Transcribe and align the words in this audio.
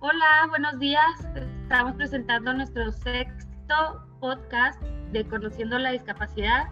Hola, 0.00 0.46
buenos 0.48 0.78
días. 0.78 1.02
Estamos 1.62 1.94
presentando 1.94 2.52
nuestro 2.52 2.92
sexto 2.92 4.06
podcast 4.20 4.82
de 5.12 5.26
Conociendo 5.26 5.78
la 5.78 5.92
Discapacidad 5.92 6.66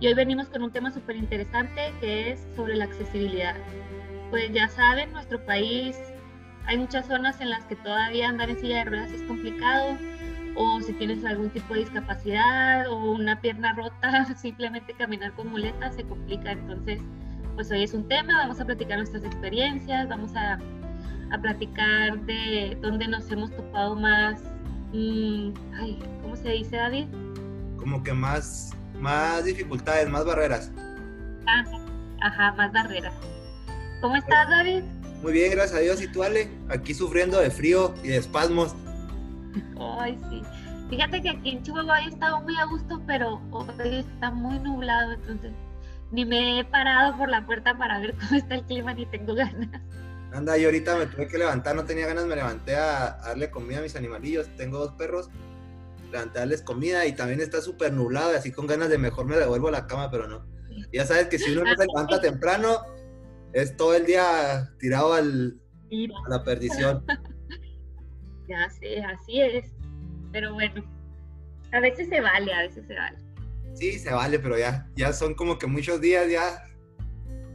y 0.00 0.08
hoy 0.08 0.14
venimos 0.14 0.48
con 0.48 0.62
un 0.62 0.72
tema 0.72 0.90
súper 0.90 1.16
interesante 1.16 1.94
que 2.00 2.32
es 2.32 2.46
sobre 2.56 2.74
la 2.74 2.86
accesibilidad. 2.86 3.54
Pues 4.30 4.52
ya 4.52 4.68
saben, 4.68 5.12
nuestro 5.12 5.44
país 5.46 5.96
hay 6.66 6.78
muchas 6.78 7.06
zonas 7.06 7.40
en 7.40 7.50
las 7.50 7.64
que 7.66 7.76
todavía 7.76 8.28
andar 8.28 8.50
en 8.50 8.58
silla 8.58 8.78
de 8.78 8.84
ruedas 8.86 9.12
es 9.12 9.22
complicado 9.22 9.96
o 10.56 10.80
si 10.80 10.92
tienes 10.94 11.24
algún 11.24 11.50
tipo 11.50 11.74
de 11.74 11.80
discapacidad 11.80 12.88
o 12.88 13.12
una 13.12 13.40
pierna 13.40 13.74
rota, 13.74 14.34
simplemente 14.36 14.94
caminar 14.94 15.32
con 15.34 15.48
muletas 15.48 15.94
se 15.94 16.04
complica. 16.04 16.52
Entonces, 16.52 17.00
pues 17.54 17.70
hoy 17.70 17.82
es 17.82 17.94
un 17.94 18.08
tema, 18.08 18.38
vamos 18.38 18.60
a 18.60 18.64
platicar 18.64 18.98
nuestras 18.98 19.24
experiencias, 19.24 20.08
vamos 20.08 20.34
a, 20.34 20.58
a 21.30 21.38
platicar 21.38 22.18
de 22.20 22.76
dónde 22.80 23.06
nos 23.08 23.30
hemos 23.30 23.54
topado 23.54 23.96
más, 23.96 24.42
mmm, 24.92 25.52
ay, 25.74 25.98
¿cómo 26.22 26.36
se 26.36 26.50
dice 26.50 26.76
David? 26.76 27.06
Como 27.76 28.02
que 28.02 28.12
más, 28.12 28.72
más 28.98 29.44
dificultades, 29.44 30.08
más 30.08 30.24
barreras. 30.24 30.72
Ah, 31.46 31.64
ajá, 32.22 32.52
más 32.52 32.72
barreras. 32.72 33.14
¿Cómo 34.00 34.16
estás 34.16 34.48
David? 34.48 34.82
Muy 35.22 35.32
bien, 35.32 35.50
gracias 35.50 35.78
a 35.78 35.82
Dios. 35.82 36.02
¿Y 36.02 36.08
tú, 36.08 36.22
Ale? 36.22 36.50
Aquí 36.68 36.94
sufriendo 36.94 37.40
de 37.40 37.50
frío 37.50 37.94
y 38.02 38.08
de 38.08 38.18
espasmos. 38.18 38.74
Sí. 40.28 40.42
Fíjate 40.90 41.20
que 41.20 41.30
aquí 41.30 41.50
en 41.50 41.62
Chihuahua 41.62 42.00
he 42.00 42.08
estado 42.08 42.40
muy 42.42 42.56
a 42.56 42.64
gusto, 42.66 43.02
pero 43.06 43.40
hoy 43.50 43.96
está 43.96 44.30
muy 44.30 44.58
nublado, 44.60 45.12
entonces 45.12 45.52
ni 46.12 46.24
me 46.24 46.60
he 46.60 46.64
parado 46.64 47.16
por 47.16 47.28
la 47.28 47.44
puerta 47.44 47.76
para 47.76 47.98
ver 47.98 48.14
cómo 48.14 48.36
está 48.36 48.54
el 48.54 48.64
clima, 48.64 48.94
ni 48.94 49.06
tengo 49.06 49.34
ganas. 49.34 49.68
Anda, 50.32 50.56
yo 50.58 50.68
ahorita 50.68 50.96
me 50.96 51.06
tuve 51.06 51.28
que 51.28 51.38
levantar, 51.38 51.74
no 51.74 51.84
tenía 51.84 52.06
ganas, 52.06 52.26
me 52.26 52.36
levanté 52.36 52.76
a, 52.76 53.18
darle 53.24 53.50
comida 53.50 53.78
a 53.78 53.82
mis 53.82 53.96
animalillos. 53.96 54.48
Tengo 54.56 54.78
dos 54.78 54.92
perros, 54.92 55.30
levanté 56.12 56.38
a 56.38 56.40
darles 56.42 56.62
comida 56.62 57.06
y 57.06 57.14
también 57.14 57.40
está 57.40 57.60
súper 57.60 57.92
nublado, 57.92 58.36
así 58.36 58.52
con 58.52 58.66
ganas 58.66 58.88
de 58.88 58.98
mejor 58.98 59.26
me 59.26 59.36
devuelvo 59.36 59.68
a 59.68 59.72
la 59.72 59.86
cama, 59.86 60.10
pero 60.10 60.28
no. 60.28 60.46
Ya 60.92 61.06
sabes 61.06 61.28
que 61.28 61.38
si 61.38 61.52
uno 61.52 61.64
no 61.64 61.74
se 61.74 61.86
levanta 61.86 62.20
temprano, 62.20 62.82
es 63.54 63.76
todo 63.76 63.94
el 63.94 64.04
día 64.04 64.70
tirado 64.78 65.14
al, 65.14 65.58
a 66.26 66.28
la 66.28 66.44
perdición. 66.44 67.04
Ya 68.48 68.70
sé, 68.70 69.02
así 69.02 69.40
es. 69.40 69.74
Pero 70.36 70.52
bueno, 70.52 70.84
a 71.72 71.80
veces 71.80 72.10
se 72.10 72.20
vale, 72.20 72.52
a 72.52 72.60
veces 72.60 72.86
se 72.86 72.94
vale. 72.94 73.16
Sí, 73.72 73.98
se 73.98 74.12
vale, 74.12 74.38
pero 74.38 74.58
ya, 74.58 74.86
ya 74.94 75.10
son 75.10 75.32
como 75.32 75.56
que 75.58 75.66
muchos 75.66 75.98
días, 75.98 76.30
ya. 76.30 76.62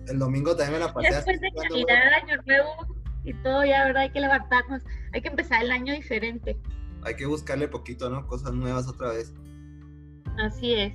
El 0.08 0.18
domingo 0.18 0.56
también 0.56 0.80
me 0.80 0.88
la 0.88 0.92
pasé. 0.92 1.14
Después 1.14 1.40
de 1.42 1.52
Navidad, 1.52 2.14
Año 2.24 2.42
Nuevo 2.44 2.96
y 3.24 3.36
todo, 3.44 3.64
ya, 3.66 3.86
¿verdad? 3.86 4.02
Hay 4.02 4.10
que 4.10 4.22
levantarnos. 4.22 4.82
Hay 5.14 5.22
que 5.22 5.28
empezar 5.28 5.62
el 5.62 5.70
año 5.70 5.94
diferente. 5.94 6.58
Hay 7.04 7.16
que 7.16 7.28
buscarle 7.28 7.68
poquito, 7.68 8.10
¿no? 8.10 8.26
Cosas 8.26 8.52
nuevas 8.52 8.88
otra 8.88 9.10
vez. 9.10 9.32
Así 10.40 10.74
es. 10.74 10.94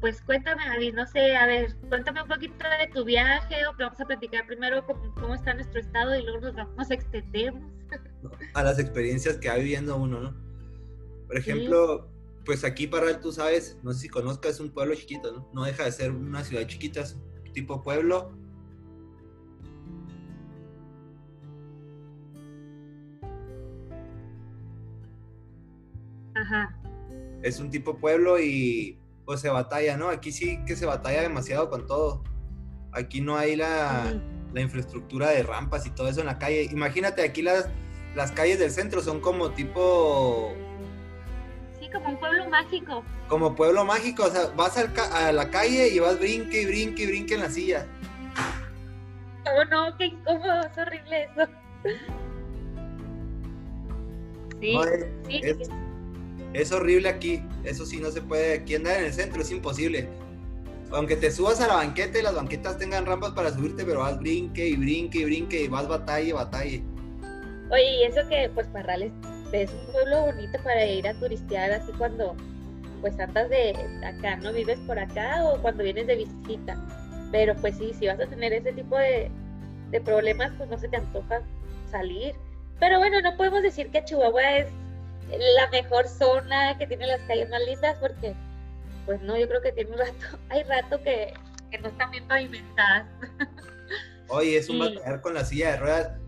Pues 0.00 0.20
cuéntame, 0.22 0.66
David, 0.66 0.94
no 0.94 1.06
sé, 1.06 1.36
a 1.36 1.46
ver, 1.46 1.76
cuéntame 1.88 2.22
un 2.22 2.28
poquito 2.28 2.64
de 2.76 2.88
tu 2.92 3.04
viaje 3.04 3.54
o 3.68 3.76
que 3.76 3.84
vamos 3.84 4.00
a 4.00 4.04
platicar 4.04 4.48
primero 4.48 4.84
cómo, 4.84 5.14
cómo 5.14 5.34
está 5.36 5.54
nuestro 5.54 5.78
estado 5.78 6.18
y 6.18 6.24
luego 6.24 6.40
nos 6.40 6.56
vamos 6.56 6.90
a 6.90 6.94
a 8.54 8.62
las 8.62 8.78
experiencias 8.78 9.36
que 9.38 9.48
va 9.48 9.56
viviendo 9.56 9.96
uno, 9.96 10.20
¿no? 10.20 10.34
Por 11.26 11.36
ejemplo, 11.38 12.08
sí. 12.08 12.42
pues 12.44 12.64
aquí 12.64 12.86
Parral, 12.86 13.20
tú 13.20 13.32
sabes, 13.32 13.78
no 13.82 13.92
sé 13.92 14.00
si 14.00 14.08
conozcas, 14.08 14.54
es 14.54 14.60
un 14.60 14.70
pueblo 14.70 14.94
chiquito, 14.94 15.32
¿no? 15.32 15.48
No 15.52 15.64
deja 15.64 15.84
de 15.84 15.92
ser 15.92 16.10
una 16.10 16.44
ciudad 16.44 16.66
chiquita, 16.66 17.00
es 17.00 17.16
tipo 17.52 17.82
pueblo. 17.82 18.32
Ajá. 26.34 26.76
Es 27.42 27.60
un 27.60 27.70
tipo 27.70 27.98
pueblo 27.98 28.40
y 28.40 28.98
pues 29.24 29.40
se 29.40 29.48
batalla, 29.48 29.96
¿no? 29.96 30.08
Aquí 30.08 30.32
sí 30.32 30.58
que 30.66 30.76
se 30.76 30.86
batalla 30.86 31.22
demasiado 31.22 31.70
con 31.70 31.86
todo. 31.86 32.24
Aquí 32.92 33.20
no 33.20 33.36
hay 33.36 33.56
la, 33.56 34.20
la 34.52 34.60
infraestructura 34.60 35.30
de 35.30 35.42
rampas 35.42 35.86
y 35.86 35.90
todo 35.90 36.08
eso 36.08 36.20
en 36.20 36.26
la 36.26 36.38
calle. 36.38 36.64
Imagínate, 36.72 37.22
aquí 37.22 37.42
las, 37.42 37.68
las 38.14 38.32
calles 38.32 38.58
del 38.58 38.70
centro 38.70 39.00
son 39.00 39.20
como 39.20 39.50
tipo... 39.50 40.54
Sí, 41.78 41.88
como 41.92 42.08
un 42.10 42.18
pueblo 42.18 42.48
mágico. 42.48 43.04
Como 43.28 43.54
pueblo 43.54 43.84
mágico, 43.84 44.24
o 44.24 44.30
sea, 44.30 44.46
vas 44.56 44.76
al 44.76 44.92
a 45.12 45.32
la 45.32 45.50
calle 45.50 45.88
y 45.88 45.98
vas 45.98 46.18
brinque 46.18 46.62
y 46.62 46.66
brinque 46.66 47.02
y 47.04 47.06
brinque 47.06 47.34
en 47.34 47.40
la 47.40 47.50
silla. 47.50 47.86
Oh 49.46 49.64
no, 49.70 49.96
qué 49.96 50.06
incómodo, 50.06 50.60
es 50.60 50.78
horrible 50.78 51.24
eso. 51.24 51.50
Sí, 54.60 54.74
no, 54.74 54.84
es, 54.84 55.06
sí. 55.26 55.40
Es, 55.42 55.56
es 56.52 56.72
horrible 56.72 57.08
aquí, 57.08 57.42
eso 57.64 57.86
sí 57.86 57.98
no 57.98 58.10
se 58.10 58.20
puede, 58.20 58.54
aquí 58.54 58.74
andar 58.74 58.98
en 58.98 59.06
el 59.06 59.12
centro 59.12 59.40
es 59.40 59.50
imposible. 59.50 60.08
Aunque 60.92 61.16
te 61.16 61.30
subas 61.30 61.60
a 61.60 61.68
la 61.68 61.76
banqueta 61.76 62.18
y 62.18 62.22
las 62.22 62.34
banquetas 62.34 62.76
tengan 62.76 63.06
rampas 63.06 63.30
para 63.30 63.52
subirte, 63.52 63.84
pero 63.84 64.00
vas 64.00 64.18
brinque 64.18 64.66
y 64.66 64.76
brinque 64.76 65.18
y 65.20 65.24
brinque 65.24 65.62
y 65.62 65.68
vas 65.68 65.86
batalla 65.86 66.28
y 66.28 66.32
batalla. 66.32 66.80
Oye, 67.70 67.98
y 67.98 68.02
eso 68.04 68.26
que 68.28 68.50
pues 68.54 68.66
Parrales 68.68 69.12
es 69.52 69.70
un 69.72 69.92
pueblo 69.92 70.22
bonito 70.26 70.58
para 70.62 70.84
ir 70.84 71.06
a 71.06 71.14
turistear 71.14 71.72
así 71.72 71.92
cuando 71.92 72.36
pues 73.00 73.18
andas 73.18 73.48
de 73.48 73.74
acá, 74.04 74.36
¿no? 74.36 74.52
Vives 74.52 74.78
por 74.80 74.98
acá 74.98 75.44
o 75.44 75.60
cuando 75.60 75.84
vienes 75.84 76.06
de 76.06 76.16
visita. 76.16 76.76
Pero 77.32 77.54
pues 77.56 77.76
sí, 77.76 77.92
si 77.94 78.06
vas 78.06 78.20
a 78.20 78.26
tener 78.26 78.52
ese 78.52 78.72
tipo 78.72 78.98
de, 78.98 79.30
de 79.90 80.00
problemas, 80.00 80.52
pues 80.58 80.68
no 80.68 80.78
se 80.78 80.88
te 80.88 80.96
antoja 80.96 81.42
salir. 81.90 82.34
Pero 82.78 82.98
bueno, 82.98 83.20
no 83.20 83.36
podemos 83.36 83.62
decir 83.62 83.90
que 83.90 84.04
Chihuahua 84.04 84.58
es 84.58 84.66
la 85.28 85.70
mejor 85.70 86.08
zona, 86.08 86.76
que 86.78 86.86
tiene 86.86 87.06
las 87.06 87.20
calles 87.22 87.48
más 87.50 87.60
lindas, 87.66 87.96
porque 88.00 88.34
pues 89.06 89.20
no, 89.22 89.36
yo 89.36 89.48
creo 89.48 89.62
que 89.62 89.72
tiene 89.72 89.90
un 89.92 89.98
rato, 89.98 90.38
hay 90.48 90.62
rato 90.64 91.00
que, 91.02 91.32
que 91.70 91.78
no 91.78 91.88
están 91.88 92.10
bien 92.10 92.26
pavimentadas. 92.26 93.06
Oye, 94.28 94.58
es 94.58 94.68
un 94.68 94.76
sí. 94.76 94.94
batallar 94.94 95.20
con 95.20 95.34
la 95.34 95.44
silla 95.44 95.72
de 95.72 95.76
ruedas. 95.78 96.19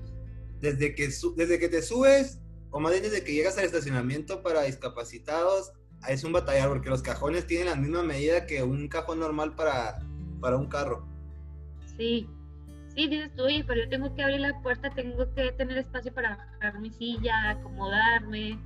Desde 0.63 0.95
que, 0.95 1.09
desde 1.37 1.59
que 1.59 1.69
te 1.69 1.83
subes, 1.83 2.41
o 2.71 2.81
más 2.81 2.93
bien 2.93 3.03
desde 3.03 3.23
que 3.23 3.35
llegas 3.35 3.59
al 3.59 3.65
estacionamiento 3.65 4.43
para 4.43 4.63
discapacitados, 4.63 5.73
es 6.09 6.25
un 6.25 6.33
batallar, 6.33 6.69
porque 6.69 6.89
los 6.89 7.03
cajones 7.03 7.47
tienen 7.47 7.67
la 7.67 7.77
misma 7.77 8.03
medida 8.03 8.47
que 8.47 8.63
un 8.63 8.89
cajón 8.89 9.21
normal 9.21 9.55
para, 9.55 9.99
para 10.41 10.57
un 10.57 10.69
carro. 10.69 11.07
Sí, 11.99 12.29
sí, 12.95 13.09
dices 13.09 13.31
tú, 13.37 13.43
oye, 13.45 13.65
pero 13.67 13.83
yo 13.83 13.89
tengo 13.91 14.15
que 14.15 14.23
abrir 14.23 14.41
la 14.41 14.59
puerta, 14.63 14.89
tengo 14.91 15.33
que 15.35 15.53
tener 15.53 15.77
espacio 15.79 16.15
para 16.15 16.37
bajar 16.37 16.81
mi 16.81 16.91
silla, 16.91 17.51
acomodarme, 17.51 18.59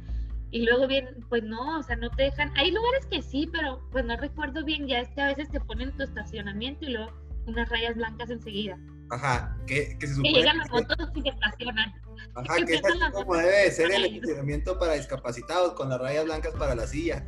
y 0.51 0.65
luego 0.65 0.87
bien, 0.87 1.25
pues 1.29 1.43
no, 1.43 1.79
o 1.79 1.83
sea, 1.83 1.97
no 1.97 2.11
te 2.11 2.25
dejan, 2.25 2.53
hay 2.56 2.71
lugares 2.71 3.06
que 3.06 3.21
sí, 3.21 3.49
pero 3.53 3.81
pues 3.91 4.05
no 4.05 4.17
recuerdo 4.17 4.65
bien, 4.65 4.87
ya 4.87 5.01
es 5.01 5.09
que 5.11 5.21
a 5.21 5.29
veces 5.29 5.51
te 5.51 5.61
ponen 5.61 5.97
tu 5.97 6.05
estacionamiento 6.05 6.85
y 6.85 6.93
luego 6.93 7.11
unas 7.47 7.69
rayas 7.69 7.97
blancas 7.97 8.31
enseguida. 8.31 8.79
Ajá, 9.11 9.56
que, 9.67 9.97
que 9.99 10.06
se 10.06 10.15
supone 10.15 10.33
que 10.33 10.39
llegan 10.41 10.59
las 10.59 10.71
motos 10.71 10.97
y 11.15 11.22
se 11.22 11.28
estacionan. 11.28 11.94
Ajá, 12.34 12.56
que 12.65 12.75
es 12.75 12.84
así 12.84 13.12
como 13.12 13.37
debe 13.37 13.65
de 13.65 13.71
ser 13.71 13.91
el 13.93 14.05
estacionamiento 14.05 14.78
para 14.78 14.94
discapacitados, 14.94 15.75
con 15.75 15.89
las 15.89 16.00
rayas 16.00 16.25
blancas 16.25 16.55
para 16.55 16.75
la 16.75 16.87
silla. 16.87 17.25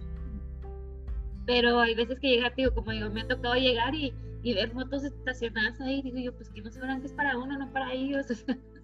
Pero 1.46 1.80
hay 1.80 1.94
veces 1.94 2.18
que 2.20 2.28
llega, 2.28 2.54
tío, 2.54 2.74
como 2.74 2.90
digo, 2.90 3.08
me 3.10 3.22
ha 3.22 3.28
tocado 3.28 3.54
llegar 3.54 3.94
y, 3.94 4.12
y 4.42 4.54
ver 4.54 4.74
motos 4.74 5.04
estacionadas 5.04 5.80
ahí, 5.80 6.02
digo 6.02 6.18
yo, 6.18 6.36
pues 6.36 6.50
que 6.50 6.60
no 6.60 6.70
sabrán 6.70 7.00
que 7.00 7.06
es 7.06 7.12
para 7.12 7.38
uno, 7.38 7.58
no 7.58 7.72
para 7.72 7.92
ellos. 7.92 8.26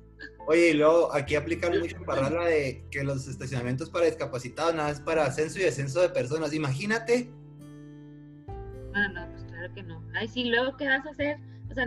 Oye, 0.46 0.70
y 0.70 0.74
luego 0.74 1.12
aquí 1.12 1.34
aplican 1.34 1.78
mucho 1.78 1.96
en 1.96 2.04
Parrala 2.04 2.44
de 2.46 2.84
que 2.90 3.02
los 3.02 3.26
estacionamientos 3.26 3.90
para 3.90 4.06
discapacitados 4.06 4.74
nada 4.74 4.90
es 4.90 5.00
para 5.00 5.24
ascenso 5.24 5.58
y 5.58 5.62
descenso 5.62 6.00
de 6.00 6.10
personas. 6.10 6.52
Imagínate. 6.54 7.30
Ah, 8.94 9.08
no, 9.08 9.28
pues 9.30 9.44
claro 9.44 9.74
que 9.74 9.82
no. 9.82 10.02
Ay, 10.14 10.28
sí, 10.28 10.44
luego, 10.44 10.76
¿qué 10.76 10.86
vas 10.86 11.04
a 11.06 11.10
hacer? 11.10 11.38
O 11.70 11.74
sea, 11.74 11.86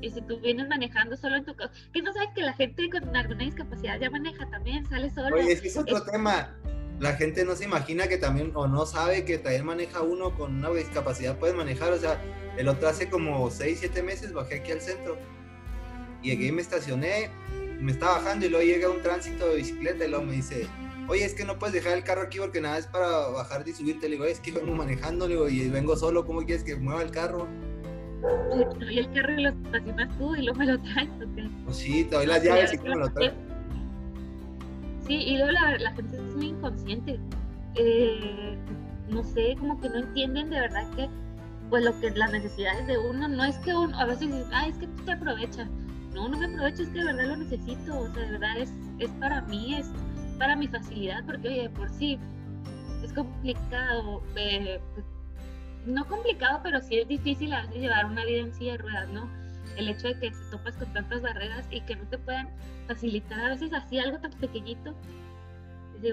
y 0.00 0.10
si 0.10 0.20
tú 0.22 0.38
vienes 0.40 0.68
manejando 0.68 1.16
solo 1.16 1.36
en 1.36 1.44
tu 1.44 1.54
casa, 1.54 1.72
que 1.92 2.02
no 2.02 2.12
sabes 2.12 2.30
que 2.34 2.42
la 2.42 2.52
gente 2.52 2.88
con 2.90 3.14
alguna 3.16 3.44
discapacidad 3.44 3.98
ya 4.00 4.10
maneja 4.10 4.48
también, 4.50 4.88
sale 4.88 5.10
solo. 5.10 5.36
Oye, 5.36 5.52
ese 5.52 5.68
es 5.68 5.76
otro 5.76 5.98
es... 5.98 6.04
tema. 6.04 6.54
La 7.00 7.14
gente 7.14 7.44
no 7.44 7.54
se 7.54 7.64
imagina 7.64 8.08
que 8.08 8.16
también, 8.16 8.50
o 8.54 8.66
no 8.66 8.84
sabe 8.84 9.24
que 9.24 9.38
también 9.38 9.64
maneja 9.64 10.02
uno 10.02 10.34
con 10.34 10.56
una 10.56 10.70
discapacidad, 10.70 11.38
puede 11.38 11.52
manejar. 11.52 11.92
O 11.92 11.98
sea, 11.98 12.20
el 12.56 12.68
otro 12.68 12.88
hace 12.88 13.08
como 13.08 13.50
6, 13.50 13.78
7 13.80 14.02
meses 14.02 14.32
bajé 14.32 14.56
aquí 14.56 14.72
al 14.72 14.80
centro. 14.80 15.16
Y 16.22 16.30
llegué 16.30 16.46
y 16.46 16.52
me 16.52 16.62
estacioné, 16.62 17.30
me 17.80 17.92
estaba 17.92 18.18
bajando 18.18 18.46
y 18.46 18.48
luego 18.48 18.64
llega 18.64 18.90
un 18.90 19.00
tránsito 19.02 19.48
de 19.48 19.56
bicicleta 19.56 20.04
y 20.04 20.08
luego 20.08 20.24
me 20.24 20.32
dice, 20.32 20.66
oye, 21.06 21.24
es 21.24 21.34
que 21.34 21.44
no 21.44 21.56
puedes 21.56 21.74
dejar 21.74 21.96
el 21.96 22.02
carro 22.02 22.22
aquí 22.22 22.38
porque 22.38 22.60
nada 22.60 22.78
es 22.78 22.88
para 22.88 23.28
bajarte 23.28 23.70
y 23.70 23.74
subirte. 23.74 24.08
Le 24.08 24.16
digo, 24.16 24.24
es 24.24 24.40
que 24.40 24.50
vengo 24.50 24.74
manejando, 24.74 25.28
le 25.28 25.34
digo, 25.34 25.48
y 25.48 25.68
vengo 25.68 25.96
solo, 25.96 26.26
¿cómo 26.26 26.44
quieres 26.44 26.64
que 26.64 26.74
mueva 26.74 27.02
el 27.02 27.12
carro? 27.12 27.46
Y 28.90 28.98
el 28.98 29.12
carro 29.12 29.34
lo 29.36 29.48
estacionas 29.50 30.18
tú 30.18 30.34
y 30.34 30.42
luego 30.42 30.58
me 30.58 30.66
lo 30.66 30.78
traes. 30.78 31.08
Pues 31.64 31.76
sí, 31.76 32.04
doy 32.04 32.26
las 32.26 32.42
llaves 32.42 32.74
y 32.74 32.78
me 32.78 32.96
lo 32.96 33.08
traes. 33.10 33.32
Sí, 35.06 35.14
y 35.14 35.36
luego 35.36 35.52
la, 35.52 35.78
la 35.78 35.92
gente 35.92 36.16
es 36.16 36.36
muy 36.36 36.46
inconsciente. 36.48 37.20
Eh, 37.76 38.58
no 39.08 39.22
sé, 39.22 39.56
como 39.58 39.80
que 39.80 39.88
no 39.88 39.98
entienden 39.98 40.50
de 40.50 40.60
verdad 40.60 40.88
que 40.96 41.08
pues 41.70 41.84
lo 41.84 41.98
que 42.00 42.10
las 42.10 42.32
necesidades 42.32 42.86
de 42.86 42.98
uno 42.98 43.28
no 43.28 43.44
es 43.44 43.56
que 43.58 43.74
uno 43.74 43.96
a 43.98 44.06
veces 44.06 44.28
dices, 44.28 44.48
ah, 44.52 44.68
es 44.68 44.78
que 44.78 44.86
tú 44.86 45.04
te 45.04 45.12
aprovechas. 45.12 45.68
No, 46.14 46.28
no 46.28 46.38
me 46.38 46.46
aprovecho, 46.46 46.82
es 46.82 46.88
que 46.88 46.98
de 46.98 47.04
verdad 47.04 47.26
lo 47.26 47.36
necesito, 47.36 48.00
o 48.00 48.08
sea, 48.12 48.22
de 48.22 48.30
verdad 48.32 48.58
es, 48.58 48.72
es 48.98 49.10
para 49.20 49.42
mí, 49.42 49.74
es 49.74 49.90
para 50.38 50.56
mi 50.56 50.66
facilidad, 50.66 51.24
porque 51.26 51.48
oye, 51.48 51.70
por 51.70 51.90
sí 51.90 52.18
es 53.04 53.12
complicado, 53.12 54.22
eh, 54.36 54.80
pues, 54.94 55.06
no 55.88 56.06
complicado, 56.06 56.60
pero 56.62 56.80
sí 56.80 56.98
es 56.98 57.08
difícil 57.08 57.52
a 57.52 57.62
veces 57.62 57.80
llevar 57.80 58.04
una 58.06 58.24
vida 58.24 58.40
en 58.40 58.54
silla 58.54 58.72
de 58.72 58.78
ruedas, 58.78 59.08
¿no? 59.08 59.28
El 59.76 59.88
hecho 59.88 60.08
de 60.08 60.14
que 60.14 60.30
te 60.30 60.50
topas 60.50 60.76
con 60.76 60.92
tantas 60.92 61.22
barreras 61.22 61.66
y 61.70 61.80
que 61.82 61.96
no 61.96 62.06
te 62.08 62.18
puedan 62.18 62.48
facilitar 62.86 63.40
a 63.40 63.48
veces 63.50 63.72
así 63.72 63.98
algo 63.98 64.18
tan 64.18 64.32
pequeñito. 64.32 64.94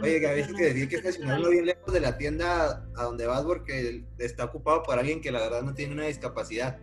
Oye, 0.02 0.20
que 0.20 0.28
a 0.28 0.32
veces 0.32 0.54
que 0.54 0.64
decir 0.64 0.90
que 0.90 0.96
estacionarlo 0.96 1.50
bien 1.50 1.66
lejos 1.66 1.94
de 1.94 2.00
la 2.00 2.18
tienda 2.18 2.88
a 2.96 3.04
donde 3.04 3.28
vas 3.28 3.44
porque 3.44 4.04
está 4.18 4.46
ocupado 4.46 4.82
por 4.82 4.98
alguien 4.98 5.22
que 5.22 5.32
la 5.32 5.40
verdad 5.40 5.62
no 5.62 5.74
tiene 5.74 5.94
una 5.94 6.06
discapacidad. 6.06 6.80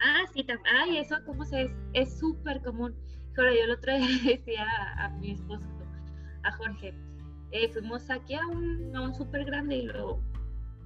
Ah, 0.00 0.24
sí, 0.32 0.46
ay, 0.80 0.98
eso 0.98 1.16
como 1.26 1.44
se 1.44 1.70
es 1.92 2.18
súper 2.18 2.62
común. 2.62 2.94
Pero 3.34 3.52
yo 3.52 3.64
el 3.64 3.72
otro 3.72 3.94
día 3.94 4.08
decía 4.36 4.66
a, 4.98 5.10
mi 5.10 5.32
esposo, 5.32 5.64
a 6.44 6.52
Jorge, 6.52 6.94
eh, 7.50 7.68
fuimos 7.72 8.08
aquí 8.08 8.34
a 8.34 8.46
un, 8.46 8.94
a 8.96 9.02
un 9.02 9.14
súper 9.14 9.44
grande 9.44 9.76
y 9.76 9.82
luego 9.82 10.22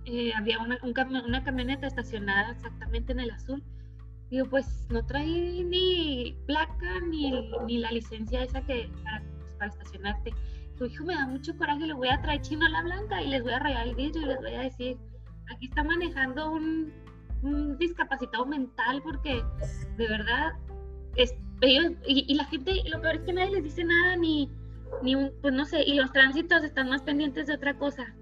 eh, 0.05 0.33
había 0.35 0.59
una, 0.59 0.79
una 0.83 1.45
camioneta 1.45 1.87
estacionada 1.87 2.53
exactamente 2.53 3.13
en 3.13 3.21
el 3.21 3.31
azul. 3.31 3.63
Digo, 4.31 4.47
pues 4.47 4.87
no 4.91 5.05
trae 5.05 5.63
ni 5.65 6.37
placa 6.47 7.01
ni, 7.09 7.33
ni 7.67 7.79
la 7.79 7.93
licencia 7.93 8.43
esa 8.43 8.63
que 8.63 8.91
para, 9.05 9.23
pues, 9.39 9.55
para 9.59 9.71
estacionarte. 9.71 10.35
Tu 10.79 10.87
hijo 10.87 11.05
me 11.05 11.15
da 11.15 11.27
mucho 11.27 11.57
coraje, 11.57 11.87
le 11.87 11.93
voy 11.93 12.09
a 12.09 12.21
traer 12.21 12.41
chino 12.41 12.67
a 12.67 12.71
la 12.71 12.83
blanca 12.83 13.23
y 13.23 13.29
les 13.29 13.43
voy 13.43 13.53
a 13.53 13.59
rayar 13.59 13.89
el 13.89 13.95
vidrio 13.95 14.23
y 14.23 14.27
les 14.27 14.41
voy 14.41 14.55
a 14.55 14.63
decir, 14.63 14.97
aquí 15.55 15.67
está 15.67 15.85
manejando 15.85 16.51
un, 16.51 16.93
discapacitado 17.79 18.47
mental 18.47 19.03
porque 19.03 19.43
de 19.97 20.09
verdad 20.09 20.53
es, 21.17 21.35
ellos, 21.61 21.93
y, 22.07 22.33
la 22.35 22.45
gente, 22.45 22.83
lo 22.89 23.01
peor 23.01 23.17
es 23.17 23.23
que 23.23 23.33
nadie 23.33 23.51
les 23.51 23.65
dice 23.65 23.83
nada 23.83 24.17
ni, 24.17 24.49
ni 25.03 25.17
un, 25.17 25.33
pues 25.43 25.53
no 25.53 25.65
sé, 25.65 25.83
y 25.83 25.95
los 25.95 26.13
tránsitos 26.13 26.63
están 26.63 26.89
más 26.89 27.03
pendientes 27.03 27.49
de 27.49 27.55
otra 27.55 27.77
cosa 27.77 28.15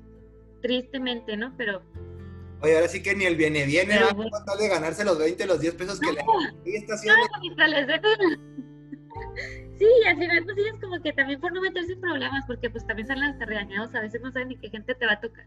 tristemente, 0.61 1.37
¿no? 1.37 1.55
Pero... 1.57 1.83
Oye, 2.63 2.75
ahora 2.75 2.89
sí 2.89 3.03
que 3.03 3.15
ni 3.15 3.25
el 3.25 3.37
viene 3.37 3.65
viene 3.65 3.99
va 3.99 4.11
a 4.11 4.15
tratar 4.15 4.59
de 4.59 4.69
ganarse 4.69 5.05
los 5.05 5.19
20, 5.19 5.47
los 5.47 5.61
10 5.61 5.75
pesos 5.75 5.99
que 5.99 6.13
le 6.13 6.21
Sí, 9.79 9.87
al 10.07 10.19
final 10.19 10.45
pues 10.45 10.57
sí 10.57 10.63
es 10.75 10.81
como 10.81 11.03
que 11.03 11.13
también 11.15 11.41
por 11.41 11.53
no 11.53 11.63
meterse 11.63 11.95
en 11.95 12.01
problemas, 12.01 12.45
porque 12.47 12.69
pues 12.69 12.87
también 12.87 13.09
salen 13.09 13.25
hasta 13.25 13.47
regañados, 13.47 13.95
a 13.95 14.01
veces 14.01 14.21
no 14.21 14.31
saben 14.31 14.49
ni 14.49 14.59
qué 14.59 14.69
gente 14.69 14.95
te 14.95 15.07
va 15.07 15.13
a 15.13 15.21
tocar. 15.21 15.47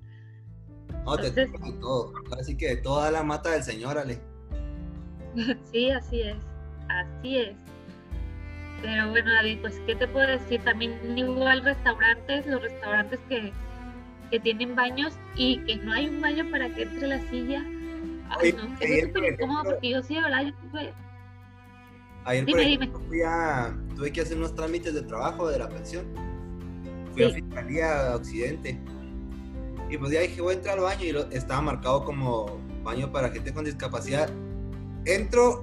No, 1.06 1.18
te 1.18 1.30
toca 1.30 1.66
de 1.66 1.74
todo. 1.74 2.13
Así 2.39 2.57
que 2.57 2.77
toda 2.77 3.12
la 3.12 3.24
mata 3.24 3.51
del 3.51 3.63
señor, 3.63 3.98
Ale. 3.98 4.19
sí, 5.71 5.92
así 5.92 6.21
es. 6.21 6.38
Así 6.89 7.38
es. 7.38 7.57
Pero 8.81 9.09
bueno, 9.09 9.31
David, 9.31 9.59
pues, 9.62 9.80
¿qué 9.86 9.95
te 9.95 10.07
puedo 10.07 10.27
decir? 10.27 10.62
También 10.63 11.18
igual 11.18 11.63
restaurantes, 11.63 12.45
los 12.48 12.62
restaurantes 12.62 13.19
que, 13.30 13.54
que 14.33 14.39
tienen 14.39 14.75
baños 14.75 15.13
y 15.35 15.59
que 15.59 15.75
no 15.75 15.94
hay 15.94 16.09
un 16.09 16.19
baño 16.19 16.50
para 16.50 16.68
que 16.68 16.81
entre 16.81 17.07
la 17.07 17.19
silla. 17.30 17.63
Ay, 18.31 18.51
no, 18.53 18.63
es 18.80 19.06
súper 19.06 19.33
incómodo 19.33 19.63
porque 19.63 19.89
yo 19.91 20.01
sí, 20.01 20.15
¿verdad? 20.15 20.45
Yo 20.45 20.53
tuve... 20.56 20.91
Ayer 22.25 22.45
por 22.47 22.59
ejemplo, 22.59 23.00
Fui 23.07 23.21
a, 23.21 23.77
tuve 23.95 24.12
que 24.12 24.21
hacer 24.21 24.38
unos 24.38 24.56
trámites 24.56 24.95
de 24.95 25.03
trabajo 25.03 25.47
de 25.50 25.59
la 25.59 25.69
pensión. 25.69 26.07
Fui 27.13 27.25
a 27.25 27.30
Fiscalía 27.30 28.15
Occidente. 28.15 28.81
Y 29.88 30.00
pues 30.00 30.12
ya 30.12 30.21
dije, 30.21 30.41
voy 30.41 30.56
a 30.56 30.57
entrar 30.57 30.80
al 30.80 30.85
baño 30.85 31.06
y 31.06 31.35
estaba 31.35 31.62
marcado 31.62 32.03
como 32.03 32.59
baño 32.81 33.12
para 33.12 33.30
gente 33.30 33.53
con 33.53 33.65
discapacidad. 33.65 34.31
Entro 35.06 35.62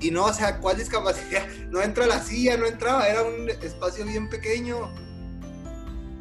y 0.00 0.10
no, 0.10 0.26
o 0.26 0.32
sea, 0.34 0.60
¿cuál 0.60 0.76
discapacidad? 0.76 1.46
No 1.70 1.80
entra 1.80 2.06
la 2.06 2.20
silla, 2.20 2.58
no 2.58 2.66
entraba, 2.66 3.08
era 3.08 3.22
un 3.22 3.48
espacio 3.48 4.04
bien 4.04 4.28
pequeño. 4.28 4.92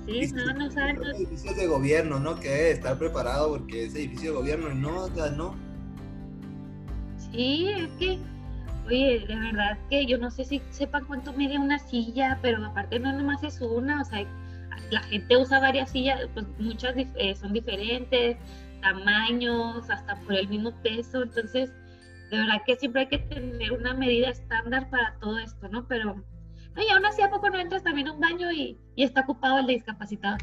Sí, 0.05 0.31
no, 0.33 0.53
no 0.53 0.71
saben. 0.71 1.03
Edificios 1.03 1.55
de 1.55 1.67
gobierno, 1.67 2.19
¿no? 2.19 2.39
Que 2.39 2.49
debe 2.49 2.71
estar 2.71 2.97
preparado 2.97 3.49
porque 3.49 3.85
es 3.85 3.95
edificio 3.95 4.31
de 4.31 4.37
gobierno 4.37 4.71
y 4.71 4.75
no, 4.75 5.03
o 5.03 5.09
sea, 5.09 5.29
no. 5.29 5.55
Sí, 7.31 7.69
es 7.69 7.89
que, 7.99 8.19
oye, 8.87 9.25
de 9.27 9.35
verdad 9.35 9.77
que 9.89 10.05
yo 10.05 10.17
no 10.17 10.31
sé 10.31 10.45
si 10.45 10.61
sepan 10.71 11.05
cuánto 11.05 11.33
mide 11.33 11.59
una 11.59 11.77
silla, 11.77 12.39
pero 12.41 12.65
aparte 12.65 12.99
no 12.99 13.13
nomás 13.13 13.43
es 13.43 13.61
una, 13.61 14.01
o 14.01 14.05
sea, 14.05 14.25
la 14.89 15.03
gente 15.03 15.37
usa 15.37 15.59
varias 15.59 15.91
sillas, 15.91 16.21
pues 16.33 16.45
muchas 16.57 16.95
eh, 16.97 17.35
son 17.35 17.53
diferentes, 17.53 18.37
tamaños, 18.81 19.89
hasta 19.89 20.15
por 20.21 20.33
el 20.33 20.47
mismo 20.47 20.71
peso, 20.81 21.23
entonces, 21.23 21.71
de 22.31 22.37
verdad 22.37 22.61
que 22.65 22.75
siempre 22.77 23.01
hay 23.01 23.07
que 23.07 23.19
tener 23.19 23.73
una 23.73 23.93
medida 23.93 24.29
estándar 24.29 24.89
para 24.89 25.15
todo 25.19 25.37
esto, 25.37 25.67
¿no? 25.69 25.87
Pero 25.87 26.23
y 26.77 26.89
aún 26.89 27.06
así 27.06 27.21
a 27.21 27.30
poco 27.30 27.50
no 27.50 27.60
entras 27.60 27.83
también 27.83 28.07
a 28.07 28.13
un 28.13 28.19
baño 28.19 28.51
y, 28.51 28.77
y 28.95 29.04
está 29.04 29.21
ocupado 29.21 29.60
el 29.60 29.68
de 29.68 29.74
discapacitado. 29.74 30.38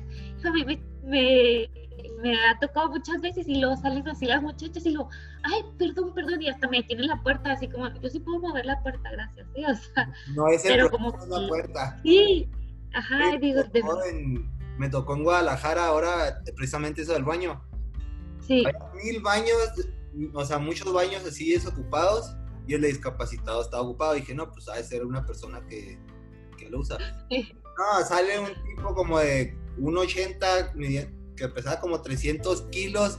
a 0.44 0.50
mí 0.50 0.64
me, 1.04 1.70
me, 2.22 2.34
ha 2.46 2.58
tocado 2.58 2.90
muchas 2.90 3.20
veces 3.20 3.48
y 3.48 3.60
luego 3.60 3.76
salen 3.76 4.06
así 4.08 4.26
las 4.26 4.42
muchachas 4.42 4.84
y 4.84 4.90
luego, 4.90 5.08
ay, 5.44 5.62
perdón, 5.78 6.12
perdón, 6.14 6.42
y 6.42 6.48
hasta 6.48 6.68
me 6.68 6.82
tienen 6.82 7.06
la 7.06 7.22
puerta, 7.22 7.52
así 7.52 7.68
como, 7.68 7.88
yo 8.00 8.08
sí 8.08 8.20
puedo 8.20 8.40
mover 8.40 8.66
la 8.66 8.82
puerta, 8.82 9.10
gracias, 9.10 9.46
¿sí? 9.54 9.64
O 9.64 9.74
sea, 9.74 10.12
no 10.34 10.48
es 10.48 10.64
el 10.64 10.72
pero 10.72 10.90
como 10.90 11.10
la 11.10 11.48
puerta. 11.48 12.00
Sí, 12.02 12.48
ajá, 12.92 13.36
digo, 13.40 13.62
me 14.78 14.90
tocó 14.90 15.14
en 15.14 15.24
Guadalajara 15.24 15.86
ahora 15.86 16.42
precisamente 16.54 17.02
eso 17.02 17.14
del 17.14 17.24
baño. 17.24 17.62
Sí. 18.40 18.64
Hay 18.66 19.04
mil 19.04 19.22
baños, 19.22 19.56
o 20.34 20.44
sea, 20.44 20.58
muchos 20.58 20.92
baños 20.92 21.24
así 21.24 21.52
desocupados 21.52 22.36
y 22.66 22.74
el 22.74 22.82
de 22.82 22.88
discapacitado 22.88 23.62
estaba 23.62 23.82
ocupado. 23.82 24.14
Dije, 24.14 24.34
no, 24.34 24.50
pues 24.50 24.68
ha 24.68 24.74
de 24.74 24.84
ser 24.84 25.04
una 25.04 25.24
persona 25.24 25.62
que 25.68 25.98
que 26.66 26.70
lo 26.72 26.80
usa. 26.80 26.98
No, 27.30 28.04
sale 28.04 28.38
un 28.38 28.54
tipo 28.64 28.94
como 28.94 29.18
de 29.18 29.56
1,80 29.78 31.34
que 31.36 31.48
pesaba 31.48 31.80
como 31.80 32.00
300 32.00 32.62
kilos 32.70 33.18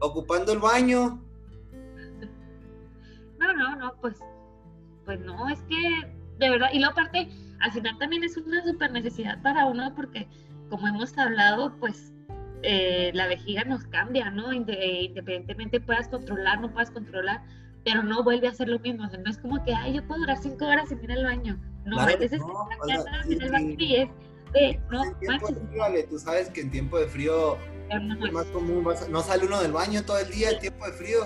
ocupando 0.00 0.52
el 0.52 0.58
baño. 0.58 1.22
No, 3.38 3.52
no, 3.54 3.76
no, 3.76 3.94
pues, 4.00 4.16
pues 5.04 5.20
no, 5.20 5.48
es 5.48 5.60
que 5.62 6.12
de 6.38 6.50
verdad, 6.50 6.70
y 6.72 6.78
luego 6.78 6.92
aparte, 6.92 7.28
al 7.60 7.72
final 7.72 7.96
también 7.98 8.24
es 8.24 8.36
una 8.36 8.64
super 8.64 8.90
necesidad 8.90 9.40
para 9.42 9.66
uno 9.66 9.94
porque, 9.94 10.26
como 10.70 10.88
hemos 10.88 11.16
hablado, 11.16 11.76
pues 11.78 12.12
eh, 12.62 13.12
la 13.14 13.28
vejiga 13.28 13.64
nos 13.64 13.84
cambia, 13.84 14.30
¿no? 14.30 14.52
Independientemente 14.52 15.80
puedas 15.80 16.08
controlar, 16.08 16.60
no 16.60 16.72
puedas 16.72 16.90
controlar, 16.90 17.42
pero 17.84 18.02
no 18.02 18.22
vuelve 18.22 18.48
a 18.48 18.54
ser 18.54 18.68
lo 18.68 18.78
mismo. 18.78 19.06
no 19.06 19.30
es 19.30 19.38
como 19.38 19.62
que, 19.64 19.74
ay, 19.74 19.94
yo 19.94 20.06
puedo 20.06 20.20
durar 20.20 20.38
cinco 20.38 20.66
horas 20.66 20.88
sin 20.88 21.02
ir 21.02 21.12
al 21.12 21.24
baño. 21.24 21.58
No, 21.84 21.96
claro, 21.96 22.12
es 22.20 22.32
no, 22.32 22.68
en 23.26 23.42
el 23.42 23.50
baño 23.50 23.76
y 23.78 23.96
es 23.96 24.08
de, 24.52 24.80
no, 24.90 25.02
frío, 25.08 26.08
tú 26.08 26.18
sabes 26.18 26.50
que 26.50 26.60
en 26.60 26.70
tiempo 26.70 26.98
de 26.98 27.06
frío 27.06 27.56
es 27.90 28.32
más 28.32 28.46
común, 28.46 28.86
no 29.10 29.20
sale 29.22 29.46
uno 29.46 29.60
del 29.62 29.72
baño 29.72 30.04
todo 30.04 30.18
el 30.18 30.30
día 30.30 30.50
en 30.50 30.60
tiempo 30.60 30.86
de 30.86 30.92
frío. 30.92 31.18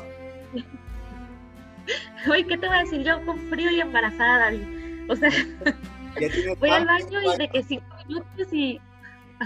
Oye, 2.30 2.46
¿qué 2.46 2.58
te 2.58 2.66
voy 2.66 2.76
a 2.76 2.80
decir 2.80 3.02
yo 3.02 3.24
con 3.24 3.38
frío 3.50 3.70
y 3.70 3.80
embarazada, 3.80 4.38
David? 4.38 5.10
O 5.10 5.16
sea, 5.16 5.30
voy 6.60 6.70
al 6.70 6.86
baño 6.86 7.34
y 7.34 7.38
de 7.38 7.48
que 7.48 7.62
cinco 7.62 7.86
minutos 8.08 8.52
y, 8.52 8.80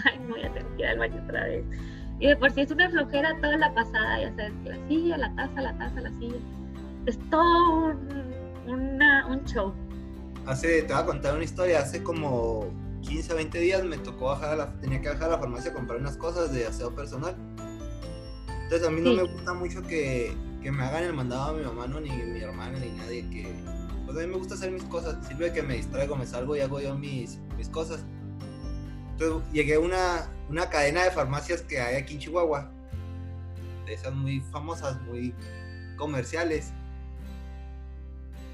ay, 0.05 0.19
no 0.21 0.35
voy 0.35 0.45
a 0.45 0.53
tener 0.53 0.67
que 0.77 0.83
ir 0.83 0.87
al 0.87 0.99
baño 0.99 1.23
otra 1.25 1.45
vez. 1.45 1.65
Y 2.21 2.27
de 2.27 2.37
por 2.37 2.51
si 2.51 2.61
es 2.61 2.71
una 2.71 2.89
flojera 2.91 3.35
toda 3.41 3.57
la 3.57 3.75
pasada, 3.75 4.21
ya 4.21 4.31
sabes, 4.37 4.53
la 4.65 4.89
silla, 4.89 5.17
la 5.17 5.35
taza, 5.35 5.63
la 5.63 5.79
taza, 5.79 6.01
la 6.03 6.11
silla 6.11 6.37
es 7.11 7.19
todo 7.31 7.95
un, 8.67 9.03
un 9.29 9.45
show. 9.45 9.75
Hace, 10.47 10.83
te 10.83 10.93
voy 10.93 11.03
a 11.03 11.07
contar 11.07 11.35
una 11.35 11.45
historia, 11.45 11.81
hace 11.81 12.03
como 12.03 12.69
15 13.03 13.33
o 13.33 13.37
20 13.37 13.59
días 13.59 13.85
me 13.85 13.99
tocó 13.99 14.27
bajar 14.27 14.51
a 14.51 14.57
la, 14.57 14.73
tenía 14.81 15.01
que 15.01 15.09
bajar 15.09 15.25
a 15.25 15.33
la 15.33 15.39
farmacia 15.39 15.71
a 15.71 15.75
comprar 15.75 16.01
unas 16.01 16.17
cosas 16.17 16.53
de 16.53 16.67
aseo 16.67 16.95
personal. 16.95 17.37
Entonces 18.65 18.87
a 18.87 18.91
mí 18.91 19.01
no 19.01 19.13
me 19.15 19.25
gusta 19.25 19.53
mucho 19.53 19.83
que, 19.83 20.33
que, 20.63 20.71
me 20.71 20.85
hagan 20.85 21.05
el 21.05 21.13
mandado 21.13 21.51
a 21.51 21.53
mi 21.53 21.65
mamá, 21.65 21.87
no, 21.89 22.01
ni 22.01 22.11
mi 22.11 22.41
hermana, 22.41 22.79
ni 22.79 22.91
nadie, 22.91 23.29
que 23.29 23.53
pues 24.07 24.17
a 24.17 24.21
mí 24.21 24.29
me 24.29 24.39
gusta 24.39 24.55
hacer 24.55 24.71
mis 24.71 24.85
cosas, 24.85 25.27
sirve 25.27 25.53
que 25.53 25.63
me 25.63 25.75
distraigo, 25.75 26.17
me 26.17 26.27
salgo 26.27 26.57
y 26.57 26.61
hago 26.61 26.81
yo 26.81 26.97
mis, 26.97 27.39
mis 27.57 27.69
cosas. 27.69 28.05
Entonces 29.13 29.53
llegué 29.53 29.75
a 29.75 29.81
una, 29.81 30.31
una 30.49 30.71
cadena 30.71 31.03
de 31.05 31.11
farmacias 31.11 31.63
que 31.63 31.81
hay 31.81 31.97
aquí 31.97 32.15
en 32.15 32.21
Chihuahua, 32.21 32.71
de 33.87 33.95
esas 33.95 34.15
muy 34.15 34.41
famosas, 34.53 35.01
muy 35.03 35.35
comerciales. 35.97 36.73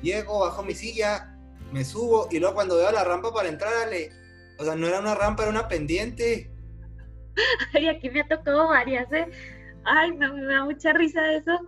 Llego, 0.03 0.41
bajo 0.41 0.63
mi 0.63 0.75
silla, 0.75 1.37
me 1.73 1.85
subo 1.85 2.29
y 2.31 2.39
luego 2.39 2.55
cuando 2.55 2.77
veo 2.77 2.91
la 2.93 3.05
rampa 3.05 3.33
para 3.33 3.49
entrar, 3.49 3.73
ale, 3.87 4.11
o 4.59 4.65
sea, 4.65 4.77
no 4.77 4.87
era 4.87 5.01
una 5.01 5.15
rampa, 5.15 5.43
era 5.43 5.51
una 5.51 5.69
pendiente. 5.69 6.51
Ay, 7.75 7.89
aquí 7.89 8.11
me 8.11 8.21
ha 8.21 8.29
tocado 8.29 8.69
varias, 8.69 9.11
¿eh? 9.13 9.27
Ay, 9.85 10.13
no, 10.17 10.35
me 10.35 10.45
da 10.45 10.65
mucha 10.65 10.93
risa 10.93 11.35
eso, 11.35 11.59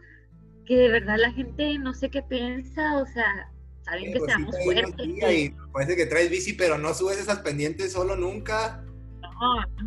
que 0.66 0.76
de 0.76 0.88
verdad 0.88 1.16
la 1.18 1.32
gente 1.32 1.78
no 1.78 1.94
sé 1.94 2.10
qué 2.10 2.22
piensa, 2.22 2.98
o 2.98 3.06
sea, 3.06 3.50
saben 3.82 4.12
que 4.12 4.20
seamos 4.20 4.56
fuertes. 4.64 5.06
Y 5.06 5.54
parece 5.72 5.96
que 5.96 6.06
traes 6.06 6.30
bici, 6.30 6.52
pero 6.52 6.78
no 6.78 6.94
subes 6.94 7.18
esas 7.18 7.40
pendientes 7.40 7.92
solo 7.92 8.16
nunca. 8.16 8.84
No, 9.22 9.84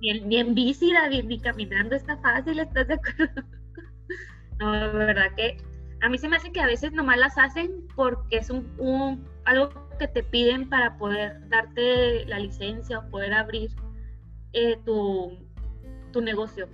ni, 0.00 0.38
en 0.38 0.54
bici, 0.54 0.92
David, 0.92 1.24
ni 1.24 1.40
caminando 1.40 1.96
está 1.96 2.16
fácil, 2.18 2.60
¿estás 2.60 2.86
de 2.86 2.94
acuerdo? 2.94 3.42
no, 4.60 4.76
la 4.76 4.92
verdad 4.92 5.34
que 5.36 5.56
a 6.04 6.08
mí 6.08 6.18
se 6.18 6.28
me 6.28 6.36
hace 6.36 6.52
que 6.52 6.60
a 6.60 6.66
veces 6.66 6.92
nomás 6.92 7.16
las 7.18 7.38
hacen 7.38 7.86
porque 7.96 8.36
es 8.36 8.50
un, 8.50 9.26
algo 9.44 9.70
que 9.98 10.08
te 10.08 10.22
piden 10.22 10.68
para 10.68 10.98
poder 10.98 11.48
darte 11.48 12.26
la 12.26 12.38
licencia 12.38 12.98
o 12.98 13.10
poder 13.10 13.32
abrir 13.32 13.70
eh, 14.52 14.78
tu, 14.84 15.38
tu 16.12 16.20
negocio 16.20 16.68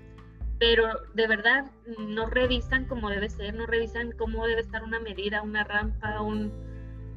pero 0.61 0.89
de 1.15 1.27
verdad 1.27 1.71
no 1.99 2.27
revisan 2.27 2.85
como 2.85 3.09
debe 3.09 3.31
ser, 3.31 3.55
no 3.55 3.67
revisan 3.67 4.13
cómo 4.13 4.47
debe 4.47 4.61
estar 4.61 4.85
una 4.85 5.01
medida, 5.01 5.43
una 5.43 5.65
rampa, 5.65 6.21
un... 6.21 6.53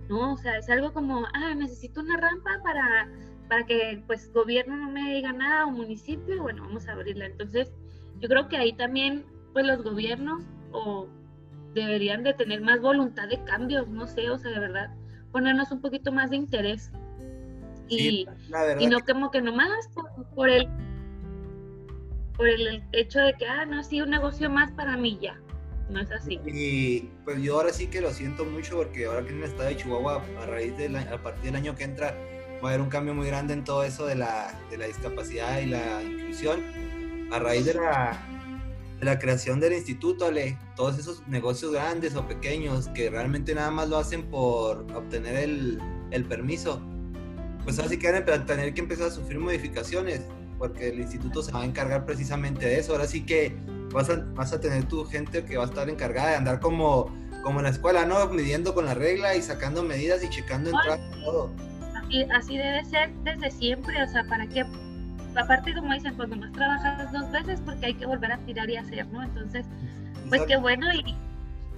No, 0.07 0.33
o 0.33 0.37
sea, 0.37 0.57
es 0.57 0.69
algo 0.69 0.93
como, 0.93 1.25
ah, 1.33 1.53
necesito 1.53 1.99
una 1.99 2.17
rampa 2.17 2.61
para, 2.63 3.09
para 3.49 3.65
que 3.65 4.01
pues 4.07 4.31
gobierno 4.31 4.77
no 4.77 4.89
me 4.91 5.13
diga 5.13 5.33
nada 5.33 5.65
o 5.65 5.71
municipio, 5.71 6.41
bueno, 6.41 6.63
vamos 6.63 6.87
a 6.87 6.93
abrirla. 6.93 7.25
Entonces, 7.25 7.73
yo 8.19 8.29
creo 8.29 8.47
que 8.47 8.55
ahí 8.55 8.71
también 8.73 9.25
pues 9.51 9.65
los 9.65 9.83
gobiernos 9.83 10.43
o 10.71 11.07
deberían 11.73 12.23
de 12.23 12.33
tener 12.33 12.61
más 12.61 12.79
voluntad 12.81 13.27
de 13.27 13.43
cambios, 13.43 13.87
no 13.87 14.07
sé, 14.07 14.29
o 14.29 14.37
sea, 14.37 14.51
de 14.51 14.59
verdad, 14.59 14.93
ponernos 15.31 15.71
un 15.71 15.81
poquito 15.81 16.11
más 16.11 16.29
de 16.29 16.37
interés. 16.37 16.91
Y, 17.89 18.25
y 18.79 18.87
no 18.87 18.99
como 19.01 19.29
que 19.29 19.41
nomás 19.41 19.87
por, 19.93 20.09
por 20.33 20.49
el 20.49 20.67
por 22.35 22.47
el 22.47 22.83
hecho 22.91 23.19
de 23.19 23.33
que, 23.33 23.45
ah, 23.45 23.65
no, 23.65 23.83
sí, 23.83 24.01
un 24.01 24.09
negocio 24.09 24.49
más 24.49 24.71
para 24.71 24.97
mí 24.97 25.17
ya. 25.21 25.39
No 25.89 25.99
es 25.99 26.11
así. 26.11 26.39
Y 26.45 27.09
pues 27.25 27.41
yo 27.41 27.57
ahora 27.57 27.71
sí 27.71 27.87
que 27.87 28.01
lo 28.01 28.11
siento 28.11 28.45
mucho 28.45 28.77
porque 28.77 29.05
ahora 29.05 29.23
que 29.23 29.29
en 29.29 29.39
el 29.39 29.43
estado 29.43 29.69
de 29.69 29.77
Chihuahua, 29.77 30.23
a 30.41 30.45
raíz 30.45 30.75
de 30.77 30.97
a 30.97 31.21
partir 31.21 31.51
del 31.51 31.55
año 31.55 31.75
que 31.75 31.83
entra, 31.83 32.15
va 32.63 32.69
a 32.69 32.73
haber 32.73 32.81
un 32.81 32.89
cambio 32.89 33.13
muy 33.13 33.27
grande 33.27 33.53
en 33.53 33.63
todo 33.63 33.83
eso 33.83 34.05
de 34.05 34.15
la, 34.15 34.57
de 34.71 34.77
la 34.77 34.87
discapacidad 34.87 35.59
y 35.59 35.67
la 35.67 36.01
inclusión. 36.01 36.63
A 37.31 37.39
raíz 37.39 37.65
de 37.65 37.73
la, 37.75 38.17
la 39.03 39.19
creación 39.19 39.59
del 39.59 39.73
instituto, 39.73 40.25
Ale, 40.25 40.57
todos 40.75 40.97
esos 40.97 41.27
negocios 41.27 41.71
grandes 41.71 42.15
o 42.15 42.27
pequeños 42.27 42.87
que 42.89 43.09
realmente 43.09 43.53
nada 43.55 43.71
más 43.71 43.89
lo 43.89 43.97
hacen 43.97 44.23
por 44.29 44.85
obtener 44.93 45.35
el, 45.35 45.79
el 46.11 46.25
permiso, 46.25 46.81
pues 47.63 47.79
así 47.79 47.97
que 47.97 48.11
van 48.11 48.29
a 48.29 48.45
tener 48.45 48.73
que 48.73 48.81
empezar 48.81 49.07
a 49.07 49.11
sufrir 49.11 49.39
modificaciones 49.39 50.21
porque 50.57 50.89
el 50.89 50.99
instituto 50.99 51.41
se 51.41 51.51
va 51.51 51.61
a 51.61 51.65
encargar 51.65 52.05
precisamente 52.05 52.65
de 52.65 52.79
eso. 52.79 52.93
Ahora 52.93 53.05
sí 53.05 53.25
que 53.25 53.53
vas 53.91 54.09
a, 54.09 54.15
vas 54.33 54.53
a 54.53 54.59
tener 54.59 54.85
tu 54.85 55.05
gente 55.05 55.43
que 55.43 55.57
va 55.57 55.63
a 55.63 55.67
estar 55.67 55.89
encargada 55.89 56.29
de 56.29 56.35
andar 56.35 56.59
como, 56.59 57.13
como 57.43 57.59
en 57.59 57.65
la 57.65 57.69
escuela, 57.71 58.05
¿no? 58.05 58.27
Midiendo 58.27 58.73
con 58.73 58.85
la 58.85 58.93
regla 58.93 59.35
y 59.35 59.41
sacando 59.41 59.83
medidas 59.83 60.23
y 60.23 60.29
checando 60.29 60.69
entradas 60.69 61.01
y 61.17 61.23
todo. 61.25 61.51
Así, 61.95 62.23
así 62.33 62.57
debe 62.57 62.85
ser 62.85 63.11
desde 63.23 63.51
siempre, 63.51 64.01
o 64.03 64.07
sea, 64.07 64.23
¿para 64.23 64.47
qué? 64.47 64.65
Aparte, 65.35 65.73
como 65.73 65.93
dicen, 65.93 66.15
cuando 66.15 66.35
más 66.35 66.51
trabajas 66.51 67.11
dos 67.11 67.31
veces, 67.31 67.61
porque 67.65 67.87
hay 67.87 67.93
que 67.95 68.05
volver 68.05 68.31
a 68.31 68.37
tirar 68.39 68.69
y 68.69 68.77
hacer, 68.77 69.07
¿no? 69.07 69.23
Entonces, 69.23 69.65
pues 70.29 70.43
qué 70.43 70.57
bueno 70.57 70.93
y, 70.93 71.15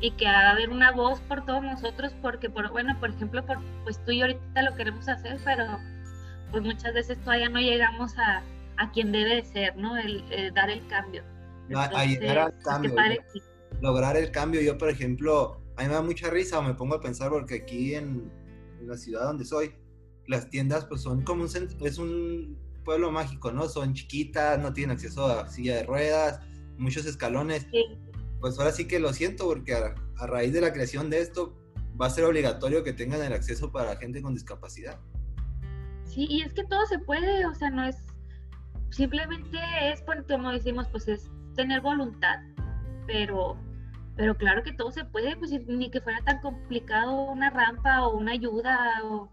y 0.02 0.12
que 0.12 0.26
va 0.26 0.50
a 0.50 0.52
haber 0.52 0.70
una 0.70 0.92
voz 0.92 1.20
por 1.22 1.46
todos 1.46 1.64
nosotros, 1.64 2.14
porque, 2.22 2.50
por, 2.50 2.70
bueno, 2.72 2.98
por 3.00 3.12
ejemplo, 3.12 3.46
por, 3.46 3.60
pues 3.84 4.04
tú 4.06 4.12
y 4.12 4.20
yo 4.20 4.26
ahorita 4.26 4.62
lo 4.62 4.76
queremos 4.76 5.08
hacer, 5.08 5.40
pero 5.44 5.80
pues 6.52 6.64
muchas 6.64 6.94
veces 6.94 7.18
todavía 7.20 7.50
no 7.50 7.60
llegamos 7.60 8.18
a, 8.18 8.44
a 8.78 8.92
quien 8.92 9.12
debe 9.12 9.44
ser, 9.46 9.76
¿no? 9.78 9.98
El, 9.98 10.24
dar 10.54 10.70
el 10.70 10.86
cambio. 10.88 11.24
a 11.76 12.06
llegar 12.06 12.38
al 12.38 12.60
cambio. 12.60 12.94
Lograr 13.82 14.16
el 14.18 14.32
cambio. 14.32 14.62
Yo, 14.62 14.78
por 14.78 14.90
ejemplo, 14.90 15.62
a 15.76 15.82
mí 15.82 15.88
me 15.88 15.94
da 15.94 16.02
mucha 16.02 16.30
risa 16.30 16.60
o 16.60 16.64
me 16.64 16.74
pongo 16.74 16.96
a 16.96 17.02
pensar 17.02 17.30
porque 17.30 17.56
aquí 17.56 17.96
en, 17.96 18.32
la 18.82 18.98
ciudad 18.98 19.24
donde 19.24 19.46
soy, 19.46 19.74
las 20.28 20.50
tiendas 20.50 20.86
pues 20.86 21.02
son 21.02 21.24
como 21.24 21.44
un 21.44 21.50
es 21.82 21.98
un 21.98 22.58
pueblo 22.86 23.12
mágico, 23.12 23.52
¿no? 23.52 23.68
Son 23.68 23.94
chiquitas, 23.94 24.58
no 24.60 24.72
tienen 24.72 24.96
acceso 24.96 25.26
a 25.26 25.50
silla 25.50 25.76
de 25.76 25.84
ruedas, 25.84 26.40
muchos 26.78 27.06
escalones. 27.06 27.68
Pues 28.40 28.58
ahora 28.58 28.72
sí 28.72 28.88
que 28.88 29.00
lo 29.00 29.12
siento 29.12 29.46
porque 29.46 29.74
a, 29.74 29.96
a 30.18 30.28
raíz 30.28 30.54
de 30.54 30.62
la 30.62 30.72
creación 30.72 31.10
de 31.10 31.20
esto 31.20 31.54
va 32.00 32.06
a 32.06 32.10
ser 32.10 32.24
obligatorio 32.24 32.84
que 32.84 32.94
tengan 32.94 33.22
el 33.22 33.34
acceso 33.34 33.72
para 33.74 33.98
gente 33.98 34.22
con 34.22 34.34
discapacidad. 34.34 34.98
Sí, 36.06 36.28
y 36.30 36.42
es 36.44 36.54
que 36.54 36.64
todo 36.64 36.86
se 36.86 37.00
puede, 37.00 37.46
o 37.46 37.54
sea, 37.54 37.70
no 37.70 37.84
es 37.84 37.98
simplemente 38.96 39.58
es, 39.82 40.04
como 40.28 40.52
decimos, 40.52 40.88
pues 40.90 41.08
es 41.08 41.30
tener 41.56 41.82
voluntad, 41.82 42.40
pero, 43.06 43.58
pero 44.16 44.38
claro 44.38 44.64
que 44.64 44.74
todo 44.74 44.92
se 44.92 45.04
puede, 45.06 45.36
pues 45.36 45.52
ni 45.68 45.92
que 45.92 46.02
fuera 46.02 46.20
tan 46.24 46.40
complicado 46.40 47.32
una 47.32 47.50
rampa 47.50 48.08
o 48.08 48.18
una 48.18 48.32
ayuda 48.32 49.02
o 49.04 49.30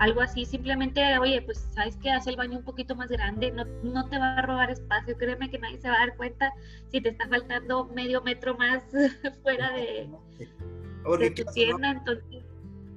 algo 0.00 0.22
así, 0.22 0.46
simplemente, 0.46 1.18
oye, 1.18 1.42
pues 1.42 1.68
sabes 1.74 1.94
que 1.96 2.10
hace 2.10 2.30
el 2.30 2.36
baño 2.36 2.56
un 2.56 2.64
poquito 2.64 2.96
más 2.96 3.10
grande, 3.10 3.50
no, 3.50 3.66
no 3.82 4.08
te 4.08 4.18
va 4.18 4.38
a 4.38 4.42
robar 4.42 4.70
espacio, 4.70 5.14
créeme 5.18 5.50
que 5.50 5.58
nadie 5.58 5.78
se 5.78 5.88
va 5.88 5.94
a 5.96 6.06
dar 6.06 6.16
cuenta 6.16 6.54
si 6.90 7.02
te 7.02 7.10
está 7.10 7.28
faltando 7.28 7.84
medio 7.94 8.22
metro 8.22 8.56
más 8.56 8.82
fuera 9.42 9.70
de, 9.74 10.08
de 11.18 11.30
tu 11.32 11.44
tienda, 11.52 11.90
entonces 11.90 12.44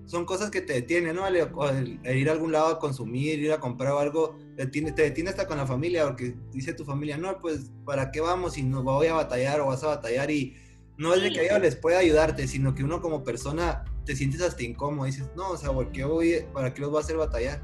son 0.06 0.26
cosas 0.26 0.50
que 0.50 0.62
te 0.62 0.74
detienen, 0.74 1.16
¿no? 1.16 1.28
El, 1.28 2.00
ir 2.06 2.30
a 2.30 2.32
algún 2.32 2.52
lado 2.54 2.68
a 2.68 2.80
consumir, 2.80 3.40
ir 3.40 3.52
a 3.52 3.60
comprar 3.60 3.94
algo, 3.98 4.38
te 4.56 4.66
detiene, 4.66 4.92
te 4.94 5.02
detiene 5.02 5.30
hasta 5.30 5.48
con 5.48 5.58
la 5.58 5.68
familia, 5.68 6.06
porque 6.06 6.36
dice 6.52 6.74
tu 6.74 6.86
familia, 6.86 7.18
no, 7.18 7.38
pues, 7.40 7.72
¿para 7.86 8.12
qué 8.12 8.22
vamos 8.22 8.54
si 8.54 8.64
no 8.64 8.82
voy 8.82 9.08
a 9.08 9.14
batallar 9.14 9.60
o 9.60 9.68
vas 9.68 9.84
a 9.84 9.88
batallar? 9.88 10.32
Y 10.32 10.56
no 10.98 11.14
es 11.14 11.22
de 11.22 11.32
que 11.32 11.46
ellos 11.46 11.60
les 11.60 11.76
pueda 11.76 12.00
ayudarte, 12.00 12.48
sino 12.48 12.76
que 12.76 12.84
uno 12.84 13.02
como 13.02 13.24
persona 13.24 13.84
te 14.06 14.16
sientes 14.16 14.42
hasta 14.42 14.64
incómodo, 14.64 15.06
dices, 15.06 15.30
no, 15.36 15.50
o 15.50 15.58
sea, 15.58 15.72
¿por 15.72 15.92
qué 15.92 16.04
voy, 16.04 16.46
¿para 16.54 16.74
qué 16.74 16.82
los 16.82 16.90
voy 16.90 17.00
a 17.00 17.02
hacer 17.02 17.18
batallar? 17.18 17.62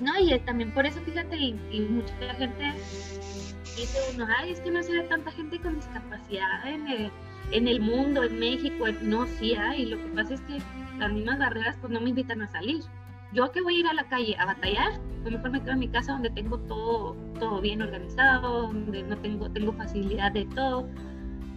No, 0.00 0.12
y 0.18 0.36
también 0.40 0.72
por 0.72 0.86
eso, 0.86 1.00
fíjate, 1.00 1.36
y, 1.36 1.80
mucha 1.90 2.34
gente 2.34 2.72
dice 3.76 3.98
uno, 4.14 4.26
ay, 4.38 4.52
es 4.52 4.60
que 4.60 4.70
no 4.70 4.82
se 4.82 4.92
ve 4.92 5.02
tanta 5.02 5.30
gente 5.32 5.60
con 5.60 5.74
discapacidad 5.74 6.68
en 6.68 6.86
el, 6.88 7.10
en 7.52 7.68
el 7.68 7.80
mundo, 7.80 8.22
en 8.22 8.38
México, 8.38 8.84
no, 9.02 9.26
sí 9.26 9.54
hay, 9.54 9.86
lo 9.86 9.96
que 9.96 10.08
pasa 10.10 10.34
es 10.34 10.40
que 10.42 10.58
las 10.98 11.12
mismas 11.12 11.38
barreras 11.38 11.76
pues 11.80 11.92
no 11.92 12.00
me 12.00 12.10
invitan 12.10 12.42
a 12.42 12.50
salir. 12.50 12.82
Yo 13.32 13.50
que 13.52 13.60
voy 13.60 13.76
a 13.76 13.80
ir 13.80 13.86
a 13.86 13.92
la 13.92 14.08
calle 14.08 14.36
a 14.38 14.46
batallar, 14.46 15.00
pues 15.22 15.34
mejor 15.34 15.50
me 15.50 15.60
quedo 15.60 15.72
en 15.72 15.78
mi 15.80 15.88
casa 15.88 16.12
donde 16.12 16.30
tengo 16.30 16.58
todo, 16.60 17.14
todo 17.38 17.60
bien 17.60 17.82
organizado, 17.82 18.62
donde 18.62 19.02
no 19.02 19.18
tengo, 19.18 19.50
tengo 19.50 19.72
facilidad 19.74 20.32
de 20.32 20.46
todo. 20.46 20.88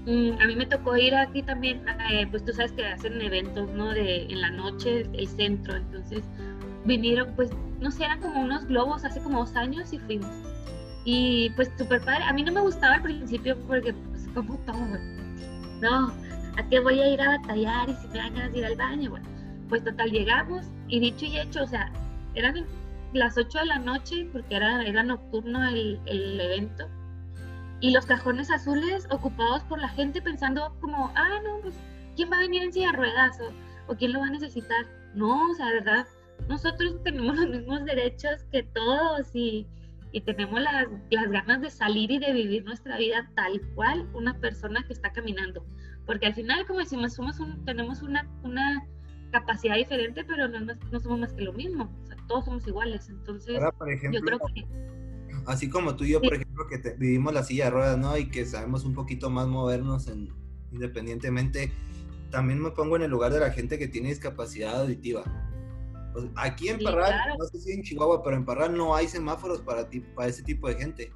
Mm, 0.05 0.41
a 0.41 0.47
mí 0.47 0.55
me 0.55 0.65
tocó 0.65 0.97
ir 0.97 1.13
aquí 1.13 1.43
también, 1.43 1.85
eh, 2.09 2.25
pues 2.31 2.43
tú 2.43 2.53
sabes 2.53 2.71
que 2.71 2.85
hacen 2.85 3.21
eventos, 3.21 3.69
¿no? 3.71 3.93
De, 3.93 4.23
en 4.23 4.41
la 4.41 4.49
noche, 4.49 5.07
el 5.13 5.27
centro, 5.27 5.75
entonces 5.75 6.23
vinieron, 6.85 7.35
pues, 7.35 7.51
no 7.79 7.91
sé, 7.91 8.05
eran 8.05 8.19
como 8.19 8.41
unos 8.41 8.65
globos 8.65 9.05
hace 9.05 9.21
como 9.21 9.39
dos 9.39 9.55
años 9.55 9.93
y 9.93 9.99
fuimos. 9.99 10.31
Y 11.05 11.51
pues 11.51 11.71
súper 11.77 12.01
padre, 12.01 12.23
a 12.23 12.33
mí 12.33 12.43
no 12.43 12.51
me 12.51 12.61
gustaba 12.61 12.95
al 12.95 13.03
principio 13.03 13.55
porque, 13.67 13.93
pues, 13.93 14.27
como 14.33 14.57
todo, 14.59 14.77
no, 15.81 16.07
¿a 16.57 16.69
qué 16.69 16.79
voy 16.79 16.99
a 16.99 17.13
ir 17.13 17.21
a 17.21 17.37
batallar? 17.37 17.89
Y 17.89 17.93
si 17.95 18.07
me 18.07 18.17
dan 18.17 18.33
ganas 18.33 18.53
de 18.53 18.59
ir 18.59 18.65
al 18.65 18.75
baño, 18.75 19.09
bueno, 19.11 19.27
pues 19.69 19.83
total, 19.83 20.09
llegamos 20.11 20.65
y 20.87 20.99
dicho 20.99 21.25
y 21.25 21.37
hecho, 21.37 21.63
o 21.63 21.67
sea, 21.67 21.91
eran 22.33 22.65
las 23.13 23.37
8 23.37 23.59
de 23.59 23.65
la 23.65 23.79
noche 23.79 24.27
porque 24.31 24.55
era, 24.55 24.83
era 24.83 25.03
nocturno 25.03 25.67
el, 25.67 25.99
el 26.07 26.39
evento 26.39 26.87
y 27.81 27.91
los 27.91 28.05
cajones 28.05 28.49
azules 28.49 29.07
ocupados 29.09 29.63
por 29.63 29.79
la 29.79 29.89
gente 29.89 30.21
pensando 30.21 30.75
como, 30.79 31.11
ah, 31.15 31.39
no, 31.43 31.59
pues, 31.61 31.75
¿quién 32.15 32.31
va 32.31 32.37
a 32.37 32.41
venir 32.41 32.63
en 32.63 32.73
silla 32.73 32.91
de 32.91 32.97
ruedas? 32.97 33.37
O, 33.87 33.95
quién 33.95 34.13
lo 34.13 34.19
va 34.19 34.27
a 34.27 34.31
necesitar? 34.31 34.85
No, 35.13 35.49
o 35.49 35.53
sea, 35.53 35.65
¿verdad? 35.67 36.07
Nosotros 36.47 36.95
tenemos 37.03 37.37
los 37.37 37.49
mismos 37.49 37.83
derechos 37.85 38.43
que 38.51 38.63
todos 38.63 39.29
y, 39.33 39.67
y 40.11 40.21
tenemos 40.21 40.61
las, 40.61 40.87
las, 41.09 41.29
ganas 41.29 41.61
de 41.61 41.69
salir 41.69 42.11
y 42.11 42.19
de 42.19 42.31
vivir 42.31 42.63
nuestra 42.63 42.97
vida 42.97 43.29
tal 43.35 43.59
cual 43.75 44.07
una 44.13 44.39
persona 44.39 44.83
que 44.87 44.93
está 44.93 45.11
caminando 45.11 45.65
porque 46.05 46.25
al 46.25 46.33
final, 46.33 46.65
como 46.65 46.79
decimos, 46.79 47.13
somos 47.13 47.39
un, 47.39 47.63
tenemos 47.65 48.01
una, 48.01 48.27
una 48.43 48.85
capacidad 49.31 49.75
diferente, 49.75 50.23
pero 50.25 50.47
no, 50.47 50.59
no, 50.59 50.99
somos 50.99 51.19
más 51.19 51.33
que 51.33 51.43
lo 51.43 51.53
mismo, 51.53 51.89
o 52.03 52.05
sea, 52.05 52.17
todos 52.27 52.45
somos 52.45 52.67
iguales, 52.67 53.07
entonces 53.09 53.61
yo 54.11 54.21
creo 54.21 54.39
que... 54.53 54.65
Así 55.45 55.69
como 55.69 55.95
tú 55.95 56.03
y 56.03 56.11
yo, 56.11 56.21
por 56.21 56.33
ejemplo, 56.33 56.50
que 56.67 56.77
vivimos 56.97 57.33
la 57.33 57.43
silla 57.43 57.65
de 57.65 57.71
ruedas, 57.71 57.97
¿no? 57.97 58.17
Y 58.17 58.29
que 58.29 58.45
sabemos 58.45 58.85
un 58.85 58.93
poquito 58.93 59.29
más 59.29 59.47
movernos 59.47 60.07
en, 60.07 60.29
independientemente, 60.71 61.71
también 62.29 62.61
me 62.61 62.71
pongo 62.71 62.95
en 62.95 63.03
el 63.03 63.11
lugar 63.11 63.31
de 63.31 63.39
la 63.39 63.51
gente 63.51 63.77
que 63.77 63.87
tiene 63.87 64.09
discapacidad 64.09 64.81
auditiva. 64.81 65.23
Pues, 66.13 66.25
aquí 66.35 66.69
en 66.69 66.79
Parral, 66.79 67.37
no 67.37 67.45
sé 67.45 67.59
si 67.59 67.71
en 67.71 67.83
Chihuahua, 67.83 68.23
pero 68.23 68.35
en 68.35 68.45
Parral 68.45 68.75
no 68.75 68.95
hay 68.95 69.07
semáforos 69.07 69.61
para, 69.61 69.89
ti, 69.89 69.99
para 69.99 70.29
ese 70.29 70.43
tipo 70.43 70.67
de 70.67 70.75
gente. 70.75 71.13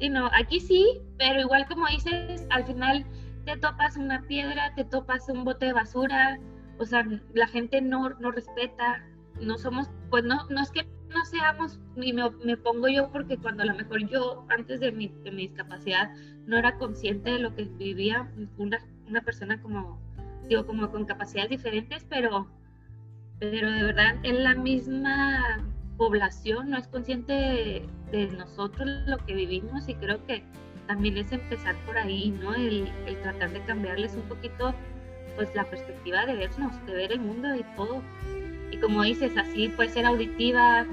Sí, 0.00 0.08
no, 0.08 0.28
aquí 0.32 0.60
sí, 0.60 1.00
pero 1.18 1.40
igual 1.40 1.66
como 1.68 1.86
dices, 1.88 2.46
al 2.50 2.66
final 2.66 3.06
te 3.44 3.56
topas 3.58 3.96
una 3.96 4.22
piedra, 4.22 4.74
te 4.74 4.84
topas 4.84 5.28
un 5.28 5.44
bote 5.44 5.66
de 5.66 5.72
basura, 5.72 6.38
o 6.78 6.84
sea, 6.84 7.06
la 7.32 7.46
gente 7.48 7.80
no, 7.80 8.10
no 8.10 8.30
respeta, 8.32 9.04
no 9.40 9.56
somos, 9.58 9.88
pues 10.10 10.24
no, 10.24 10.46
no 10.50 10.62
es 10.62 10.70
que 10.70 10.86
no 11.14 11.24
seamos, 11.24 11.80
y 11.96 12.12
me, 12.12 12.28
me, 12.44 12.56
pongo 12.56 12.88
yo 12.88 13.10
porque 13.10 13.36
cuando 13.38 13.62
a 13.62 13.66
lo 13.66 13.74
mejor 13.74 14.06
yo, 14.08 14.44
antes 14.48 14.80
de 14.80 14.92
mi, 14.92 15.08
de 15.08 15.30
mi, 15.30 15.48
discapacidad, 15.48 16.10
no 16.46 16.58
era 16.58 16.76
consciente 16.76 17.30
de 17.30 17.38
lo 17.38 17.54
que 17.54 17.64
vivía, 17.64 18.30
una 18.58 18.78
una 19.08 19.20
persona 19.22 19.60
como, 19.60 19.98
digo, 20.48 20.66
como 20.66 20.90
con 20.90 21.04
capacidades 21.04 21.50
diferentes, 21.50 22.04
pero, 22.08 22.46
pero 23.38 23.70
de 23.70 23.82
verdad 23.82 24.16
en 24.22 24.44
la 24.44 24.54
misma 24.54 25.64
población 25.96 26.70
no 26.70 26.78
es 26.78 26.88
consciente 26.88 27.32
de, 27.32 28.26
nosotros 28.38 28.88
lo 29.06 29.18
que 29.18 29.34
vivimos 29.34 29.88
y 29.88 29.94
creo 29.96 30.24
que 30.26 30.44
también 30.86 31.16
es 31.16 31.32
empezar 31.32 31.74
por 31.84 31.98
ahí, 31.98 32.30
¿no? 32.30 32.54
El, 32.54 32.88
el, 33.06 33.20
tratar 33.22 33.50
de 33.50 33.60
cambiarles 33.64 34.14
un 34.14 34.22
poquito 34.22 34.72
pues 35.34 35.52
la 35.56 35.64
perspectiva 35.64 36.24
de 36.24 36.36
vernos, 36.36 36.86
de 36.86 36.94
ver 36.94 37.10
el 37.10 37.20
mundo 37.20 37.52
y 37.56 37.64
todo. 37.74 38.02
Y 38.70 38.76
como 38.76 39.02
dices, 39.02 39.36
así 39.36 39.68
puede 39.68 39.88
ser 39.88 40.06
auditiva, 40.06 40.86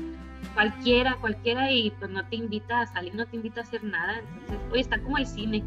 cualquiera, 0.53 1.15
cualquiera, 1.19 1.71
y 1.71 1.91
pues 1.91 2.11
no 2.11 2.25
te 2.25 2.35
invita 2.35 2.81
a 2.81 2.87
salir, 2.87 3.15
no 3.15 3.25
te 3.25 3.37
invita 3.37 3.61
a 3.61 3.63
hacer 3.63 3.83
nada. 3.83 4.19
Entonces, 4.19 4.59
oye, 4.71 4.81
está 4.81 4.99
como 4.99 5.17
el 5.17 5.25
cine. 5.25 5.63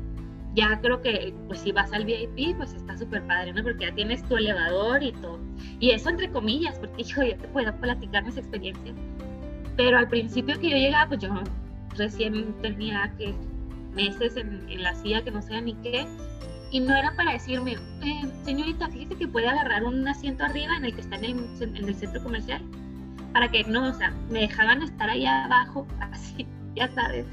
Ya 0.55 0.81
creo 0.81 1.03
que, 1.03 1.35
pues 1.49 1.61
si 1.61 1.73
vas 1.73 1.93
al 1.93 2.05
VIP, 2.05 2.57
pues 2.57 2.75
está 2.75 2.97
súper 2.97 3.27
padre, 3.27 3.53
¿no? 3.53 3.63
Porque 3.63 3.87
ya 3.87 3.95
tienes 3.95 4.23
tu 4.29 4.37
elevador 4.37 5.03
y 5.03 5.13
todo. 5.13 5.41
Y 5.81 5.91
eso 5.91 6.11
entre 6.11 6.31
comillas, 6.31 6.79
porque 6.79 7.03
yo 7.05 7.23
ya 7.23 7.37
te 7.37 7.49
puedo 7.49 7.75
platicar 7.81 8.25
mis 8.25 8.37
experiencias. 8.37 8.97
Pero 9.77 9.99
al 9.99 10.09
principio 10.09 10.59
que 10.61 10.71
yo 10.71 10.77
llegaba, 10.77 11.09
pues 11.09 11.21
yo 11.21 11.31
recién 11.97 12.55
tenía 12.63 13.13
que 13.19 13.35
meses 13.95 14.37
en, 14.37 14.69
en 14.69 14.83
la 14.83 14.95
silla 14.95 15.23
que 15.23 15.31
no 15.31 15.41
sé 15.43 15.61
ni 15.63 15.75
qué 15.75 16.07
y 16.75 16.81
no 16.81 16.93
era 16.93 17.15
para 17.15 17.35
decirme, 17.35 17.75
eh, 18.03 18.23
señorita, 18.43 18.89
fíjese 18.89 19.15
que 19.15 19.29
puede 19.29 19.47
agarrar 19.47 19.85
un 19.85 20.09
asiento 20.09 20.43
arriba 20.43 20.77
en 20.77 20.87
el 20.87 20.93
que 20.93 21.03
está 21.03 21.15
en 21.15 21.39
el, 21.77 21.95
centro 21.95 22.21
comercial, 22.21 22.63
para 23.35 23.51
que 23.51 23.65
no, 23.65 23.91
o 23.91 23.93
sea, 23.93 24.11
me 24.31 24.41
dejaban 24.41 24.83
estar 24.83 25.11
ahí 25.11 25.27
abajo, 25.27 25.87
así, 26.01 26.47
ya 26.75 26.89
sabes, 26.95 27.27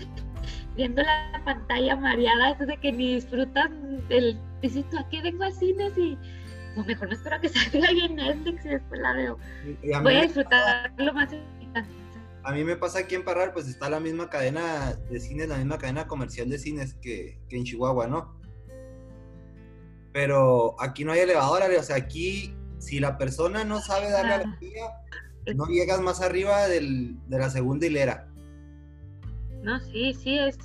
viendo 0.75 1.01
la 1.01 1.41
pantalla 1.45 1.95
mareada, 1.95 2.51
eso 2.51 2.65
de 2.65 2.75
que 2.77 2.91
ni 2.91 3.15
disfrutan 3.15 4.05
del, 4.09 4.37
dices 4.61 4.83
tú, 4.89 4.97
¿a 4.99 5.07
qué 5.07 5.21
vengo 5.21 5.45
al 5.45 5.53
cine? 5.53 5.89
Y, 5.95 6.17
pues 6.75 6.87
mejor 6.87 7.07
no 7.07 7.13
espero 7.13 7.39
que 7.39 7.49
salga 7.49 7.87
ahí 7.87 8.01
en 8.01 8.15
Netflix 8.15 8.65
y 8.65 8.69
después 8.69 8.99
la 8.99 9.13
veo. 9.13 9.37
Voy 10.03 10.15
a 10.15 10.21
disfrutar 10.23 10.93
lo 10.97 11.13
más 11.13 11.29
a 12.43 12.53
mí 12.53 12.63
me 12.63 12.75
pasa 12.75 12.97
aquí 12.97 13.13
en 13.13 13.23
Parral, 13.23 13.53
pues 13.53 13.67
está 13.67 13.87
la 13.87 13.99
misma 13.99 14.27
cadena 14.27 14.95
de 15.11 15.19
cines, 15.19 15.47
la 15.47 15.57
misma 15.57 15.77
cadena 15.77 16.07
comercial 16.07 16.49
de 16.49 16.57
cines 16.57 16.95
que, 16.95 17.39
que 17.47 17.55
en 17.55 17.65
Chihuahua, 17.65 18.07
¿no? 18.07 18.41
pero 20.11 20.75
aquí 20.79 21.05
no 21.05 21.11
hay 21.11 21.21
elevador, 21.21 21.63
o 21.77 21.83
sea, 21.83 21.95
aquí 21.95 22.53
si 22.79 22.99
la 22.99 23.17
persona 23.17 23.63
no 23.63 23.79
sabe 23.79 24.09
darle 24.09 24.33
a 24.33 24.37
la 24.39 24.59
silla, 24.59 24.91
no 25.55 25.65
llegas 25.65 26.01
más 26.01 26.21
arriba 26.21 26.67
del, 26.67 27.17
de 27.27 27.37
la 27.37 27.49
segunda 27.49 27.85
hilera. 27.85 28.27
No, 29.63 29.79
sí, 29.79 30.13
sí, 30.13 30.37
es... 30.37 30.57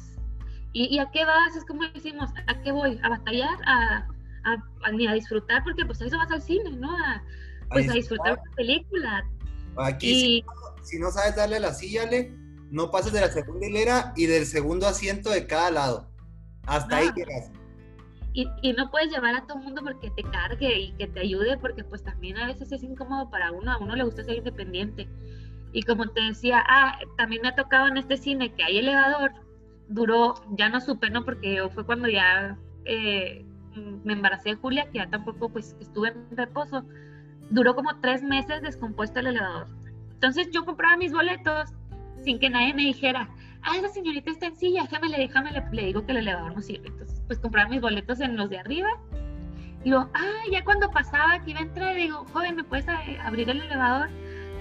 ¿Y, 0.72 0.98
a 0.98 1.10
qué 1.10 1.24
vas? 1.24 1.56
Es 1.56 1.64
como 1.64 1.82
decimos, 1.94 2.30
¿a 2.46 2.62
qué 2.62 2.70
voy? 2.70 3.00
¿A 3.02 3.08
batallar? 3.08 3.56
¿A, 3.66 4.06
a, 4.44 4.92
ni 4.92 5.06
a 5.06 5.14
disfrutar? 5.14 5.64
Porque 5.64 5.86
pues 5.86 6.02
a 6.02 6.04
eso 6.04 6.18
vas 6.18 6.30
al 6.30 6.42
cine, 6.42 6.70
¿no? 6.72 6.90
A, 6.90 7.22
pues 7.70 7.88
a 7.88 7.94
disfrutar 7.94 8.34
una 8.34 8.54
película. 8.54 9.24
Aquí, 9.78 10.44
si, 10.82 10.98
no, 10.98 11.10
sabes 11.10 11.34
darle 11.34 11.56
a 11.56 11.60
la 11.60 11.72
silla, 11.72 12.04
le, 12.04 12.30
no 12.70 12.90
pases 12.90 13.12
de 13.14 13.22
la 13.22 13.30
segunda 13.30 13.66
hilera 13.66 14.12
y 14.16 14.26
del 14.26 14.44
segundo 14.44 14.86
asiento 14.86 15.30
de 15.30 15.46
cada 15.46 15.70
lado. 15.70 16.10
Hasta 16.66 16.98
ahí 16.98 17.10
llegas 17.16 17.50
y, 18.36 18.72
no 18.74 18.90
puedes 18.90 19.10
llevar 19.10 19.34
a 19.34 19.46
todo 19.46 19.58
el 19.58 19.64
mundo 19.64 19.80
porque 19.82 20.10
te 20.10 20.22
cargue 20.22 20.78
y 20.78 20.92
que 20.92 21.06
te 21.06 21.20
ayude, 21.20 21.56
porque 21.56 21.84
pues 21.84 22.02
también 22.02 22.36
a 22.36 22.46
veces 22.46 22.70
es 22.70 22.82
incómodo 22.82 23.30
para 23.30 23.50
uno, 23.50 23.72
a 23.72 23.78
uno 23.78 23.96
le 23.96 24.04
gusta 24.04 24.24
ser 24.24 24.36
independiente. 24.36 25.08
Y 25.72 25.82
como 25.82 26.06
te 26.08 26.20
decía, 26.20 26.62
ah, 26.68 26.98
también 27.16 27.40
me 27.40 27.48
ha 27.48 27.54
tocado 27.54 27.88
en 27.88 27.96
este 27.96 28.18
cine 28.18 28.52
que 28.52 28.62
hay 28.62 28.76
elevador, 28.76 29.32
duró, 29.88 30.34
ya 30.50 30.68
no 30.68 30.82
supe, 30.82 31.08
¿no? 31.08 31.24
Porque 31.24 31.66
fue 31.72 31.86
cuando 31.86 32.08
ya 32.08 32.58
eh, 32.84 33.42
me 34.04 34.12
embaracé 34.12 34.50
de 34.50 34.56
Julia, 34.56 34.90
que 34.90 34.98
ya 34.98 35.08
tampoco 35.08 35.48
pues 35.48 35.74
estuve 35.80 36.08
en 36.08 36.36
reposo, 36.36 36.84
duró 37.48 37.74
como 37.74 38.00
tres 38.00 38.22
meses 38.22 38.60
descompuesto 38.60 39.20
el 39.20 39.28
elevador. 39.28 39.68
Entonces 40.12 40.50
yo 40.50 40.66
compraba 40.66 40.98
mis 40.98 41.12
boletos 41.12 41.70
sin 42.22 42.38
que 42.38 42.50
nadie 42.50 42.74
me 42.74 42.82
dijera, 42.82 43.30
ah, 43.66 43.76
esa 43.76 43.88
señorita 43.88 44.30
está 44.30 44.46
en 44.46 44.56
silla, 44.56 44.82
déjame, 44.82 45.08
déjame, 45.16 45.52
le, 45.52 45.62
le 45.72 45.86
digo 45.86 46.06
que 46.06 46.12
el 46.12 46.18
elevador 46.18 46.54
no 46.54 46.62
sirve. 46.62 46.88
Entonces, 46.88 47.22
pues 47.26 47.38
compraba 47.38 47.68
mis 47.68 47.80
boletos 47.80 48.20
en 48.20 48.36
los 48.36 48.48
de 48.48 48.58
arriba. 48.58 48.88
Y 49.84 49.90
luego, 49.90 50.08
ah, 50.14 50.42
ya 50.50 50.64
cuando 50.64 50.90
pasaba 50.90 51.38
que 51.44 51.50
iba 51.50 51.60
a 51.60 51.64
entrar, 51.64 51.94
digo, 51.94 52.24
joven, 52.32 52.56
¿me 52.56 52.64
puedes 52.64 52.86
abrir 52.88 53.50
el 53.50 53.60
elevador? 53.60 54.08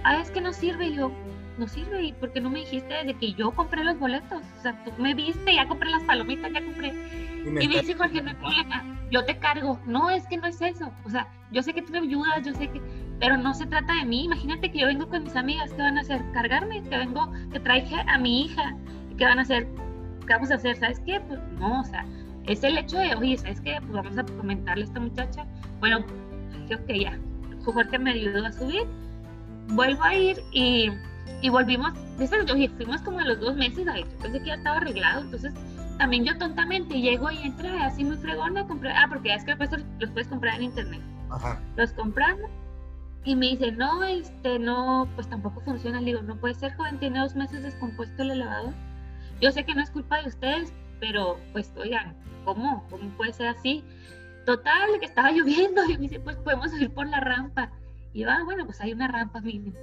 Ah, 0.04 0.22
es 0.22 0.30
que 0.32 0.42
no 0.42 0.54
sirve. 0.54 0.88
Y 0.88 0.96
yo, 0.96 1.12
no 1.58 1.68
sirve. 1.68 2.04
¿Y 2.04 2.14
por 2.14 2.32
qué 2.34 2.42
no 2.42 2.50
me 2.50 2.60
dijiste 2.60 2.94
desde 2.94 3.14
que 3.16 3.34
yo 3.34 3.52
compré 3.52 3.84
los 3.84 3.98
boletos? 4.00 4.42
O 4.58 4.62
sea, 4.62 4.84
tú 4.84 4.92
me 4.98 5.14
viste, 5.14 5.56
ya 5.56 5.68
compré 5.68 5.90
las 5.90 6.04
palomitas, 6.04 6.52
ya 6.52 6.64
compré. 6.64 6.90
Y 7.46 7.50
me, 7.50 7.68
dice 7.68 7.94
Jorge, 7.94 8.22
no 8.22 8.30
hay 8.30 8.36
problema, 8.36 8.84
yo 9.12 9.24
te 9.24 9.38
cargo. 9.38 9.80
No, 9.86 10.10
es 10.10 10.26
que 10.28 10.38
no 10.38 10.48
es 10.48 10.62
eso. 10.62 10.92
O 11.06 11.10
sea, 11.10 11.28
yo 11.52 11.62
sé 11.62 11.74
que 11.74 11.82
tú 11.82 11.92
me 11.92 12.00
ayudas, 12.00 12.44
yo 12.44 12.54
sé 12.54 12.68
que 12.70 12.82
pero 13.20 13.38
no 13.38 13.54
se 13.54 13.66
trata 13.66 13.94
de 13.94 14.06
mí. 14.06 14.26
Imagínate 14.26 14.72
que 14.72 14.80
yo 14.80 14.88
vengo 14.88 15.08
con 15.08 15.24
mis 15.24 15.36
amigas, 15.36 15.72
¿qué 15.72 15.82
van 15.82 15.98
a 15.98 16.02
hacer? 16.02 16.22
Cargarme, 16.34 16.84
que 16.84 16.98
vengo, 16.98 17.32
que 17.52 17.60
traje 17.60 17.96
a 18.08 18.18
mi 18.18 18.46
hija, 18.46 18.76
¿qué 19.18 19.26
van 19.26 19.40
a 19.40 19.44
hacer? 19.44 19.68
¿Qué 20.28 20.34
vamos 20.34 20.52
a 20.52 20.56
hacer? 20.56 20.78
¿Sabes 20.78 21.00
qué? 21.06 21.20
Pues 21.22 21.40
no, 21.60 21.82
o 21.82 21.84
sea, 21.84 22.06
es 22.48 22.64
el 22.64 22.78
hecho 22.78 22.98
de, 22.98 23.16
oye, 23.16 23.38
¿sabes 23.38 23.62
qué? 23.62 23.78
Pues 23.82 23.92
vamos 23.92 24.18
a 24.18 24.24
comentarle 24.24 24.84
a 24.84 24.88
esta 24.88 25.00
muchacha. 25.00 25.46
Bueno, 25.80 26.06
creo 26.68 26.86
que 26.86 27.00
ya, 27.00 27.20
Jorge 27.64 28.00
me 28.00 28.12
ayudó 28.12 28.46
a 28.46 28.52
subir, 28.52 28.86
vuelvo 29.70 30.04
a 30.04 30.16
ir 30.16 30.38
y, 30.52 30.92
y 31.42 31.50
volvimos, 31.50 31.94
oye, 32.52 32.70
fuimos 32.70 33.02
como 33.02 33.20
a 33.20 33.26
los 33.26 33.40
dos 33.40 33.56
meses, 33.56 33.88
ahí, 33.88 34.04
yo 34.04 34.18
pensé 34.20 34.40
que 34.40 34.48
ya 34.48 34.56
estaba 34.56 34.78
arreglado, 34.78 35.22
entonces 35.22 35.54
también 35.98 36.26
yo 36.26 36.38
tontamente 36.38 37.00
llego 37.00 37.32
y 37.32 37.38
entré 37.38 37.70
así 37.82 38.04
muy 38.04 38.18
fregona, 38.18 38.68
compré, 38.68 38.92
ah, 38.92 39.06
porque 39.10 39.30
ya 39.30 39.36
es 39.36 39.46
que 39.46 39.56
los 40.00 40.10
puedes 40.12 40.28
comprar 40.28 40.56
en 40.56 40.64
internet. 40.64 41.02
Ajá. 41.30 41.60
Los 41.76 41.92
compramos 41.94 42.50
y 43.24 43.36
me 43.36 43.48
dice, 43.48 43.72
no, 43.72 44.04
este, 44.04 44.60
no, 44.60 45.08
pues 45.16 45.28
tampoco 45.28 45.60
funciona. 45.62 46.00
Le 46.00 46.08
digo, 46.08 46.22
no 46.22 46.36
puede 46.36 46.54
ser, 46.54 46.76
joven, 46.76 47.00
tiene 47.00 47.20
dos 47.20 47.36
meses 47.36 47.64
descompuesto 47.64 48.22
el 48.22 48.32
elevador. 48.32 48.74
Yo 49.42 49.52
sé 49.52 49.66
que 49.66 49.76
no 49.76 49.82
es 49.82 49.92
culpa 49.92 50.22
de 50.22 50.30
ustedes, 50.30 50.74
pero 51.00 51.40
pues, 51.52 51.74
oigan, 51.78 52.16
¿cómo? 52.44 52.86
¿Cómo 52.90 53.10
puede 53.18 53.34
ser 53.34 53.48
así? 53.48 53.84
Total, 54.46 55.00
que 55.00 55.06
estaba 55.06 55.32
lloviendo 55.32 55.84
y 55.86 55.94
me 55.94 56.04
dice, 56.04 56.20
pues 56.20 56.38
podemos 56.38 56.72
subir 56.72 56.94
por 56.94 57.08
la 57.08 57.20
rampa. 57.20 57.72
Y 58.14 58.22
yo, 58.22 58.30
ah, 58.30 58.44
bueno, 58.46 58.66
pues 58.66 58.80
hay 58.82 58.94
una 58.94 59.08
rampa 59.08 59.42
mínima, 59.42 59.78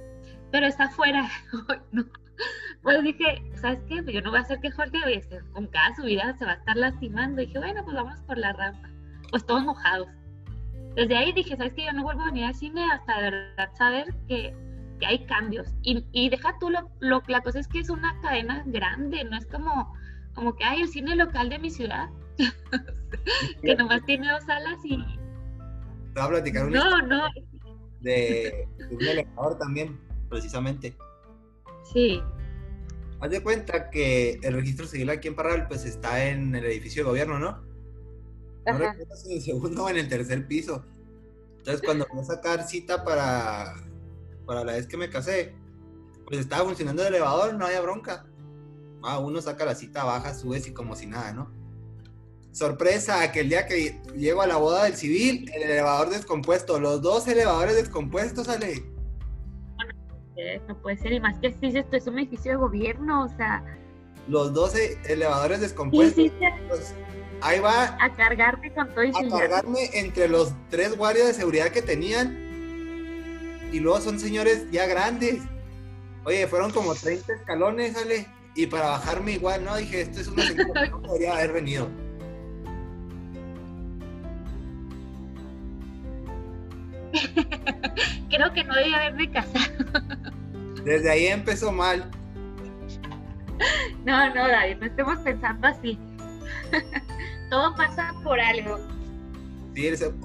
pero 0.51 0.65
está 0.65 0.85
afuera. 0.85 1.29
no. 1.91 2.05
Pues 2.81 3.03
dije, 3.03 3.43
¿sabes 3.55 3.79
qué? 3.87 4.01
Pues 4.01 4.15
yo 4.15 4.21
no 4.21 4.31
voy 4.31 4.39
a 4.39 4.41
hacer 4.41 4.59
que 4.59 4.71
Jorge, 4.71 4.99
con 5.53 5.67
cada 5.67 5.95
subida 5.95 6.35
se 6.37 6.45
va 6.45 6.51
a 6.51 6.55
estar 6.55 6.75
lastimando. 6.75 7.41
Y 7.41 7.45
dije, 7.45 7.59
bueno, 7.59 7.83
pues 7.83 7.95
vamos 7.95 8.19
por 8.21 8.37
la 8.37 8.53
rampa. 8.53 8.89
Pues 9.29 9.45
todos 9.45 9.63
mojados 9.63 10.09
desde 10.95 11.17
ahí 11.17 11.31
dije, 11.31 11.57
¿sabes 11.57 11.73
qué? 11.73 11.85
Yo 11.85 11.93
no 11.93 12.03
vuelvo 12.03 12.21
a 12.21 12.25
venir 12.25 12.45
al 12.45 12.55
cine 12.55 12.85
hasta 12.91 13.17
de 13.17 13.31
verdad 13.31 13.69
saber 13.75 14.13
que, 14.27 14.55
que 14.99 15.05
hay 15.05 15.25
cambios. 15.25 15.67
Y, 15.81 16.05
y 16.11 16.29
deja 16.29 16.57
tú, 16.59 16.69
lo, 16.69 16.89
lo, 16.99 17.21
la 17.27 17.41
cosa 17.41 17.59
es 17.59 17.67
que 17.67 17.79
es 17.79 17.89
una 17.89 18.19
cadena 18.21 18.63
grande, 18.65 19.23
no 19.23 19.37
es 19.37 19.45
como, 19.45 19.93
como 20.33 20.55
que 20.55 20.63
hay 20.63 20.81
el 20.81 20.89
cine 20.89 21.15
local 21.15 21.49
de 21.49 21.59
mi 21.59 21.69
ciudad, 21.69 22.09
que 23.61 23.75
nomás 23.75 24.03
tiene 24.05 24.31
dos 24.31 24.43
salas 24.45 24.79
y... 24.83 24.97
Te 24.97 26.19
voy 26.19 26.23
a 26.23 26.29
platicar 26.29 26.67
una 26.67 26.79
No, 26.79 27.01
no. 27.07 27.23
De, 28.01 28.67
de 28.77 28.95
un 28.95 29.01
elevador 29.01 29.57
también, 29.57 29.99
precisamente. 30.29 30.95
Sí. 31.91 32.21
Haz 33.19 33.31
de 33.31 33.41
cuenta 33.41 33.89
que 33.89 34.39
el 34.43 34.53
registro 34.53 34.85
civil 34.85 35.09
aquí 35.09 35.29
en 35.29 35.35
Parral 35.35 35.67
pues 35.67 35.85
está 35.85 36.25
en 36.25 36.53
el 36.55 36.65
edificio 36.65 37.03
de 37.03 37.09
gobierno, 37.09 37.39
¿no? 37.39 37.63
No 38.65 38.77
recuerdo 38.77 39.15
si 39.15 39.31
en 39.31 39.37
el 39.37 39.41
segundo 39.41 39.85
o 39.85 39.89
en 39.89 39.97
el 39.97 40.09
tercer 40.09 40.45
piso. 40.47 40.85
Entonces, 41.57 41.81
cuando 41.81 42.05
fui 42.07 42.19
a 42.19 42.23
sacar 42.23 42.67
cita 42.67 43.05
para, 43.05 43.75
para 44.45 44.63
la 44.63 44.73
vez 44.73 44.87
que 44.87 44.97
me 44.97 45.09
casé, 45.09 45.55
pues 46.25 46.39
estaba 46.39 46.65
funcionando 46.65 47.01
el 47.01 47.09
elevador, 47.09 47.53
no 47.53 47.65
había 47.65 47.81
bronca. 47.81 48.25
Ah, 49.03 49.19
uno 49.19 49.41
saca 49.41 49.65
la 49.65 49.75
cita, 49.75 50.03
baja, 50.03 50.33
subes 50.33 50.67
y 50.67 50.73
como 50.73 50.95
si 50.95 51.07
nada, 51.07 51.33
¿no? 51.33 51.51
Sorpresa, 52.51 53.31
que 53.31 53.41
el 53.41 53.49
día 53.49 53.65
que 53.65 53.99
llego 54.15 54.41
a 54.41 54.47
la 54.47 54.57
boda 54.57 54.85
del 54.85 54.95
civil, 54.95 55.49
el 55.53 55.63
elevador 55.63 56.09
descompuesto, 56.09 56.79
los 56.79 57.01
dos 57.01 57.27
elevadores 57.27 57.75
descompuestos, 57.75 58.45
sale. 58.45 58.85
No 60.67 60.81
puede 60.81 60.97
ser, 60.97 61.13
y 61.13 61.19
más 61.19 61.39
que 61.39 61.53
si 61.53 61.77
esto 61.77 61.95
es 61.95 62.07
un 62.07 62.19
edificio 62.19 62.51
de 62.51 62.57
gobierno, 62.57 63.25
o 63.25 63.29
sea. 63.37 63.63
Los 64.27 64.53
dos 64.53 64.73
elevadores 64.75 65.61
descompuestos 65.61 66.31
ahí 67.43 67.59
va. 67.59 67.97
A 67.99 68.13
cargarme 68.15 68.73
con 68.73 68.87
todo 68.89 69.03
y 69.03 69.09
A 69.09 69.29
cargarme 69.29 69.89
entre 69.93 70.27
los 70.27 70.53
tres 70.69 70.97
guardias 70.97 71.27
de 71.27 71.33
seguridad 71.33 71.67
que 71.69 71.81
tenían. 71.81 72.42
Y 73.73 73.79
luego 73.79 73.99
son 73.99 74.19
señores 74.19 74.69
ya 74.71 74.85
grandes. 74.85 75.41
Oye, 76.25 76.47
fueron 76.47 76.71
como 76.71 76.93
30 76.93 77.33
escalones, 77.33 77.93
sale. 77.93 78.27
Y 78.55 78.67
para 78.67 78.89
bajarme 78.89 79.31
igual, 79.33 79.65
¿no? 79.65 79.75
Dije, 79.75 80.01
esto 80.01 80.21
es 80.21 80.27
una 80.27 80.43
señora 80.47 80.83
que 80.83 80.89
no 80.91 81.01
podría 81.01 81.33
haber 81.33 81.53
venido. 81.53 81.89
Creo 88.29 88.53
que 88.53 88.63
no 88.63 88.75
debía 88.75 88.97
haberme 88.97 89.31
casado. 89.31 89.73
Desde 90.85 91.09
ahí 91.09 91.25
empezó 91.27 91.71
mal. 91.71 92.11
No, 94.05 94.33
no, 94.35 94.47
David, 94.47 94.77
no 94.81 94.85
estemos 94.85 95.17
pensando 95.19 95.67
así. 95.67 95.97
todo 97.49 97.75
pasa 97.75 98.13
por 98.23 98.39
algo. 98.39 98.77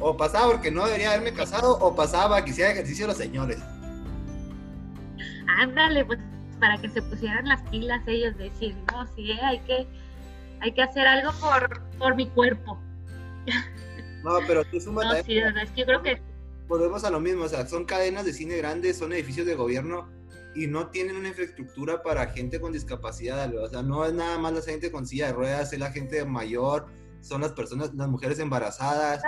O 0.01 0.17
pasaba 0.17 0.53
porque 0.53 0.71
no 0.71 0.85
debería 0.87 1.13
haberme 1.13 1.33
casado, 1.33 1.79
o 1.79 1.95
pasaba 1.95 2.45
que 2.45 2.51
hiciera 2.51 2.73
ejercicio 2.73 3.07
los 3.07 3.17
señores. 3.17 3.59
Ándale, 5.47 6.05
pues 6.05 6.19
para 6.61 6.81
que 6.81 6.89
se 6.91 7.01
pusieran 7.03 7.49
las 7.49 7.63
pilas 7.71 8.03
ellos, 8.07 8.37
decir, 8.37 8.75
no, 8.93 9.07
sí, 9.15 9.31
eh, 9.31 9.41
hay 9.43 9.61
que, 9.61 9.87
hay 10.61 10.73
que 10.73 10.83
hacer 10.83 11.07
algo 11.07 11.33
por, 11.41 11.81
por 11.99 12.17
mi 12.17 12.29
cuerpo. 12.29 12.79
No, 14.25 14.39
pero 14.47 14.65
tú 14.65 14.81
sumas. 14.81 15.07
No, 15.07 15.13
sí, 15.23 15.39
es 15.39 15.71
que 15.71 15.81
yo 15.81 15.87
creo 15.87 16.03
que. 16.03 16.21
Volvemos 16.67 17.05
a 17.05 17.11
lo 17.11 17.21
mismo, 17.21 17.45
o 17.45 17.49
sea, 17.49 17.67
son 17.67 17.85
cadenas 17.85 18.25
de 18.25 18.33
cine 18.33 18.57
grandes, 18.57 18.99
son 18.99 19.13
edificios 19.13 19.47
de 19.47 19.55
gobierno 19.55 20.09
y 20.55 20.67
no 20.67 20.89
tienen 20.89 21.17
una 21.17 21.29
infraestructura 21.29 22.03
para 22.03 22.27
gente 22.27 22.61
con 22.61 22.73
discapacidad, 22.73 23.55
o 23.55 23.69
sea, 23.69 23.83
no 23.83 24.05
es 24.05 24.13
nada 24.13 24.39
más 24.39 24.53
la 24.53 24.61
gente 24.61 24.91
con 24.91 25.07
silla 25.07 25.29
de 25.29 25.33
ruedas, 25.33 25.73
es 25.73 25.79
la 25.79 25.93
gente 25.93 26.25
mayor, 26.25 26.87
son 27.21 27.43
las 27.43 27.53
personas, 27.53 27.95
las 27.95 28.09
mujeres 28.09 28.39
embarazadas. 28.39 29.23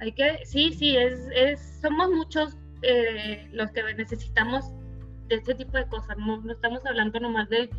Hay 0.00 0.12
que, 0.12 0.44
sí, 0.44 0.72
sí, 0.72 0.96
es, 0.96 1.20
es 1.34 1.78
somos 1.80 2.10
muchos 2.10 2.56
eh, 2.82 3.48
los 3.52 3.70
que 3.70 3.82
necesitamos 3.94 4.70
de 5.28 5.36
este 5.36 5.54
tipo 5.54 5.78
de 5.78 5.86
cosas, 5.86 6.18
no, 6.18 6.42
estamos 6.52 6.84
hablando 6.84 7.18
nomás 7.18 7.48
de, 7.48 7.70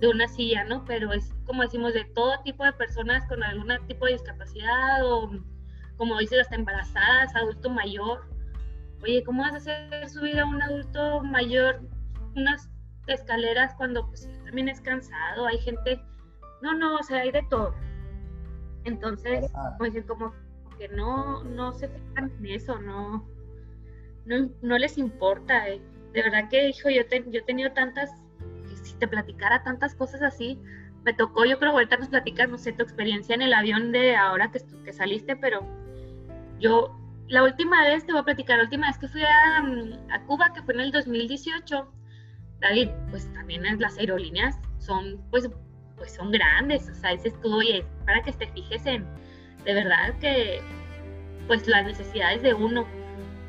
de, 0.00 0.08
una 0.08 0.26
silla, 0.26 0.64
¿no? 0.64 0.84
Pero 0.86 1.12
es 1.12 1.34
como 1.44 1.62
decimos, 1.62 1.92
de 1.92 2.04
todo 2.06 2.40
tipo 2.44 2.64
de 2.64 2.72
personas 2.72 3.26
con 3.28 3.42
algún 3.42 3.68
tipo 3.86 4.06
de 4.06 4.12
discapacidad 4.12 5.04
o, 5.04 5.30
como 5.96 6.18
dices, 6.18 6.40
hasta 6.40 6.54
embarazadas, 6.54 7.34
adulto 7.36 7.68
mayor. 7.68 8.26
Oye, 9.02 9.22
¿cómo 9.22 9.42
vas 9.42 9.52
a 9.52 9.56
hacer 9.58 10.08
subir 10.08 10.38
a 10.40 10.46
un 10.46 10.62
adulto 10.62 11.22
mayor 11.22 11.82
unas 12.34 12.70
escaleras 13.06 13.74
cuando 13.74 14.06
pues, 14.08 14.26
también 14.46 14.68
es 14.68 14.80
cansado? 14.80 15.46
Hay 15.46 15.58
gente 15.58 16.00
no, 16.62 16.74
no, 16.74 16.96
o 16.96 17.02
sea, 17.02 17.20
hay 17.20 17.32
de 17.32 17.42
todo. 17.50 17.74
Entonces, 18.84 19.50
pues 19.78 19.92
como 20.06 20.32
que 20.78 20.88
no, 20.88 21.44
no 21.44 21.72
se 21.72 21.88
fijan 21.88 22.32
en 22.38 22.46
eso, 22.46 22.78
no, 22.80 23.26
no, 24.26 24.78
les 24.78 24.98
importa. 24.98 25.68
Eh. 25.68 25.80
De 26.12 26.22
verdad 26.22 26.48
que, 26.48 26.68
hijo, 26.68 26.90
yo, 26.90 27.02
yo 27.10 27.40
he 27.40 27.44
tenido 27.44 27.72
tantas, 27.72 28.10
si 28.82 28.94
te 28.96 29.08
platicara 29.08 29.62
tantas 29.62 29.94
cosas 29.94 30.22
así, 30.22 30.58
me 31.04 31.12
tocó, 31.12 31.44
yo 31.44 31.58
creo, 31.58 31.72
ahorita 31.72 31.96
nos 31.96 32.08
platicas, 32.08 32.48
no 32.48 32.58
sé, 32.58 32.72
tu 32.72 32.82
experiencia 32.82 33.34
en 33.34 33.42
el 33.42 33.52
avión 33.52 33.92
de 33.92 34.16
ahora 34.16 34.50
que, 34.50 34.60
que 34.84 34.92
saliste, 34.92 35.36
pero 35.36 35.60
yo, 36.58 36.98
la 37.28 37.42
última 37.42 37.82
vez, 37.82 38.06
te 38.06 38.12
voy 38.12 38.20
a 38.20 38.24
platicar, 38.24 38.58
la 38.58 38.64
última 38.64 38.86
vez 38.86 38.98
que 38.98 39.08
fui 39.08 39.22
a, 39.22 39.58
a 40.14 40.22
Cuba, 40.26 40.52
que 40.54 40.62
fue 40.62 40.74
en 40.74 40.80
el 40.80 40.92
2018, 40.92 41.92
David, 42.60 42.88
pues 43.10 43.30
también 43.34 43.64
las 43.78 43.98
aerolíneas 43.98 44.58
son, 44.78 45.22
pues, 45.30 45.48
pues 46.04 46.16
son 46.16 46.30
grandes, 46.30 46.86
o 46.90 46.94
sea, 46.94 47.12
dices 47.12 47.32
tú, 47.40 47.54
oye, 47.54 47.82
para 48.04 48.22
que 48.22 48.30
te 48.32 48.46
fijes 48.48 48.84
en, 48.84 49.06
de 49.64 49.72
verdad 49.72 50.12
que, 50.20 50.60
pues 51.46 51.66
las 51.66 51.86
necesidades 51.86 52.42
de 52.42 52.52
uno. 52.52 52.86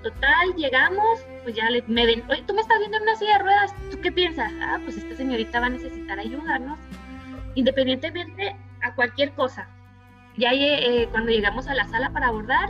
Total, 0.03 0.55
llegamos, 0.55 1.19
pues 1.43 1.53
ya 1.53 1.69
le, 1.69 1.81
me 1.87 2.05
ven, 2.05 2.23
oye, 2.29 2.43
tú 2.47 2.53
me 2.53 2.61
estás 2.61 2.79
viendo 2.79 2.95
en 2.95 3.03
una 3.03 3.15
silla 3.17 3.33
de 3.33 3.43
ruedas, 3.43 3.75
¿tú 3.91 3.99
qué 3.99 4.09
piensas? 4.09 4.53
Ah, 4.61 4.79
pues 4.81 4.95
esta 4.95 5.17
señorita 5.17 5.59
va 5.59 5.65
a 5.65 5.69
necesitar 5.69 6.17
ayuda, 6.17 6.59
¿no? 6.59 6.77
Independientemente 7.55 8.55
a 8.81 8.95
cualquier 8.95 9.33
cosa. 9.33 9.67
Ya 10.37 10.53
eh, 10.53 11.09
cuando 11.11 11.31
llegamos 11.31 11.67
a 11.67 11.73
la 11.73 11.85
sala 11.89 12.09
para 12.11 12.27
abordar, 12.27 12.69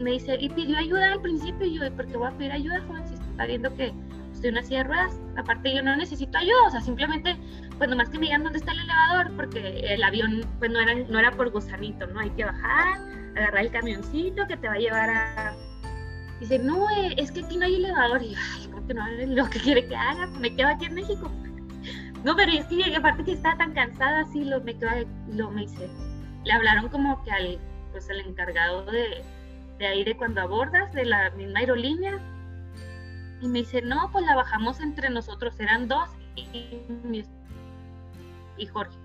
me 0.00 0.12
dice, 0.12 0.38
y 0.40 0.48
pidió 0.48 0.78
ayuda 0.78 1.12
al 1.12 1.20
principio, 1.20 1.66
y 1.66 1.74
yo, 1.74 1.92
¿por 1.94 2.06
qué 2.06 2.16
voy 2.16 2.28
a 2.28 2.38
pedir 2.38 2.52
ayuda, 2.52 2.82
Juan? 2.86 3.06
Si 3.06 3.14
está 3.14 3.44
viendo 3.44 3.74
que 3.76 3.92
estoy 4.36 4.50
en 4.50 4.54
una 4.54 4.62
silla 4.62 4.78
de 4.78 4.84
ruedas, 4.84 5.20
aparte 5.36 5.74
yo 5.74 5.82
no 5.82 5.96
necesito 5.96 6.38
ayuda, 6.38 6.62
o 6.66 6.70
sea, 6.70 6.80
simplemente 6.80 7.36
pues 7.78 7.90
nomás 7.90 8.08
que 8.08 8.18
me 8.18 8.26
digan 8.26 8.44
dónde 8.44 8.58
está 8.58 8.72
el 8.72 8.80
elevador, 8.80 9.32
porque 9.36 9.80
el 9.80 10.02
avión 10.02 10.44
pues 10.58 10.70
no 10.70 10.80
era, 10.80 10.94
no 10.94 11.18
era 11.18 11.30
por 11.32 11.50
gusanito, 11.50 12.06
¿no? 12.06 12.20
Hay 12.20 12.30
que 12.30 12.44
bajar, 12.44 12.98
agarrar 13.36 13.64
el 13.64 13.70
camioncito 13.70 14.46
que 14.46 14.56
te 14.56 14.68
va 14.68 14.74
a 14.74 14.78
llevar 14.78 15.10
a... 15.10 15.54
Dice, 16.40 16.58
no, 16.58 16.90
eh, 16.90 17.14
es 17.16 17.32
que 17.32 17.44
aquí 17.44 17.56
no 17.56 17.64
hay 17.64 17.76
elevador. 17.76 18.22
Y 18.22 18.32
yo, 18.32 18.38
ay, 18.54 18.68
¿cómo 18.70 18.86
que 18.86 18.94
no 18.94 19.04
hay 19.04 19.26
lo 19.26 19.48
que 19.48 19.58
quiere 19.58 19.86
que 19.86 19.96
haga? 19.96 20.26
Me 20.38 20.54
quedo 20.54 20.68
aquí 20.68 20.86
en 20.86 20.94
México. 20.94 21.30
No, 22.24 22.34
pero 22.34 22.50
es 22.50 22.66
que 22.66 22.96
aparte 22.96 23.22
que 23.22 23.32
estaba 23.34 23.56
tan 23.56 23.72
cansada, 23.72 24.22
así 24.22 24.42
lo 24.42 24.60
me 24.62 24.76
quedo, 24.76 24.90
lo 25.32 25.48
me 25.52 25.62
hice. 25.62 25.88
Le 26.44 26.52
hablaron 26.52 26.88
como 26.88 27.22
que 27.22 27.30
al, 27.30 27.58
pues 27.92 28.08
encargado 28.10 28.84
de, 28.86 29.22
de 29.78 29.86
ahí 29.86 30.14
cuando 30.14 30.40
abordas, 30.40 30.92
de 30.92 31.04
la 31.04 31.30
misma 31.30 31.60
aerolínea. 31.60 32.18
Y 33.40 33.48
me 33.48 33.60
dice, 33.60 33.82
no, 33.82 34.10
pues 34.12 34.24
la 34.24 34.34
bajamos 34.34 34.80
entre 34.80 35.10
nosotros, 35.10 35.58
eran 35.60 35.88
dos. 35.88 36.08
Y 36.36 37.24
y 38.58 38.66
Jorge. 38.66 38.96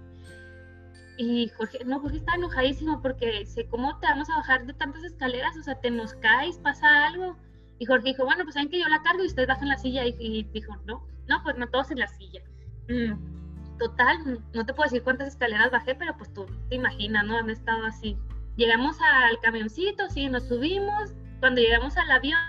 Y 1.17 1.49
Jorge, 1.49 1.79
no, 1.85 1.99
Jorge 1.99 2.17
está 2.17 2.35
enojadísimo 2.35 3.01
porque 3.01 3.39
dice, 3.39 3.67
¿cómo 3.67 3.99
te 3.99 4.07
vamos 4.07 4.29
a 4.29 4.37
bajar 4.37 4.65
de 4.65 4.73
tantas 4.73 5.03
escaleras? 5.03 5.55
O 5.57 5.63
sea, 5.63 5.79
te 5.79 5.91
nos 5.91 6.13
caes, 6.15 6.57
pasa 6.57 7.05
algo. 7.05 7.37
Y 7.79 7.85
Jorge 7.85 8.09
dijo, 8.09 8.25
bueno, 8.25 8.43
pues 8.43 8.55
saben 8.55 8.69
que 8.69 8.79
yo 8.79 8.87
la 8.87 9.01
cargo 9.03 9.23
y 9.23 9.27
ustedes 9.27 9.47
bajan 9.47 9.67
la 9.67 9.77
silla. 9.77 10.05
Y, 10.05 10.43
dijo, 10.53 10.75
no, 10.85 11.05
no, 11.27 11.43
pues 11.43 11.57
no 11.57 11.67
todos 11.67 11.91
en 11.91 11.99
la 11.99 12.07
silla. 12.07 12.41
Mm, 12.89 13.77
total, 13.77 14.41
no 14.53 14.65
te 14.65 14.73
puedo 14.73 14.89
decir 14.89 15.03
cuántas 15.03 15.27
escaleras 15.27 15.71
bajé, 15.71 15.95
pero 15.95 16.15
pues 16.17 16.33
tú 16.33 16.45
te 16.69 16.75
imaginas, 16.75 17.25
¿no? 17.25 17.37
Han 17.37 17.49
estado 17.49 17.85
así. 17.85 18.17
Llegamos 18.55 18.97
al 19.01 19.39
camioncito, 19.41 20.09
sí, 20.09 20.27
nos 20.27 20.47
subimos. 20.47 21.13
Cuando 21.39 21.61
llegamos 21.61 21.97
al 21.97 22.11
avión, 22.11 22.39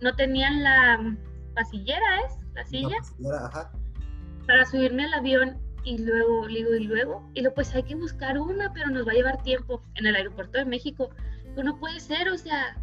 no 0.00 0.14
tenían 0.14 0.62
la 0.62 1.16
pasillera, 1.54 2.20
¿es? 2.26 2.38
La 2.54 2.66
silla. 2.66 2.96
Para 4.46 4.64
subirme 4.66 5.04
al 5.04 5.14
avión 5.14 5.58
y 5.84 5.98
luego, 5.98 6.46
digo, 6.46 6.74
y 6.74 6.84
luego, 6.84 7.30
y 7.34 7.40
luego 7.40 7.54
pues 7.54 7.74
hay 7.74 7.82
que 7.82 7.94
buscar 7.94 8.38
una, 8.38 8.72
pero 8.72 8.90
nos 8.90 9.06
va 9.06 9.12
a 9.12 9.14
llevar 9.14 9.42
tiempo 9.42 9.82
en 9.94 10.06
el 10.06 10.16
aeropuerto 10.16 10.58
de 10.58 10.64
México. 10.64 11.10
No 11.56 11.78
puede 11.78 12.00
ser, 12.00 12.28
o 12.28 12.36
sea, 12.36 12.76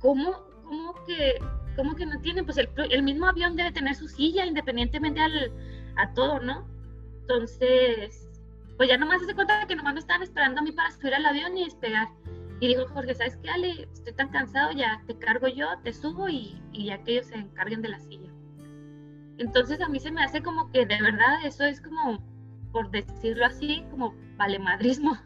¿cómo, 0.00 0.32
cómo 0.64 0.94
que, 1.06 1.34
cómo 1.76 1.94
que 1.94 2.06
no 2.06 2.20
tienen? 2.20 2.44
Pues 2.44 2.58
el, 2.58 2.68
el 2.90 3.02
mismo 3.02 3.26
avión 3.26 3.54
debe 3.54 3.72
tener 3.72 3.94
su 3.94 4.08
silla 4.08 4.44
independientemente 4.44 5.20
al, 5.20 5.52
a 5.96 6.12
todo, 6.14 6.40
¿no? 6.40 6.66
Entonces, 7.20 8.28
pues 8.78 8.88
ya 8.88 8.96
nomás 8.96 9.20
se 9.24 9.34
cuenta 9.34 9.66
que 9.66 9.76
nomás 9.76 9.94
me 9.94 10.00
estaban 10.00 10.22
esperando 10.22 10.60
a 10.60 10.64
mí 10.64 10.72
para 10.72 10.90
subir 10.90 11.14
al 11.14 11.26
avión 11.26 11.56
y 11.56 11.64
despegar. 11.64 12.08
Y 12.60 12.68
dijo 12.68 12.86
Jorge, 12.88 13.14
¿sabes 13.14 13.36
qué, 13.36 13.50
Ale? 13.50 13.88
Estoy 13.92 14.12
tan 14.14 14.28
cansado, 14.30 14.72
ya 14.72 15.02
te 15.06 15.16
cargo 15.18 15.48
yo, 15.48 15.66
te 15.84 15.92
subo 15.92 16.28
y, 16.28 16.60
y 16.72 16.86
ya 16.86 17.02
que 17.04 17.12
ellos 17.12 17.26
se 17.26 17.36
encarguen 17.36 17.82
de 17.82 17.90
la 17.90 18.00
silla. 18.00 18.30
Entonces 19.38 19.80
a 19.80 19.88
mí 19.88 20.00
se 20.00 20.10
me 20.10 20.22
hace 20.22 20.42
como 20.42 20.70
que 20.72 20.84
de 20.84 21.00
verdad 21.00 21.44
eso 21.44 21.64
es 21.64 21.80
como 21.80 22.18
por 22.72 22.90
decirlo 22.90 23.46
así, 23.46 23.84
como 23.90 24.14
valemadrismo, 24.36 25.16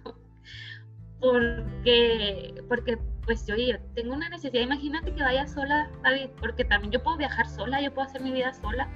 porque, 1.21 2.55
porque 2.69 2.99
pues 3.25 3.47
yo, 3.47 3.57
yo 3.57 3.81
tengo 3.95 4.15
una 4.15 4.29
necesidad, 4.29 4.63
imagínate 4.63 5.15
que 5.15 5.23
vaya 5.23 5.47
sola, 5.47 5.91
David, 6.03 6.31
porque 6.41 6.65
también 6.65 6.93
yo 6.93 7.03
puedo 7.03 7.17
viajar 7.17 7.49
sola, 7.49 7.81
yo 7.81 7.93
puedo 7.93 8.07
hacer 8.09 8.21
mi 8.21 8.33
vida 8.33 8.53
sola, 8.53 8.89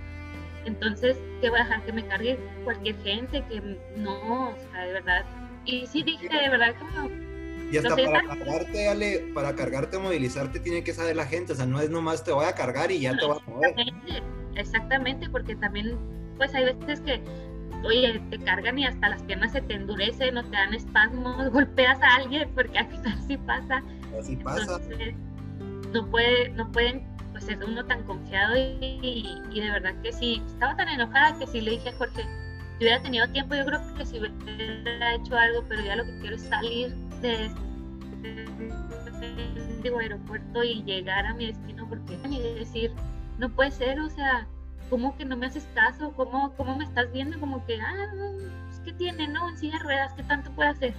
entonces, 0.64 1.16
¿qué 1.40 1.48
voy 1.48 1.60
a 1.60 1.64
dejar 1.64 1.84
que 1.84 1.92
me 1.92 2.06
cargue 2.06 2.38
cualquier 2.64 2.96
gente? 3.02 3.44
Que 3.48 3.60
no, 3.96 4.50
o 4.50 4.56
sea, 4.72 4.84
de 4.84 4.92
verdad. 4.94 5.24
Y 5.64 5.86
sí 5.86 6.02
dije, 6.02 6.28
de 6.28 6.48
verdad, 6.48 6.74
como... 6.76 7.08
Y 7.70 7.78
hasta 7.78 7.96
para 7.96 8.22
cargarte, 8.22 8.88
Ale, 8.88 9.30
para 9.34 9.54
cargarte, 9.54 9.98
movilizarte, 9.98 10.60
tiene 10.60 10.84
que 10.84 10.94
saber 10.94 11.16
la 11.16 11.26
gente, 11.26 11.52
o 11.52 11.56
sea, 11.56 11.66
no 11.66 11.80
es 11.80 11.90
nomás 11.90 12.22
te 12.22 12.32
voy 12.32 12.44
a 12.44 12.54
cargar 12.54 12.90
y 12.92 13.00
ya 13.00 13.16
te 13.16 13.26
voy 13.26 13.38
a 13.44 13.50
mover. 13.50 13.74
Exactamente, 14.54 15.28
porque 15.28 15.56
también, 15.56 15.98
pues 16.38 16.54
hay 16.54 16.64
veces 16.64 17.00
que 17.00 17.20
oye, 17.84 18.20
te 18.30 18.38
cargan 18.38 18.78
y 18.78 18.86
hasta 18.86 19.08
las 19.08 19.22
piernas 19.22 19.52
se 19.52 19.60
te 19.62 19.74
endurecen 19.74 20.36
o 20.36 20.44
te 20.44 20.50
dan 20.50 20.74
espasmos, 20.74 21.50
golpeas 21.52 22.00
a 22.02 22.16
alguien, 22.16 22.50
porque 22.54 22.78
al 22.78 22.86
final 22.86 23.18
sí 23.26 23.36
pasa. 23.36 23.82
Así 24.18 24.36
pasa. 24.36 24.80
no, 25.92 26.10
puede, 26.10 26.50
no 26.50 26.70
pueden 26.72 27.06
pues, 27.32 27.44
ser 27.44 27.62
uno 27.64 27.84
tan 27.84 28.02
confiado 28.04 28.56
y, 28.56 29.42
de 29.52 29.70
verdad 29.70 29.94
que 30.02 30.12
sí, 30.12 30.42
estaba 30.46 30.76
tan 30.76 30.88
enojada 30.88 31.38
que 31.38 31.46
sí 31.46 31.60
le 31.60 31.72
dije 31.72 31.90
a 31.90 31.96
Jorge, 31.96 32.22
si 32.22 32.84
hubiera 32.84 33.02
tenido 33.02 33.28
tiempo, 33.28 33.54
yo 33.54 33.64
creo 33.64 33.94
que 33.94 34.06
si 34.06 34.18
hubiera 34.18 35.14
hecho 35.14 35.36
algo, 35.36 35.64
pero 35.68 35.82
ya 35.82 35.96
lo 35.96 36.04
que 36.04 36.18
quiero 36.20 36.36
es 36.36 36.42
salir 36.42 36.94
aeropuerto 40.00 40.64
y 40.64 40.82
llegar 40.84 41.26
a 41.26 41.34
mi 41.34 41.46
destino, 41.46 41.88
porque 41.88 42.16
ni 42.28 42.40
decir, 42.40 42.92
no 43.38 43.54
puede 43.54 43.70
ser, 43.70 44.00
o 44.00 44.10
sea, 44.10 44.46
¿cómo 44.90 45.16
que 45.16 45.24
no 45.24 45.36
me 45.36 45.46
haces 45.46 45.66
caso? 45.74 46.12
¿Cómo, 46.16 46.54
cómo 46.56 46.76
me 46.76 46.84
estás 46.84 47.12
viendo? 47.12 47.38
Como 47.38 47.64
que, 47.66 47.80
ah, 47.80 48.12
pues, 48.12 48.80
¿qué 48.84 48.92
tiene, 48.92 49.28
no? 49.28 49.48
En 49.48 49.58
silla 49.58 49.78
de 49.78 49.84
ruedas, 49.84 50.12
¿qué 50.14 50.22
tanto 50.24 50.50
puede 50.52 50.70
hacer? 50.70 50.94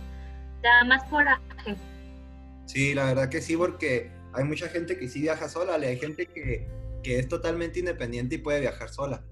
Te 0.61 0.67
da 0.67 0.83
más 0.83 1.03
coraje. 1.05 1.75
Sí, 2.65 2.93
la 2.93 3.05
verdad 3.05 3.29
que 3.29 3.41
sí, 3.41 3.55
porque 3.55 4.11
hay 4.33 4.43
mucha 4.43 4.67
gente 4.67 4.97
que 4.97 5.07
sí 5.07 5.21
viaja 5.21 5.47
sola, 5.47 5.75
hay 5.75 5.97
gente 5.97 6.25
que, 6.27 6.67
que 7.03 7.19
es 7.19 7.27
totalmente 7.27 7.79
independiente 7.79 8.35
y 8.35 8.39
puede 8.39 8.59
viajar 8.59 8.89
sola. 8.89 9.23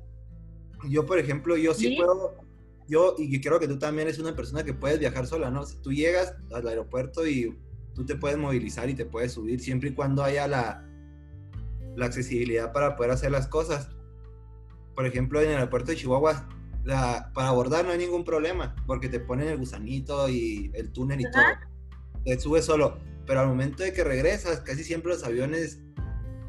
Yo, 0.88 1.06
por 1.06 1.20
ejemplo, 1.20 1.58
yo 1.58 1.74
sí, 1.74 1.96
puedo, 1.98 2.38
yo, 2.88 3.15
y 3.17 3.41
creo 3.41 3.60
que 3.60 3.67
tú 3.67 3.80
también 3.80 4.08
eres 4.08 4.19
una 4.19 4.36
persona 4.36 4.63
que 4.63 4.74
puedes 4.74 5.00
viajar 5.00 5.28
sola, 5.28 5.50
¿no? 5.50 5.65
Si 5.65 5.78
tú 5.78 5.91
llegas 5.91 6.36
al 6.54 6.67
aeropuerto 6.67 7.28
y 7.28 7.58
tú 7.93 8.06
te 8.06 8.15
puedes 8.15 8.38
movilizar 8.38 8.89
y 8.89 8.93
te 8.93 9.06
puedes 9.06 9.34
subir 9.34 9.60
siempre 9.60 9.89
y 9.89 9.93
cuando 9.93 10.24
haya 10.24 10.48
la, 10.48 10.88
la 11.95 12.06
accesibilidad 12.06 12.71
para 12.71 12.95
poder 12.95 13.12
hacer 13.12 13.32
las 13.32 13.48
cosas 13.48 13.89
por 14.95 15.06
ejemplo, 15.06 15.41
en 15.41 15.50
el 15.50 15.56
aeropuerto 15.56 15.91
de 15.91 15.98
Chihuahua, 15.98 16.48
para 16.86 17.50
abordar 17.50 17.86
no 17.86 17.91
hay 17.91 17.98
ningún 17.98 18.24
problema, 18.24 18.76
porque 18.88 19.10
te 19.10 19.19
ponen 19.19 19.50
el 19.50 19.58
gusanito 19.58 20.30
y 20.30 20.71
el 20.74 20.91
túnel 20.91 21.21
y 21.21 21.24
todo. 21.24 21.43
te 22.24 22.39
subes 22.39 22.65
solo. 22.65 22.98
Pero 23.28 23.41
al 23.41 23.48
momento 23.48 23.84
de 23.84 23.91
que 23.91 24.04
regresas, 24.04 24.62
casi 24.62 24.84
siempre 24.84 25.12
los 25.12 25.24
aviones 25.24 25.80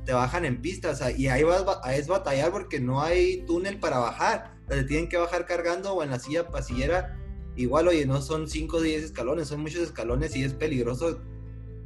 te 0.04 0.12
bajan 0.12 0.44
en 0.44 0.62
pista, 0.62 0.90
o 0.90 0.94
sea, 0.94 1.10
y 1.10 1.26
ahí 1.26 1.42
vas 1.42 1.64
a 1.82 1.96
es 1.96 2.06
batallar 2.06 2.52
porque 2.52 2.80
no 2.80 3.02
hay 3.02 3.44
túnel 3.46 3.80
para 3.80 3.98
bajar. 3.98 4.55
Te 4.68 4.84
tienen 4.84 5.08
que 5.08 5.16
bajar 5.16 5.46
cargando 5.46 5.92
o 5.94 6.02
en 6.02 6.10
la 6.10 6.18
silla 6.18 6.48
pasillera. 6.48 7.16
Igual, 7.56 7.88
oye, 7.88 8.04
no 8.06 8.20
son 8.20 8.48
5 8.48 8.76
o 8.76 8.80
10 8.80 9.04
escalones, 9.04 9.48
son 9.48 9.60
muchos 9.60 9.80
escalones 9.80 10.36
y 10.36 10.44
es 10.44 10.52
peligroso 10.52 11.22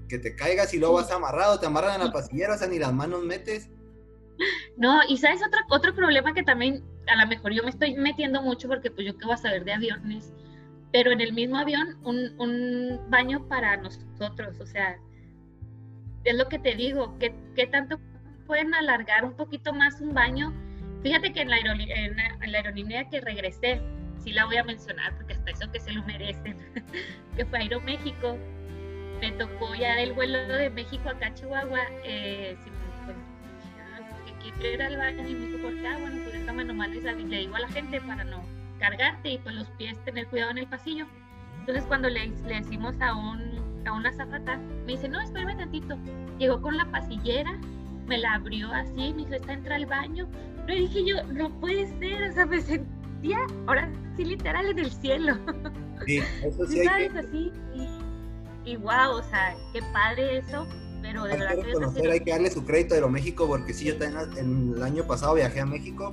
que 0.09 0.19
te 0.19 0.35
caigas 0.35 0.75
y 0.75 0.79
luego 0.79 0.95
vas 0.95 1.11
amarrado, 1.13 1.61
te 1.61 1.67
amarran 1.67 2.01
a 2.01 2.05
la 2.07 2.13
pasillera, 2.13 2.55
o 2.55 2.59
sea, 2.59 2.67
ni 2.67 2.79
las 2.79 2.93
manos 2.93 3.23
metes. 3.23 3.71
No, 4.77 5.01
y 5.09 5.17
sabes 5.19 5.41
otro, 5.47 5.61
otro 5.69 5.95
problema 5.95 6.35
que 6.35 6.43
también 6.43 6.83
a 7.07 7.23
lo 7.23 7.29
mejor 7.29 7.53
yo 7.53 7.63
me 7.63 7.71
estoy 7.71 7.95
metiendo 7.95 8.43
mucho 8.43 8.69
porque 8.69 8.91
pues 8.91 9.07
yo 9.07 9.17
qué 9.17 9.27
voy 9.27 9.35
a 9.35 9.39
saber 9.39 9.65
de 9.65 9.75
aviones, 9.75 10.33
pero 10.93 11.13
en 11.13 11.21
el 11.21 11.33
mismo 11.33 11.57
avión 11.57 11.99
un, 12.03 12.35
un 12.41 13.11
baño 13.11 13.47
para 13.49 13.77
nosotros, 13.77 14.59
o 14.59 14.67
sea, 14.67 14.99
es 16.25 16.35
lo 16.37 16.49
que 16.49 16.59
te 16.59 16.75
digo, 16.75 17.17
¿qué, 17.19 17.35
qué 17.55 17.67
tanto 17.67 17.99
pueden 18.47 18.75
alargar 18.75 19.25
un 19.25 19.35
poquito 19.37 19.73
más 19.73 20.01
un 20.01 20.15
baño? 20.15 20.53
Fíjate 21.03 21.33
que 21.33 21.41
en 21.41 21.51
la, 21.51 21.59
en 21.59 22.53
la 22.53 22.59
aerolínea 22.59 23.09
que 23.09 23.21
regresé, 23.21 23.81
sí 24.19 24.33
la 24.33 24.45
voy 24.45 24.57
a 24.59 24.65
mencionar 24.65 25.15
porque 25.17 25.33
hasta 25.33 25.51
eso 25.51 25.73
que 25.73 25.81
se 25.81 25.93
lo 25.93 26.03
merecen, 26.05 26.57
que 27.37 27.45
fue 27.47 27.59
Aeroméxico, 27.59 28.37
me 29.21 29.33
tocó 29.33 29.75
ya 29.75 29.99
el 30.01 30.13
vuelo 30.13 30.39
de 30.39 30.71
México 30.71 31.09
acá 31.09 31.29
a 31.29 31.35
Chihuahua, 31.35 31.81
eh, 32.05 32.57
quiero 34.61 34.75
ir 34.75 34.83
al 34.83 34.97
baño 34.97 35.29
y 35.29 35.35
me 35.35 35.47
dijo, 35.47 35.63
¿por 35.63 35.75
qué? 35.75 35.87
Ah, 35.87 35.99
bueno, 35.99 36.23
pues 36.23 36.33
déjame 36.33 36.65
nomás 36.65 36.89
le 36.91 37.37
digo 37.39 37.57
a 37.57 37.61
la 37.61 37.69
gente 37.69 38.01
para 38.01 38.25
no 38.25 38.43
cargarte 38.79 39.31
y 39.31 39.39
pues 39.39 39.55
los 39.55 39.69
pies 39.73 40.03
tener 40.05 40.27
cuidado 40.27 40.51
en 40.51 40.59
el 40.59 40.67
pasillo. 40.67 41.07
Entonces 41.61 41.85
cuando 41.85 42.09
le, 42.09 42.29
le 42.29 42.55
decimos 42.55 42.95
a, 43.01 43.15
un, 43.15 43.87
a 43.87 43.93
una 43.93 44.13
zafata, 44.13 44.57
me 44.57 44.93
dice, 44.93 45.09
no, 45.09 45.21
espérame 45.21 45.57
tantito. 45.57 45.99
Llegó 46.39 46.61
con 46.61 46.77
la 46.77 46.87
pasillera, 46.87 47.59
me 48.07 48.19
la 48.19 48.35
abrió 48.35 48.73
así, 48.73 49.13
me 49.13 49.25
dijo, 49.25 49.35
está 49.35 49.53
entra 49.53 49.77
al 49.77 49.87
baño. 49.87 50.29
Pero 50.71 50.83
dije 50.83 51.05
yo, 51.05 51.25
no 51.33 51.51
puede 51.59 51.85
ser, 51.99 52.31
o 52.31 52.33
sea, 52.33 52.47
me 52.47 52.61
sentía, 52.61 53.39
ahora 53.67 53.91
sí 54.17 54.25
literal 54.25 54.67
en 54.67 54.79
el 54.79 54.93
cielo. 54.93 55.37
Sí, 56.07 56.23
eso 56.45 56.67
sí. 56.67 56.85
¿Sabes? 56.85 57.13
Así, 57.17 57.53
y, 57.75 58.71
y 58.71 58.77
wow, 58.77 59.17
o 59.17 59.23
sea, 59.25 59.57
qué 59.73 59.81
padre 59.93 60.39
eso 60.39 60.67
pero 61.03 61.25
de 61.25 61.33
hay 61.33 61.61
que 61.61 61.73
conocer, 61.73 62.11
hay 62.11 62.21
que 62.21 62.31
darle 62.31 62.51
su 62.51 62.65
crédito 62.65 62.95
a 62.95 62.99
Aeroméxico, 62.99 63.49
porque 63.49 63.75
sí, 63.75 63.87
yo 63.87 63.99
también 63.99 64.39
en 64.39 64.75
el 64.77 64.83
año 64.83 65.05
pasado 65.07 65.35
viajé 65.35 65.61
a 65.61 65.67
México, 65.67 66.13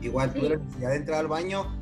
igual 0.00 0.32
tuve 0.32 0.50
la 0.50 0.56
necesidad 0.56 0.90
de 0.90 0.96
entrar 0.96 1.18
al 1.18 1.28
baño, 1.28 1.76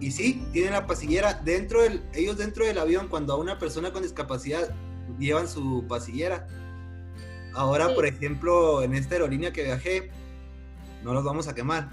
y 0.00 0.10
sí, 0.10 0.44
tienen 0.52 0.72
la 0.72 0.86
pasillera, 0.86 1.34
dentro 1.44 1.82
del, 1.82 2.02
ellos 2.12 2.38
dentro 2.38 2.66
del 2.66 2.76
avión, 2.76 3.06
cuando 3.08 3.34
a 3.34 3.36
una 3.36 3.58
persona 3.58 3.92
con 3.92 4.02
discapacidad 4.02 4.74
llevan 5.18 5.46
su 5.46 5.86
pasillera. 5.88 6.48
Ahora, 7.54 7.94
por 7.94 8.04
ejemplo, 8.04 8.82
en 8.82 8.94
esta 8.94 9.14
aerolínea 9.14 9.52
que 9.52 9.62
viajé, 9.62 10.10
no 11.04 11.12
los 11.12 11.22
vamos 11.22 11.46
a 11.46 11.54
quemar, 11.54 11.90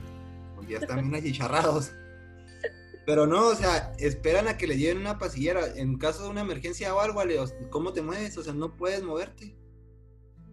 porque 0.56 0.74
ya 0.74 0.80
están 0.80 1.02
bien 1.02 1.16
achicharrados. 1.16 1.92
Pero 3.06 3.28
no, 3.28 3.48
o 3.48 3.56
sea, 3.56 3.92
esperan 4.00 4.48
a 4.48 4.58
que 4.58 4.68
le 4.68 4.78
lleven 4.78 5.00
una 5.00 5.18
pasillera. 5.18 5.62
En 5.76 5.98
caso 5.98 6.24
de 6.24 6.30
una 6.30 6.42
emergencia 6.42 6.94
o 6.96 7.00
algo, 7.00 7.22
¿cómo 7.70 7.94
te 7.94 8.02
mueves? 8.02 8.38
O 8.38 8.44
sea, 8.44 8.54
no 8.54 8.76
puedes 8.76 9.04
moverte. 9.04 9.56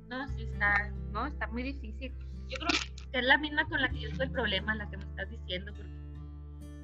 No, 0.09 0.27
sí 0.29 0.45
está, 0.45 0.91
no, 1.13 1.27
está 1.27 1.47
muy 1.49 1.63
difícil. 1.63 2.13
Yo 2.49 2.57
creo 2.59 2.81
que 3.13 3.19
es 3.19 3.25
la 3.25 3.39
misma 3.39 3.69
con 3.69 3.81
la 3.81 3.91
que 3.91 4.01
yo 4.01 4.11
soy 4.17 4.27
el 4.27 4.33
problema, 4.33 4.75
la 4.75 4.89
que 4.89 4.97
me 4.97 5.05
estás 5.05 5.31
diciendo. 5.31 5.73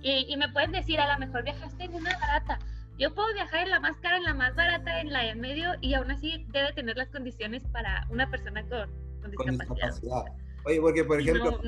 Y, 0.02 0.26
y, 0.28 0.36
me 0.36 0.48
pueden 0.50 0.72
decir, 0.72 1.00
a 1.00 1.14
lo 1.14 1.18
mejor 1.18 1.42
viajaste 1.42 1.84
en 1.84 1.94
una 1.94 2.16
barata. 2.18 2.58
Yo 2.98 3.14
puedo 3.14 3.32
viajar 3.32 3.62
en 3.62 3.70
la 3.70 3.80
más 3.80 3.96
cara, 3.96 4.18
en 4.18 4.24
la 4.24 4.34
más 4.34 4.54
barata, 4.54 5.00
en 5.00 5.12
la 5.12 5.22
de 5.22 5.34
medio, 5.34 5.72
y 5.80 5.94
aún 5.94 6.10
así 6.10 6.46
debe 6.52 6.74
tener 6.74 6.96
las 6.98 7.08
condiciones 7.08 7.64
para 7.72 8.06
una 8.10 8.30
persona 8.30 8.62
con, 8.68 8.90
con, 9.22 9.30
discapacidad. 9.30 10.24
Oye, 10.64 10.80
porque 10.80 11.04
por 11.04 11.20
ejemplo, 11.20 11.60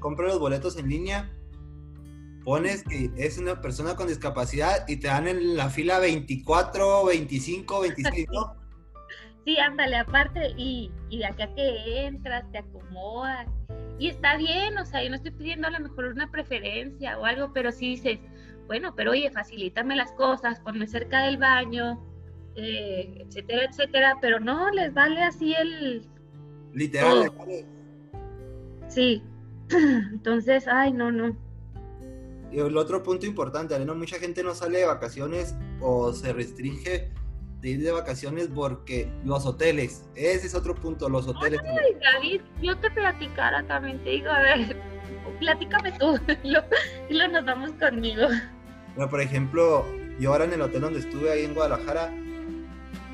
compra 0.00 0.28
los 0.28 0.38
boletos 0.38 0.76
en 0.76 0.88
línea 0.88 1.30
pones 2.44 2.82
que 2.84 3.10
es 3.16 3.38
una 3.38 3.60
persona 3.60 3.94
con 3.94 4.08
discapacidad 4.08 4.86
y 4.88 4.96
te 4.96 5.08
dan 5.08 5.28
en 5.28 5.56
la 5.56 5.68
fila 5.68 5.98
24, 5.98 7.04
25, 7.06 7.80
26, 7.80 8.28
¿no? 8.32 8.56
Sí, 9.44 9.58
ándale, 9.58 9.96
aparte, 9.96 10.54
y, 10.56 10.92
y 11.10 11.18
de 11.18 11.26
acá 11.26 11.52
que 11.52 12.06
entras, 12.06 12.44
te 12.52 12.58
acomodas, 12.58 13.48
y 13.98 14.06
está 14.06 14.36
bien, 14.36 14.78
o 14.78 14.84
sea, 14.84 15.02
yo 15.02 15.10
no 15.10 15.16
estoy 15.16 15.32
pidiendo 15.32 15.66
a 15.66 15.70
lo 15.70 15.80
mejor 15.80 16.04
una 16.04 16.30
preferencia 16.30 17.18
o 17.18 17.24
algo, 17.24 17.52
pero 17.52 17.72
sí 17.72 17.96
dices, 17.96 18.20
bueno, 18.68 18.94
pero 18.94 19.10
oye, 19.10 19.28
facilítame 19.32 19.96
las 19.96 20.12
cosas, 20.12 20.60
ponme 20.60 20.86
cerca 20.86 21.24
del 21.24 21.38
baño, 21.38 22.00
eh, 22.54 23.24
etcétera, 23.26 23.64
etcétera, 23.64 24.18
pero 24.20 24.38
no, 24.38 24.70
les 24.70 24.94
vale 24.94 25.20
así 25.22 25.54
el... 25.54 26.06
Literal, 26.72 27.28
vale. 27.36 27.66
Sí, 28.92 29.22
entonces, 29.70 30.66
ay, 30.68 30.92
no, 30.92 31.10
no. 31.10 31.36
Y 32.50 32.58
el 32.58 32.76
otro 32.76 33.02
punto 33.02 33.24
importante, 33.24 33.78
¿no? 33.84 33.94
mucha 33.94 34.18
gente 34.18 34.42
no 34.42 34.54
sale 34.54 34.80
de 34.80 34.84
vacaciones 34.84 35.54
o 35.80 36.12
se 36.12 36.34
restringe 36.34 37.10
de 37.62 37.70
ir 37.70 37.82
de 37.82 37.92
vacaciones 37.92 38.48
porque 38.54 39.10
los 39.24 39.46
hoteles, 39.46 40.04
ese 40.14 40.48
es 40.48 40.54
otro 40.54 40.74
punto, 40.74 41.08
los 41.08 41.26
hoteles. 41.26 41.60
Ay, 41.60 41.96
David, 42.02 42.40
yo 42.60 42.76
te 42.78 42.90
platicara 42.90 43.66
también, 43.66 44.02
te 44.04 44.10
digo, 44.10 44.28
a 44.28 44.40
ver, 44.40 44.76
platícame 45.38 45.92
tú 45.92 46.18
y 47.08 47.14
lo 47.14 47.28
nos 47.28 47.44
vamos 47.46 47.70
conmigo. 47.80 48.26
Bueno, 48.94 49.10
por 49.10 49.22
ejemplo, 49.22 49.86
yo 50.18 50.32
ahora 50.32 50.44
en 50.44 50.52
el 50.52 50.60
hotel 50.60 50.82
donde 50.82 50.98
estuve 50.98 51.30
ahí 51.30 51.44
en 51.44 51.54
Guadalajara, 51.54 52.12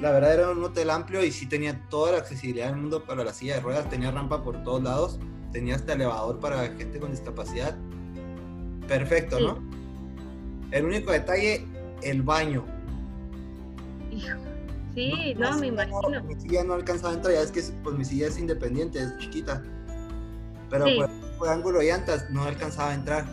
la 0.00 0.10
verdad 0.10 0.34
era 0.34 0.50
un 0.50 0.64
hotel 0.64 0.90
amplio 0.90 1.22
y 1.22 1.30
sí 1.30 1.46
tenía 1.46 1.86
toda 1.88 2.12
la 2.12 2.18
accesibilidad 2.18 2.68
del 2.68 2.76
mundo 2.76 3.04
para 3.04 3.22
la 3.22 3.32
silla 3.32 3.54
de 3.54 3.60
ruedas, 3.60 3.88
tenía 3.88 4.10
rampa 4.10 4.42
por 4.42 4.62
todos 4.64 4.82
lados, 4.82 5.20
tenía 5.52 5.76
hasta 5.76 5.94
elevador 5.94 6.40
para 6.40 6.68
gente 6.76 6.98
con 6.98 7.10
discapacidad 7.10 7.76
perfecto, 8.88 9.38
¿no? 9.38 9.58
El 10.72 10.86
único 10.86 11.12
detalle, 11.12 11.66
el 12.02 12.22
baño. 12.22 12.64
Sí, 14.94 15.34
no, 15.38 15.56
me 15.58 15.68
imagino. 15.68 16.22
mi 16.24 16.34
silla 16.34 16.64
no 16.64 16.74
alcanzaba 16.74 17.12
a 17.12 17.16
entrar, 17.16 17.34
ya 17.34 17.42
es 17.42 17.52
que 17.52 17.62
pues 17.84 17.96
mi 17.96 18.04
silla 18.04 18.26
es 18.26 18.38
independiente, 18.38 19.00
es 19.00 19.16
chiquita. 19.18 19.62
Pero 20.70 20.86
pues, 20.96 21.10
por, 21.38 21.48
ángulo 21.48 21.78
de 21.78 21.86
llantas 21.86 22.28
no 22.30 22.42
alcanzaba 22.42 22.90
a 22.90 22.94
entrar. 22.94 23.24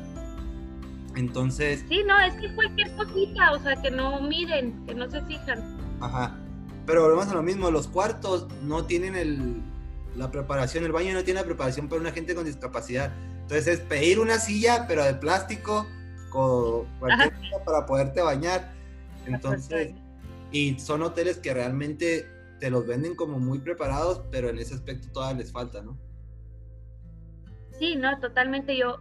Entonces. 1.15 1.83
Sí, 1.89 2.03
no, 2.05 2.19
es 2.19 2.33
que 2.35 2.53
cualquier 2.53 2.91
cosita, 2.95 3.53
o 3.53 3.59
sea, 3.59 3.75
que 3.81 3.89
no 3.89 4.21
miren, 4.21 4.85
que 4.85 4.93
no 4.93 5.09
se 5.09 5.21
fijan. 5.23 5.59
Ajá. 6.01 6.37
Pero 6.85 7.01
volvemos 7.01 7.27
a 7.29 7.33
lo 7.33 7.41
mismo, 7.41 7.71
los 7.71 7.87
cuartos 7.87 8.47
no 8.61 8.85
tienen 8.85 9.15
el, 9.15 9.61
la 10.15 10.31
preparación, 10.31 10.83
el 10.83 10.91
baño 10.91 11.13
no 11.13 11.23
tiene 11.23 11.39
la 11.39 11.45
preparación 11.45 11.87
para 11.89 12.01
una 12.01 12.11
gente 12.11 12.35
con 12.35 12.45
discapacidad. 12.45 13.13
Entonces 13.41 13.67
es 13.67 13.79
pedir 13.81 14.19
una 14.19 14.39
silla, 14.39 14.85
pero 14.87 15.03
de 15.03 15.13
plástico, 15.13 15.87
con 16.29 16.87
para 17.65 17.85
poderte 17.85 18.21
bañar. 18.21 18.73
Entonces, 19.25 19.93
y 20.51 20.79
son 20.79 21.01
hoteles 21.01 21.37
que 21.37 21.53
realmente 21.53 22.27
te 22.59 22.69
los 22.69 22.87
venden 22.87 23.15
como 23.15 23.39
muy 23.39 23.59
preparados, 23.59 24.23
pero 24.31 24.49
en 24.49 24.57
ese 24.57 24.75
aspecto 24.75 25.07
todavía 25.11 25.39
les 25.39 25.51
falta, 25.51 25.81
¿no? 25.81 25.97
Sí, 27.79 27.95
no, 27.95 28.19
totalmente. 28.19 28.77
Yo, 28.77 28.99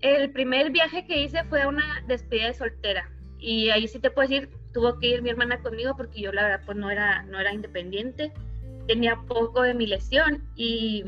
el 0.00 0.30
primer 0.32 0.70
viaje 0.70 1.06
que 1.06 1.22
hice 1.22 1.44
fue 1.44 1.66
una 1.66 2.02
despedida 2.06 2.46
de 2.46 2.54
soltera. 2.54 3.10
Y 3.38 3.68
ahí 3.70 3.86
sí 3.88 3.98
te 3.98 4.10
puedo 4.10 4.28
decir, 4.28 4.50
tuvo 4.72 4.98
que 4.98 5.08
ir 5.08 5.22
mi 5.22 5.30
hermana 5.30 5.62
conmigo 5.62 5.94
porque 5.96 6.20
yo 6.20 6.32
la 6.32 6.42
verdad 6.42 6.62
pues 6.64 6.78
no 6.78 6.90
era, 6.90 7.22
no 7.24 7.38
era 7.38 7.52
independiente. 7.52 8.32
Tenía 8.86 9.16
poco 9.26 9.62
de 9.62 9.74
mi 9.74 9.86
lesión 9.86 10.42
y 10.56 11.04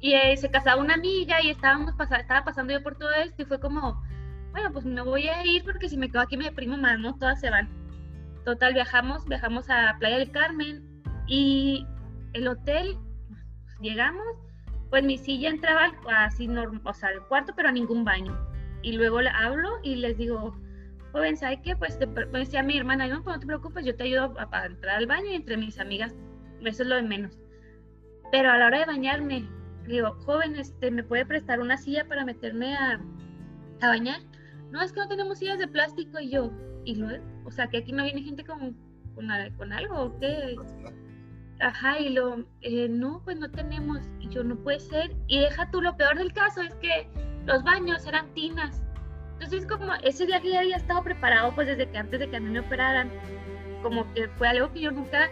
y 0.00 0.14
eh, 0.14 0.36
se 0.36 0.50
casaba 0.50 0.80
una 0.80 0.94
amiga 0.94 1.42
y 1.42 1.50
estábamos 1.50 1.92
estaba 1.92 2.44
pasando 2.44 2.72
yo 2.72 2.82
por 2.82 2.96
todo 2.96 3.12
esto 3.12 3.42
y 3.42 3.44
fue 3.44 3.60
como, 3.60 4.02
bueno, 4.52 4.72
pues 4.72 4.84
me 4.86 5.02
voy 5.02 5.28
a 5.28 5.44
ir 5.44 5.62
porque 5.62 5.88
si 5.88 5.96
me 5.96 6.10
quedo 6.10 6.22
aquí 6.22 6.36
me 6.36 6.44
deprimo 6.44 6.78
más, 6.78 6.98
¿no? 6.98 7.16
Todas 7.18 7.40
se 7.40 7.50
van. 7.50 7.68
Total, 8.44 8.72
viajamos, 8.72 9.26
viajamos 9.26 9.68
a 9.68 9.96
Playa 9.98 10.18
del 10.18 10.30
Carmen 10.30 11.02
y 11.26 11.86
el 12.32 12.48
hotel, 12.48 12.96
llegamos, 13.82 14.24
pues 14.88 15.04
mi 15.04 15.18
silla 15.18 15.50
entraba 15.50 15.92
así, 16.16 16.48
o 16.48 16.94
sea, 16.94 17.10
al 17.10 17.26
cuarto, 17.28 17.52
pero 17.54 17.68
a 17.68 17.72
ningún 17.72 18.02
baño. 18.02 18.34
Y 18.82 18.92
luego 18.92 19.20
le 19.20 19.28
hablo 19.28 19.68
y 19.82 19.96
les 19.96 20.16
digo, 20.16 20.56
joven, 21.12 21.36
¿sabes 21.36 21.58
qué? 21.62 21.76
Pues 21.76 21.98
me 22.32 22.38
decía 22.38 22.62
mi 22.62 22.78
hermana, 22.78 23.06
no, 23.06 23.22
pues 23.22 23.36
no 23.36 23.40
te 23.40 23.46
preocupes, 23.46 23.84
yo 23.84 23.94
te 23.94 24.04
ayudo 24.04 24.34
a, 24.38 24.48
a 24.50 24.64
entrar 24.64 24.96
al 24.96 25.06
baño 25.06 25.26
y 25.26 25.34
entre 25.34 25.58
mis 25.58 25.78
amigas, 25.78 26.14
eso 26.68 26.82
es 26.82 26.88
lo 26.88 26.96
de 26.96 27.02
menos. 27.02 27.38
Pero 28.30 28.50
a 28.50 28.58
la 28.58 28.66
hora 28.66 28.80
de 28.80 28.86
bañarme, 28.86 29.48
digo, 29.86 30.12
joven, 30.24 30.56
este, 30.56 30.90
¿me 30.90 31.02
puede 31.02 31.26
prestar 31.26 31.60
una 31.60 31.76
silla 31.76 32.06
para 32.06 32.24
meterme 32.24 32.76
a, 32.76 33.00
a 33.80 33.88
bañar? 33.88 34.20
No, 34.70 34.80
es 34.82 34.92
que 34.92 35.00
no 35.00 35.08
tenemos 35.08 35.38
sillas 35.38 35.58
de 35.58 35.66
plástico 35.66 36.20
y 36.20 36.30
yo, 36.30 36.52
y 36.84 36.94
luego, 36.94 37.24
o 37.44 37.50
sea, 37.50 37.66
que 37.66 37.78
aquí 37.78 37.92
no 37.92 38.04
viene 38.04 38.22
gente 38.22 38.44
con, 38.44 38.76
con, 39.14 39.30
algo, 39.72 40.00
¿o 40.00 40.20
qué? 40.20 40.56
Ajá, 41.60 41.98
y 41.98 42.10
lo, 42.10 42.46
eh, 42.62 42.88
no, 42.88 43.20
pues 43.24 43.38
no 43.38 43.50
tenemos, 43.50 44.08
y 44.20 44.28
yo, 44.28 44.44
no 44.44 44.56
puede 44.56 44.80
ser, 44.80 45.14
y 45.26 45.40
deja 45.40 45.70
tú, 45.70 45.82
lo 45.82 45.96
peor 45.96 46.16
del 46.16 46.32
caso 46.32 46.62
es 46.62 46.74
que 46.76 47.08
los 47.46 47.62
baños 47.64 48.06
eran 48.06 48.32
tinas, 48.32 48.82
entonces 49.40 49.66
como 49.66 49.94
ese 50.02 50.26
viaje 50.26 50.50
ya 50.50 50.60
había 50.60 50.76
estado 50.76 51.02
preparado 51.02 51.54
pues 51.54 51.66
desde 51.66 51.90
que 51.90 51.96
antes 51.96 52.20
de 52.20 52.28
que 52.28 52.36
a 52.36 52.40
mí 52.40 52.50
me 52.50 52.60
operaran, 52.60 53.10
como 53.82 54.12
que 54.12 54.28
fue 54.28 54.48
algo 54.48 54.70
que 54.72 54.80
yo 54.80 54.90
nunca, 54.90 55.28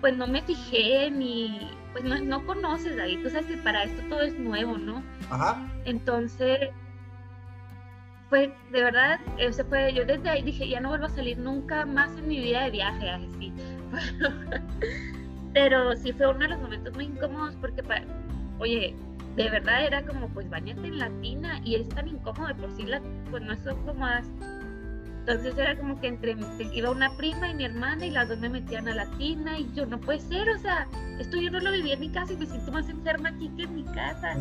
pues 0.00 0.16
no 0.16 0.26
me 0.26 0.42
fijé 0.42 1.10
ni, 1.10 1.70
pues 1.92 2.04
no, 2.04 2.18
no 2.20 2.46
conoces, 2.46 2.96
David, 2.96 3.22
tú 3.22 3.30
sabes 3.30 3.46
que 3.46 3.56
para 3.58 3.84
esto 3.84 4.02
todo 4.08 4.20
es 4.22 4.38
nuevo, 4.38 4.78
¿no? 4.78 5.02
Ajá. 5.30 5.66
Entonces, 5.84 6.70
fue, 8.28 8.54
de 8.70 8.84
verdad, 8.84 9.18
ese 9.38 9.64
fue, 9.64 9.92
yo 9.94 10.04
desde 10.04 10.28
ahí 10.28 10.42
dije, 10.42 10.68
ya 10.68 10.80
no 10.80 10.90
vuelvo 10.90 11.06
a 11.06 11.10
salir 11.10 11.38
nunca 11.38 11.86
más 11.86 12.10
en 12.16 12.28
mi 12.28 12.40
vida 12.40 12.64
de 12.64 12.70
viaje, 12.70 13.10
así. 13.10 13.52
Pero 15.54 15.96
sí 15.96 16.12
fue 16.12 16.28
uno 16.28 16.40
de 16.40 16.48
los 16.48 16.60
momentos 16.60 16.94
muy 16.94 17.06
incómodos 17.06 17.56
porque, 17.56 17.82
oye, 18.58 18.94
de 19.34 19.48
verdad 19.48 19.86
era 19.86 20.04
como, 20.04 20.28
pues 20.28 20.48
bañate 20.50 20.86
en 20.86 20.98
la 20.98 21.08
tina 21.20 21.60
y 21.64 21.76
es 21.76 21.88
tan 21.88 22.08
incómodo, 22.08 22.48
de 22.48 22.54
por 22.54 22.70
sí 22.76 22.82
las, 22.82 23.02
pues 23.30 23.42
no 23.42 23.56
son 23.56 23.82
cómodas. 23.86 24.26
Entonces 25.28 25.58
era 25.58 25.76
como 25.76 26.00
que 26.00 26.06
entre 26.06 26.34
iba 26.72 26.90
una 26.90 27.14
prima 27.18 27.50
y 27.50 27.54
mi 27.54 27.66
hermana 27.66 28.06
y 28.06 28.10
las 28.10 28.30
dos 28.30 28.38
me 28.38 28.48
metían 28.48 28.88
a 28.88 28.94
la 28.94 29.04
tina 29.18 29.58
y 29.58 29.70
yo 29.74 29.84
no 29.84 30.00
puede 30.00 30.20
ser, 30.20 30.48
o 30.48 30.58
sea, 30.58 30.88
esto 31.18 31.36
yo 31.36 31.50
no 31.50 31.60
lo 31.60 31.70
viví 31.70 31.92
en 31.92 32.00
mi 32.00 32.08
casa 32.08 32.32
y 32.32 32.36
me 32.38 32.46
siento 32.46 32.72
más 32.72 32.88
enferma 32.88 33.28
aquí 33.28 33.50
que 33.54 33.64
en 33.64 33.74
mi 33.74 33.84
casa. 33.84 34.38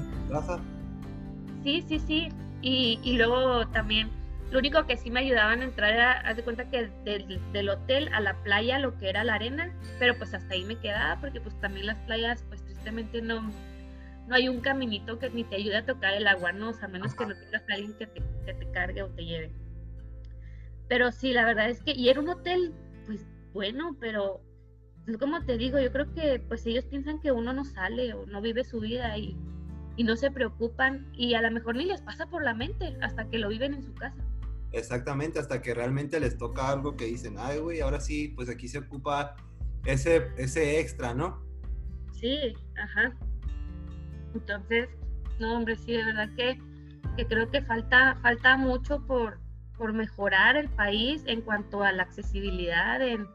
Sí, 1.62 1.84
sí, 1.86 2.00
sí. 2.00 2.30
Y, 2.62 3.02
y 3.04 3.18
luego 3.18 3.68
también, 3.68 4.10
lo 4.50 4.60
único 4.60 4.86
que 4.86 4.96
sí 4.96 5.12
me 5.12 5.20
ayudaban 5.20 5.60
a 5.60 5.66
entrar 5.66 5.94
era, 5.94 6.22
haz 6.22 6.38
de 6.38 6.44
cuenta 6.44 6.70
que 6.70 6.90
del, 7.04 7.42
del, 7.52 7.70
hotel 7.70 8.10
a 8.14 8.22
la 8.22 8.42
playa, 8.44 8.80
lo 8.80 8.98
que 8.98 9.10
era 9.10 9.26
la 9.26 9.34
arena, 9.34 9.70
pero 10.00 10.18
pues 10.18 10.34
hasta 10.34 10.54
ahí 10.54 10.64
me 10.64 10.78
quedaba, 10.78 11.20
porque 11.20 11.42
pues 11.42 11.60
también 11.60 11.88
las 11.88 11.98
playas, 12.06 12.46
pues 12.48 12.64
tristemente 12.64 13.22
no, 13.22 13.42
no 13.42 14.36
hay 14.36 14.48
un 14.48 14.62
caminito 14.62 15.20
que 15.20 15.30
ni 15.32 15.44
te 15.44 15.58
ayude 15.58 15.76
a 15.76 15.86
tocar 15.86 16.14
el 16.14 16.28
agua, 16.28 16.54
¿no? 16.54 16.70
O 16.70 16.74
sea, 16.74 16.86
a 16.86 16.88
menos 16.88 17.14
que 17.14 17.26
no 17.26 17.36
tengas 17.36 17.70
a 17.70 17.74
alguien 17.74 17.94
que 17.98 18.08
te, 18.08 18.24
que 18.46 18.54
te 18.54 18.72
cargue 18.72 19.04
o 19.04 19.10
te 19.10 19.26
lleve. 19.26 19.67
Pero 20.88 21.12
sí, 21.12 21.34
la 21.34 21.46
verdad 21.46 21.70
es 21.70 21.82
que, 21.82 21.92
y 21.92 22.10
era 22.10 22.20
un 22.20 22.30
hotel, 22.30 22.74
pues 23.06 23.26
bueno, 23.54 23.96
pero 24.00 24.42
como 25.20 25.44
te 25.46 25.58
digo, 25.58 25.80
yo 25.80 25.92
creo 25.92 26.14
que 26.14 26.40
pues 26.48 26.66
ellos 26.66 26.86
piensan 26.86 27.22
que 27.22 27.32
uno 27.32 27.54
no 27.54 27.64
sale 27.64 28.14
o 28.14 28.26
no 28.26 28.42
vive 28.42 28.64
su 28.64 28.80
vida 28.80 29.18
y 29.18 29.38
y 29.98 30.04
no 30.04 30.16
se 30.16 30.32
preocupan 30.32 31.06
y 31.14 31.34
a 31.34 31.42
lo 31.42 31.52
mejor 31.52 31.76
ni 31.76 31.86
les 31.86 32.02
pasa 32.02 32.28
por 32.28 32.44
la 32.44 32.54
mente 32.54 32.96
hasta 33.02 33.28
que 33.28 33.40
lo 33.40 33.50
viven 33.50 33.74
en 33.74 33.84
su 33.84 33.94
casa. 33.96 34.24
Exactamente, 34.72 35.40
hasta 35.40 35.62
que 35.62 35.74
realmente 35.74 36.20
les 36.20 36.38
toca 36.38 36.70
algo 36.70 36.96
que 36.96 37.06
dicen, 37.06 37.36
ay, 37.40 37.60
güey, 37.60 37.82
ahora 37.82 38.00
sí, 38.00 38.30
pues 38.36 38.48
aquí 38.48 38.68
se 38.68 38.78
ocupa 38.78 39.36
ese, 39.86 40.28
ese 40.38 40.80
extra, 40.80 41.14
¿no? 41.16 41.44
Sí, 42.14 42.54
ajá. 42.78 43.16
Entonces, 44.36 44.90
no, 45.40 45.58
hombre, 45.58 45.76
sí, 45.78 45.94
de 45.94 46.06
verdad 46.06 46.30
que, 46.36 46.60
que 47.16 47.26
creo 47.26 47.50
que 47.50 47.64
falta, 47.64 48.20
falta 48.22 48.56
mucho 48.56 49.04
por, 49.08 49.40
por 49.78 49.94
mejorar 49.94 50.56
el 50.58 50.70
país 50.70 51.24
en 51.28 51.42
cuanto 51.42 51.84
a 51.84 51.92
la 51.92 52.04
accesibilidad, 52.04 53.02
en, 53.02 53.28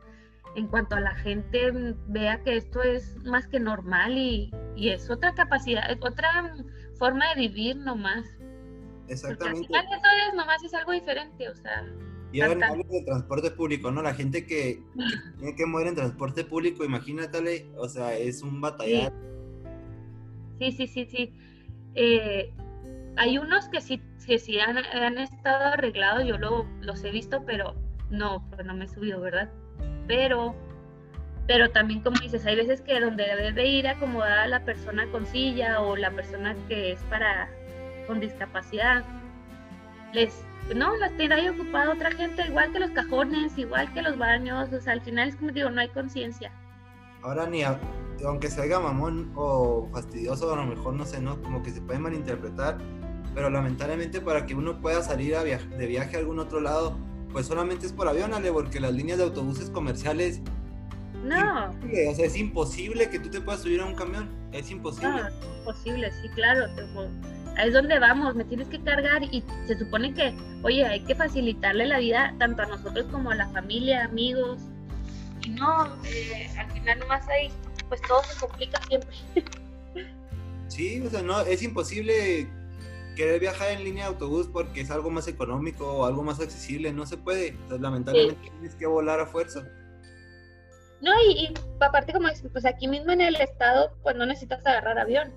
en 0.57 0.67
cuanto 0.67 0.97
a 0.97 1.01
la 1.01 1.15
gente 1.17 1.73
vea 2.09 2.43
que 2.43 2.57
esto 2.57 2.83
es 2.83 3.17
más 3.25 3.47
que 3.47 3.61
normal 3.61 4.17
y, 4.17 4.51
y 4.77 4.91
es 4.91 5.11
otra 5.11 5.35
capacidad, 5.35 5.91
es 5.91 5.99
otra 6.03 6.55
forma 6.99 7.29
de 7.35 7.49
vivir 7.49 7.77
nomás. 7.77 8.25
Exactamente. 9.09 9.61
Porque 9.61 9.77
al 9.77 9.85
final 9.85 9.99
eso 9.99 10.29
es 10.29 10.35
nomás 10.35 10.65
es 10.65 10.75
algo 10.75 10.93
diferente, 10.93 11.49
o 11.49 11.55
sea. 11.55 11.85
Y 12.33 12.41
ahora 12.41 12.75
de 12.75 13.03
transporte 13.03 13.51
público, 13.51 13.91
¿no? 13.91 14.01
La 14.01 14.15
gente 14.15 14.47
que, 14.47 14.83
tiene 15.39 15.55
que 15.55 15.67
mover 15.67 15.89
en 15.89 15.95
transporte 15.97 16.45
público, 16.45 16.83
imagínatele, 16.83 17.71
o 17.77 17.89
sea, 17.89 18.17
es 18.17 18.43
un 18.43 18.61
batallar. 18.61 19.13
Sí, 20.59 20.73
sí, 20.73 20.87
sí, 20.87 21.07
sí. 21.07 21.35
Eh, 21.95 22.55
hay 23.17 23.39
unos 23.39 23.69
que 23.69 23.81
sí, 23.81 24.03
que 24.27 24.39
sí 24.39 24.59
han, 24.59 24.79
han 24.79 25.19
estado 25.19 25.73
arreglados, 25.73 26.25
yo 26.25 26.39
lo, 26.39 26.67
los 26.81 27.03
he 27.05 27.11
visto, 27.11 27.45
pero 27.45 27.75
no, 28.11 28.47
pues 28.51 28.67
no 28.67 28.75
me 28.75 28.85
he 28.85 28.89
subido, 28.89 29.21
¿verdad? 29.21 29.51
Pero 30.07 30.55
pero 31.47 31.71
también 31.71 32.01
como 32.01 32.19
dices, 32.21 32.47
hay 32.47 32.57
veces 32.57 32.81
que 32.83 33.01
donde 33.01 33.25
debe 33.25 33.53
de 33.53 33.67
ir 33.67 33.89
acomodada 33.89 34.47
la 34.47 34.65
persona 34.65 35.11
con 35.11 35.27
silla 35.27 35.81
o 35.81 35.97
la 35.97 36.11
persona 36.13 36.55
que 36.69 36.93
es 36.93 37.01
para 37.05 37.51
con 38.07 38.21
discapacidad, 38.21 39.05
les 40.13 40.45
no, 40.75 40.97
las 40.97 41.15
tiene 41.17 41.35
ahí 41.35 41.49
ocupada 41.49 41.93
otra 41.93 42.13
gente, 42.13 42.47
igual 42.47 42.73
que 42.73 42.79
los 42.79 42.91
cajones, 42.91 43.59
igual 43.59 43.93
que 43.93 44.03
los 44.03 44.17
baños, 44.17 44.73
o 44.73 44.81
sea, 44.81 44.93
al 44.93 45.01
final 45.01 45.29
es 45.29 45.37
como 45.37 45.51
digo, 45.51 45.71
no 45.71 45.81
hay 45.81 45.89
conciencia. 45.89 46.53
Ahora 47.23 47.47
ni 47.47 47.63
aunque 48.25 48.49
se 48.49 48.63
haga 48.63 48.79
mamón 48.79 49.33
o 49.35 49.89
fastidioso, 49.93 50.53
a 50.53 50.57
lo 50.57 50.67
mejor 50.67 50.95
no 50.95 51.05
sé, 51.05 51.21
¿no? 51.21 51.43
Como 51.43 51.63
que 51.63 51.71
se 51.71 51.81
puede 51.81 51.99
malinterpretar, 51.99 52.79
pero 53.35 53.51
lamentablemente 53.51 54.21
para 54.21 54.47
que 54.47 54.55
uno 54.55 54.81
pueda 54.81 55.03
salir 55.03 55.37
a 55.37 55.45
de 55.45 55.87
viaje 55.87 56.17
a 56.17 56.21
algún 56.21 56.39
otro 56.39 56.61
lado, 56.61 56.97
pues 57.33 57.47
solamente 57.47 57.87
es 57.87 57.93
por 57.93 58.09
avión, 58.09 58.35
Ale, 58.35 58.53
porque 58.53 58.81
las 58.81 58.93
líneas 58.93 59.19
de 59.19 59.25
autobuses 59.25 59.71
comerciales 59.71 60.41
no. 61.25 61.71
O 61.71 62.15
sea, 62.15 62.27
es 62.27 62.37
imposible 62.37 63.09
que 63.09 63.19
tú 63.19 63.31
te 63.31 63.41
puedas 63.41 63.63
subir 63.63 63.81
a 63.81 63.87
un 63.87 63.95
camión. 63.95 64.29
Es 64.53 64.71
imposible. 64.71 65.09
No, 65.09 65.29
es 65.29 65.35
imposible, 65.59 66.13
sí, 66.21 66.29
claro. 66.31 66.67
Ahí 67.57 67.69
es 67.69 67.75
donde 67.75 67.99
vamos, 67.99 68.35
me 68.35 68.45
tienes 68.45 68.69
que 68.69 68.81
cargar 68.83 69.23
y 69.23 69.45
se 69.67 69.79
supone 69.79 70.13
que, 70.15 70.35
oye, 70.63 70.85
hay 70.85 71.01
que 71.01 71.15
facilitarle 71.15 71.87
la 71.87 71.99
vida 71.99 72.35
tanto 72.39 72.63
a 72.63 72.67
nosotros 72.67 73.07
como 73.11 73.31
a 73.31 73.35
la 73.37 73.49
familia, 73.51 74.05
amigos. 74.05 74.63
Y 75.43 75.51
no, 75.51 75.87
eh, 76.05 76.49
al 76.59 76.71
final 76.73 76.99
nomás 77.01 77.29
ahí, 77.29 77.51
pues 77.89 78.01
todo 78.03 78.23
se 78.25 78.39
complica 78.41 78.81
siempre. 78.89 79.11
Sí, 80.69 81.03
o 81.07 81.11
sea, 81.11 81.21
no, 81.21 81.39
es 81.43 81.63
imposible 81.63 82.49
querer 83.15 83.41
viajar 83.41 83.71
en 83.71 83.85
línea 83.85 84.05
de 84.05 84.11
autobús 84.11 84.49
porque 84.53 84.81
es 84.81 84.91
algo 84.91 85.11
más 85.11 85.29
económico 85.29 85.87
o 85.87 86.05
algo 86.05 86.23
más 86.23 86.41
accesible, 86.41 86.93
no 86.93 87.07
se 87.07 87.17
puede. 87.17 87.57
lamentablemente 87.69 88.51
tienes 88.51 88.75
que 88.75 88.87
volar 88.87 89.21
a 89.21 89.27
fuerza. 89.27 89.69
No, 91.01 91.11
y, 91.29 91.53
aparte 91.81 92.13
como 92.13 92.29
pues 92.53 92.65
aquí 92.65 92.87
mismo 92.87 93.11
en 93.13 93.21
el 93.21 93.37
estado, 93.37 93.93
pues 94.03 94.15
no 94.15 94.25
necesitas 94.25 94.65
agarrar 94.65 94.99
avión. 94.99 95.33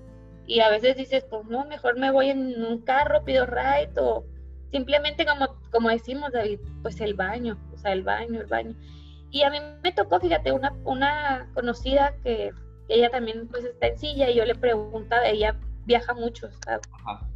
Y 0.46 0.60
a 0.60 0.70
veces 0.70 0.96
dices, 0.96 1.24
pues 1.28 1.44
no, 1.46 1.64
mejor 1.66 1.98
me 1.98 2.12
voy 2.12 2.30
en 2.30 2.64
un 2.64 2.82
carro, 2.82 3.24
pido 3.24 3.46
ride 3.46 3.90
o 3.96 4.24
simplemente 4.70 5.26
como, 5.26 5.60
como 5.72 5.88
decimos, 5.88 6.30
David, 6.32 6.60
pues 6.82 7.00
el 7.00 7.14
baño, 7.14 7.58
o 7.74 7.78
sea, 7.78 7.92
el 7.92 8.02
baño, 8.02 8.40
el 8.40 8.46
baño. 8.46 8.76
Y 9.30 9.42
a 9.42 9.50
mí 9.50 9.58
me 9.82 9.92
tocó, 9.92 10.20
fíjate, 10.20 10.52
una, 10.52 10.72
una 10.84 11.50
conocida 11.54 12.14
que, 12.22 12.52
ella 12.88 13.10
también 13.10 13.48
pues 13.48 13.64
está 13.64 13.88
en 13.88 13.98
silla 13.98 14.30
y 14.30 14.36
yo 14.36 14.44
le 14.44 14.54
preguntaba, 14.54 15.26
ella 15.26 15.56
viaja 15.86 16.14
mucho, 16.14 16.48
Le 16.48 17.35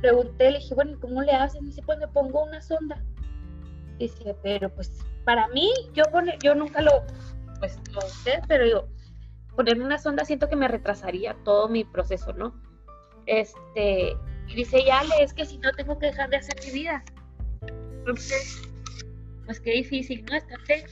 pregunté, 0.00 0.50
le 0.50 0.58
dije, 0.58 0.74
bueno, 0.74 0.98
¿cómo 1.00 1.22
le 1.22 1.32
hacen? 1.32 1.64
Y 1.64 1.68
dice, 1.68 1.82
pues 1.82 1.98
me 1.98 2.08
pongo 2.08 2.44
una 2.44 2.60
sonda. 2.60 3.02
Dice, 3.98 4.34
pero 4.42 4.68
pues 4.74 5.04
para 5.24 5.48
mí, 5.48 5.70
yo, 5.92 6.04
yo 6.42 6.54
nunca 6.54 6.80
lo, 6.80 6.90
pues 7.58 7.78
no 7.92 8.00
sé, 8.00 8.40
pero 8.48 8.64
digo, 8.64 8.88
ponerme 9.54 9.84
una 9.84 9.98
sonda 9.98 10.24
siento 10.24 10.48
que 10.48 10.56
me 10.56 10.68
retrasaría 10.68 11.36
todo 11.44 11.68
mi 11.68 11.84
proceso, 11.84 12.32
¿no? 12.32 12.54
Este, 13.26 14.16
y 14.48 14.54
dice, 14.54 14.84
ya, 14.84 15.02
es 15.20 15.34
que 15.34 15.44
si 15.44 15.58
no 15.58 15.70
tengo 15.72 15.98
que 15.98 16.06
dejar 16.06 16.30
de 16.30 16.38
hacer 16.38 16.56
mi 16.64 16.72
vida. 16.72 17.04
Entonces, 17.98 18.62
pues 19.44 19.60
qué 19.60 19.72
difícil, 19.72 20.24
¿no? 20.24 20.36
Estarte 20.36 20.86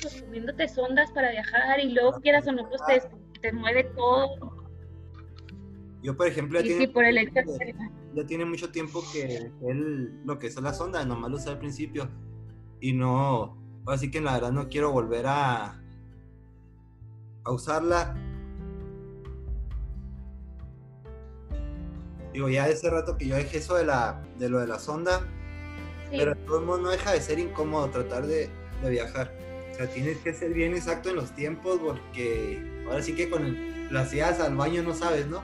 pues, 0.00 0.22
poniéndote 0.22 0.68
sondas 0.68 1.10
para 1.12 1.30
viajar 1.30 1.80
y 1.80 1.90
luego 1.90 2.12
quieras 2.20 2.46
o 2.46 2.52
no, 2.52 2.68
pues 2.68 2.80
te, 2.86 3.02
te 3.40 3.52
mueve 3.52 3.84
todo. 3.96 4.62
Yo, 6.02 6.16
por 6.16 6.26
ejemplo, 6.26 6.60
ya, 6.60 6.66
tiene, 6.66 6.88
por 6.88 7.04
el 7.04 7.18
ya 8.14 8.26
tiene 8.26 8.44
mucho 8.44 8.70
tiempo 8.70 9.02
que 9.12 9.50
él, 9.62 10.20
lo 10.24 10.38
que 10.38 10.46
es 10.46 10.60
la 10.60 10.74
sonda, 10.74 11.04
nomás 11.04 11.30
lo 11.30 11.36
usé 11.36 11.50
al 11.50 11.58
principio. 11.58 12.08
Y 12.80 12.92
no, 12.92 13.56
así 13.86 14.10
que 14.10 14.20
la 14.20 14.34
verdad 14.34 14.52
no 14.52 14.68
quiero 14.68 14.92
volver 14.92 15.26
a, 15.26 15.80
a 17.44 17.50
usarla. 17.50 18.14
Digo, 22.32 22.48
ya 22.48 22.68
ese 22.68 22.88
rato 22.88 23.16
que 23.16 23.26
yo 23.26 23.36
dejé 23.36 23.58
eso 23.58 23.74
de, 23.74 23.84
la, 23.84 24.22
de 24.38 24.48
lo 24.48 24.58
de 24.58 24.66
la 24.66 24.78
sonda, 24.78 25.26
pero 26.10 26.34
todo 26.34 26.60
el 26.60 26.66
mundo 26.66 26.82
no 26.82 26.90
deja 26.90 27.12
de 27.12 27.20
ser 27.20 27.38
incómodo 27.38 27.90
tratar 27.90 28.26
de, 28.26 28.50
viajar. 28.88 29.32
O 29.70 29.74
sea, 29.74 29.86
tienes 29.88 30.18
que 30.18 30.34
ser 30.34 30.52
bien 30.52 30.74
exacto 30.74 31.10
en 31.10 31.16
los 31.16 31.32
tiempos 31.34 31.78
porque 31.78 32.84
ahora 32.86 33.02
sí 33.02 33.14
que 33.14 33.30
con 33.30 33.92
las 33.92 34.12
ideas 34.12 34.40
al 34.40 34.56
baño 34.56 34.82
no 34.82 34.94
sabes, 34.94 35.26
¿no? 35.26 35.42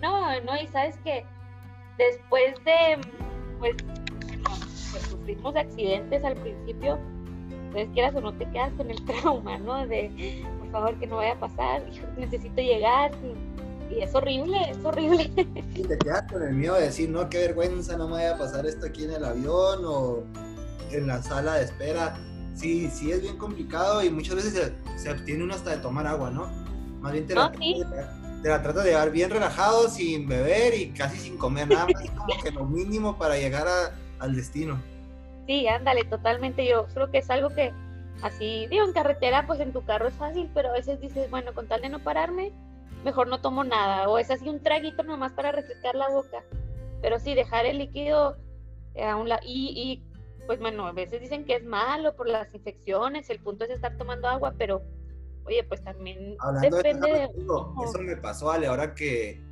No, 0.00 0.40
no, 0.40 0.56
y 0.56 0.66
sabes 0.68 0.96
que 1.04 1.24
después 1.98 2.54
de, 2.64 2.98
pues, 3.58 3.76
pues 4.90 5.02
sufrimos 5.04 5.54
accidentes 5.56 6.24
al 6.24 6.34
principio, 6.34 6.98
entonces 7.50 7.88
quieras 7.92 8.14
o 8.14 8.20
no 8.20 8.32
te 8.32 8.48
quedas 8.50 8.72
con 8.76 8.90
el 8.90 9.04
trauma, 9.04 9.58
¿no? 9.58 9.86
De, 9.86 10.44
por 10.60 10.70
favor, 10.70 10.98
que 10.98 11.06
no 11.06 11.16
vaya 11.16 11.32
a 11.32 11.40
pasar, 11.40 11.82
necesito 12.16 12.60
llegar. 12.60 13.12
Y 13.90 14.00
es 14.00 14.14
horrible, 14.14 14.58
es 14.70 14.84
horrible. 14.84 15.30
Y 15.74 15.82
te 15.82 15.98
quedas 15.98 16.30
con 16.30 16.42
el 16.42 16.54
miedo 16.54 16.74
de 16.74 16.82
decir, 16.82 17.08
no, 17.08 17.28
qué 17.28 17.38
vergüenza, 17.38 17.96
no 17.96 18.06
me 18.06 18.14
vaya 18.14 18.34
a 18.34 18.38
pasar 18.38 18.66
esto 18.66 18.86
aquí 18.86 19.04
en 19.04 19.12
el 19.12 19.24
avión 19.24 19.82
o 19.84 20.24
en 20.90 21.06
la 21.06 21.22
sala 21.22 21.54
de 21.54 21.64
espera. 21.64 22.16
Sí, 22.54 22.90
sí 22.90 23.12
es 23.12 23.22
bien 23.22 23.36
complicado 23.38 24.02
y 24.02 24.10
muchas 24.10 24.34
veces 24.36 24.72
se, 24.96 25.08
abstiene 25.08 25.44
uno 25.44 25.54
hasta 25.54 25.70
de 25.70 25.76
tomar 25.78 26.06
agua, 26.06 26.30
¿no? 26.30 26.48
Más 27.00 27.12
bien 27.12 27.26
te 27.26 27.34
la, 27.34 27.52
te, 28.42 28.48
la 28.48 28.62
trata 28.62 28.82
de 28.82 28.90
llevar 28.90 29.10
bien 29.10 29.30
relajado, 29.30 29.88
sin 29.88 30.28
beber 30.28 30.74
y 30.74 30.90
casi 30.90 31.18
sin 31.18 31.36
comer 31.36 31.68
nada 31.68 31.86
más, 31.86 32.10
como 32.10 32.42
que 32.42 32.50
lo 32.50 32.64
mínimo 32.64 33.18
para 33.18 33.36
llegar 33.36 33.66
al 34.18 34.36
destino. 34.36 34.80
Sí, 35.46 35.66
ándale, 35.66 36.04
totalmente. 36.04 36.66
Yo 36.66 36.86
creo 36.92 37.10
que 37.10 37.18
es 37.18 37.30
algo 37.30 37.48
que, 37.50 37.72
así, 38.22 38.66
digo, 38.68 38.84
en 38.84 38.92
carretera, 38.92 39.46
pues 39.46 39.60
en 39.60 39.72
tu 39.72 39.84
carro 39.84 40.08
es 40.08 40.14
fácil, 40.14 40.50
pero 40.54 40.68
a 40.68 40.72
veces 40.72 41.00
dices, 41.00 41.30
bueno, 41.30 41.54
con 41.54 41.66
tal 41.68 41.80
de 41.80 41.88
no 41.88 42.00
pararme, 42.00 42.52
mejor 43.04 43.28
no 43.28 43.40
tomo 43.40 43.64
nada, 43.64 44.08
o 44.08 44.18
es 44.18 44.30
así 44.30 44.48
un 44.48 44.62
traguito 44.62 45.02
nomás 45.02 45.32
para 45.32 45.52
refrescar 45.52 45.94
la 45.94 46.08
boca. 46.08 46.42
Pero 47.00 47.18
sí, 47.18 47.34
dejar 47.34 47.64
el 47.64 47.78
líquido 47.78 48.36
eh, 48.94 49.04
a 49.04 49.16
un 49.16 49.28
lado, 49.28 49.42
y, 49.44 49.72
y 49.74 50.04
pues 50.46 50.58
bueno, 50.60 50.86
a 50.86 50.92
veces 50.92 51.20
dicen 51.20 51.44
que 51.44 51.56
es 51.56 51.64
malo 51.64 52.16
por 52.16 52.28
las 52.28 52.52
infecciones, 52.54 53.30
el 53.30 53.38
punto 53.38 53.64
es 53.64 53.70
estar 53.70 53.96
tomando 53.96 54.28
agua, 54.28 54.54
pero 54.58 54.82
oye, 55.48 55.64
pues 55.64 55.82
también 55.82 56.36
depende 56.60 57.08
de... 57.10 57.24
Eso 57.24 57.98
me 58.00 58.16
pasó, 58.16 58.50
Ale, 58.50 58.66
ahora 58.66 58.94
que 58.94 59.42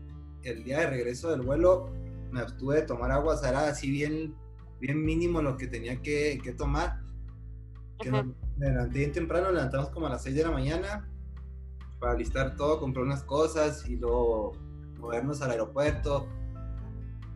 el 0.43 0.63
día 0.63 0.81
de 0.81 0.87
regreso 0.89 1.31
del 1.31 1.43
vuelo 1.43 1.91
me 2.31 2.41
abstuve 2.41 2.77
de 2.77 2.83
tomar 2.83 3.11
agua, 3.11 3.39
era 3.47 3.69
así 3.69 3.91
bien, 3.91 4.35
bien 4.81 5.05
mínimo 5.05 5.43
lo 5.43 5.57
que 5.57 5.67
tenía 5.67 6.01
que, 6.03 6.39
que 6.43 6.53
tomar. 6.53 7.01
Que 7.99 8.11
me 8.11 8.25
levanté 8.59 8.99
bien 8.99 9.13
temprano, 9.13 9.51
levantamos 9.51 9.89
como 9.89 10.07
a 10.07 10.11
las 10.11 10.23
6 10.23 10.37
de 10.37 10.43
la 10.43 10.51
mañana 10.51 11.11
para 11.99 12.15
listar 12.15 12.57
todo, 12.57 12.79
comprar 12.79 13.05
unas 13.05 13.23
cosas 13.23 13.89
y 13.89 13.97
luego 13.97 14.53
movernos 14.99 15.41
al 15.41 15.53
aeropuerto. 15.53 16.29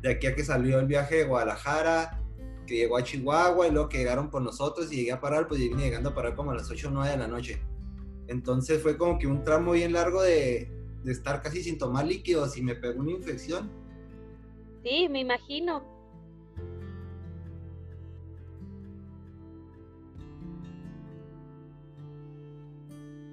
De 0.02 0.10
aquí 0.10 0.26
a 0.26 0.34
que 0.34 0.44
salió 0.44 0.78
el 0.78 0.86
viaje 0.86 1.16
de 1.16 1.24
Guadalajara, 1.24 2.20
que 2.66 2.76
llegó 2.76 2.98
a 2.98 3.02
Chihuahua 3.02 3.66
y 3.66 3.70
luego 3.70 3.88
que 3.88 3.98
llegaron 3.98 4.30
por 4.30 4.42
nosotros 4.42 4.92
y 4.92 4.96
llegué 4.96 5.12
a 5.12 5.20
parar, 5.20 5.48
pues 5.48 5.60
vine 5.60 5.82
llegando 5.82 6.10
a 6.10 6.14
parar 6.14 6.34
como 6.34 6.50
a 6.50 6.54
las 6.54 6.70
8 6.70 6.88
o 6.88 6.90
9 6.90 7.10
de 7.10 7.16
la 7.16 7.26
noche. 7.26 7.62
Entonces 8.30 8.80
fue 8.80 8.96
como 8.96 9.18
que 9.18 9.26
un 9.26 9.42
tramo 9.42 9.72
bien 9.72 9.92
largo 9.92 10.22
de, 10.22 10.70
de 11.02 11.12
estar 11.12 11.42
casi 11.42 11.64
sin 11.64 11.78
tomar 11.78 12.06
líquidos 12.06 12.56
y 12.56 12.62
me 12.62 12.76
pegó 12.76 13.00
una 13.00 13.10
infección. 13.10 13.68
Sí, 14.84 15.08
me 15.08 15.18
imagino. 15.18 15.82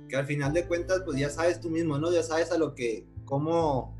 Que 0.09 0.15
al 0.15 0.25
final 0.25 0.53
de 0.53 0.65
cuentas, 0.65 1.03
pues 1.05 1.19
ya 1.19 1.29
sabes 1.29 1.61
tú 1.61 1.69
mismo, 1.69 1.99
¿no? 1.99 2.11
Ya 2.11 2.23
sabes 2.23 2.51
a 2.51 2.57
lo 2.57 2.73
que, 2.73 3.05
cómo, 3.23 3.95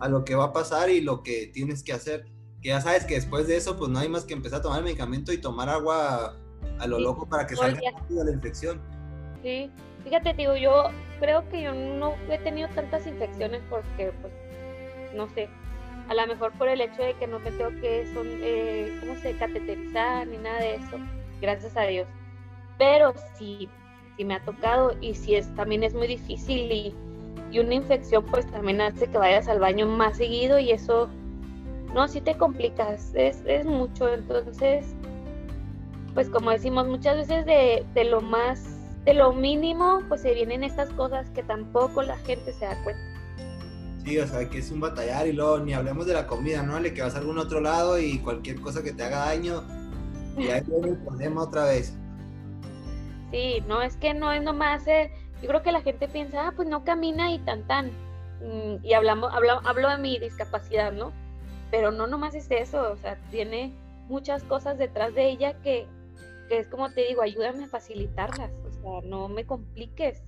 a 0.00 0.08
lo 0.08 0.24
que 0.24 0.34
va 0.34 0.44
a 0.44 0.52
pasar 0.54 0.88
y 0.88 1.02
lo 1.02 1.22
que 1.22 1.48
tienes 1.48 1.82
que 1.82 1.92
hacer. 1.92 2.24
Que 2.62 2.68
ya 2.68 2.80
sabes 2.80 3.04
que 3.04 3.16
después 3.16 3.48
de 3.48 3.58
eso, 3.58 3.76
pues 3.76 3.90
no 3.90 3.98
hay 3.98 4.08
más 4.08 4.24
que 4.24 4.32
empezar 4.32 4.60
a 4.60 4.62
tomar 4.62 4.78
el 4.78 4.84
medicamento 4.84 5.30
y 5.30 5.36
tomar 5.36 5.68
agua 5.68 6.38
a 6.78 6.86
lo 6.86 6.98
loco 6.98 7.28
para 7.28 7.46
que 7.46 7.54
salga 7.54 7.82
la 8.08 8.32
infección. 8.32 8.80
Sí, 9.42 9.70
fíjate, 10.04 10.34
digo, 10.34 10.56
yo 10.56 10.90
creo 11.20 11.48
que 11.48 11.62
yo 11.62 11.72
no 11.72 12.14
he 12.30 12.38
tenido 12.38 12.68
tantas 12.68 13.06
infecciones 13.06 13.62
porque, 13.68 14.12
pues, 14.20 14.32
no 15.14 15.28
sé, 15.28 15.48
a 16.08 16.14
lo 16.14 16.26
mejor 16.26 16.52
por 16.52 16.68
el 16.68 16.80
hecho 16.80 17.02
de 17.02 17.14
que 17.14 17.26
no 17.26 17.38
me 17.38 17.50
tengo 17.52 17.70
que, 17.80 18.06
son, 18.12 18.26
eh, 18.42 18.96
¿cómo 19.00 19.14
se 19.16 19.32
cateterizar 19.36 20.26
ni 20.26 20.38
nada 20.38 20.58
de 20.60 20.74
eso, 20.74 20.98
gracias 21.40 21.76
a 21.76 21.82
Dios. 21.82 22.06
Pero 22.78 23.14
sí, 23.34 23.68
sí 24.16 24.24
me 24.24 24.34
ha 24.34 24.44
tocado 24.44 24.96
y 25.00 25.14
sí 25.14 25.34
es, 25.34 25.54
también 25.54 25.84
es 25.84 25.94
muy 25.94 26.06
difícil 26.06 26.72
y, 26.72 26.94
y 27.50 27.58
una 27.58 27.74
infección 27.74 28.24
pues 28.24 28.50
también 28.50 28.80
hace 28.80 29.06
que 29.06 29.18
vayas 29.18 29.48
al 29.48 29.60
baño 29.60 29.86
más 29.86 30.16
seguido 30.16 30.58
y 30.58 30.72
eso, 30.72 31.08
no, 31.94 32.08
sí 32.08 32.20
te 32.20 32.34
complicas, 32.36 33.14
es, 33.14 33.42
es 33.46 33.66
mucho, 33.66 34.12
entonces, 34.12 34.94
pues 36.14 36.28
como 36.30 36.50
decimos, 36.50 36.88
muchas 36.88 37.16
veces 37.16 37.46
de, 37.46 37.84
de 37.94 38.04
lo 38.04 38.20
más, 38.20 38.81
de 39.04 39.14
lo 39.14 39.32
mínimo, 39.32 40.00
pues 40.08 40.22
se 40.22 40.34
vienen 40.34 40.62
estas 40.62 40.90
cosas 40.90 41.28
que 41.30 41.42
tampoco 41.42 42.02
la 42.02 42.16
gente 42.18 42.52
se 42.52 42.64
da 42.64 42.82
cuenta. 42.84 43.02
Sí, 44.04 44.18
o 44.18 44.26
sea, 44.26 44.48
que 44.48 44.58
es 44.58 44.70
un 44.70 44.80
batallar 44.80 45.26
y 45.28 45.32
luego 45.32 45.58
ni 45.60 45.74
hablemos 45.74 46.06
de 46.06 46.14
la 46.14 46.26
comida, 46.26 46.62
¿no? 46.62 46.78
Le 46.80 46.92
que 46.92 47.02
vas 47.02 47.14
a 47.14 47.18
algún 47.18 47.38
otro 47.38 47.60
lado 47.60 47.98
y 47.98 48.18
cualquier 48.18 48.60
cosa 48.60 48.82
que 48.82 48.92
te 48.92 49.04
haga 49.04 49.26
daño, 49.26 49.62
y 50.36 50.48
ahí 50.48 50.62
viene 50.66 50.88
el 50.88 50.96
problema 50.98 51.42
otra 51.42 51.64
vez. 51.66 51.96
Sí, 53.30 53.62
no, 53.66 53.80
es 53.80 53.96
que 53.96 54.12
no 54.12 54.32
es 54.32 54.42
nomás, 54.42 54.86
eh, 54.88 55.10
yo 55.40 55.48
creo 55.48 55.62
que 55.62 55.72
la 55.72 55.82
gente 55.82 56.08
piensa, 56.08 56.48
ah, 56.48 56.52
pues 56.54 56.68
no 56.68 56.84
camina 56.84 57.32
y 57.32 57.38
tan 57.40 57.66
tan, 57.66 57.86
mm, 58.40 58.84
y 58.84 58.92
hablamos, 58.92 59.32
hablo, 59.32 59.60
hablo 59.64 59.88
de 59.88 59.98
mi 59.98 60.18
discapacidad, 60.18 60.92
¿no? 60.92 61.12
Pero 61.70 61.92
no 61.92 62.06
nomás 62.06 62.34
es 62.34 62.50
eso, 62.50 62.92
o 62.92 62.96
sea, 62.96 63.16
tiene 63.30 63.72
muchas 64.08 64.42
cosas 64.44 64.78
detrás 64.78 65.14
de 65.14 65.28
ella 65.30 65.54
que, 65.62 65.86
que 66.48 66.58
es 66.58 66.68
como 66.68 66.90
te 66.90 67.06
digo, 67.06 67.22
ayúdame 67.22 67.64
a 67.64 67.68
facilitarlas, 67.68 68.50
o 68.66 68.71
sea, 68.82 69.08
no 69.08 69.28
me 69.28 69.46
compliques, 69.46 70.22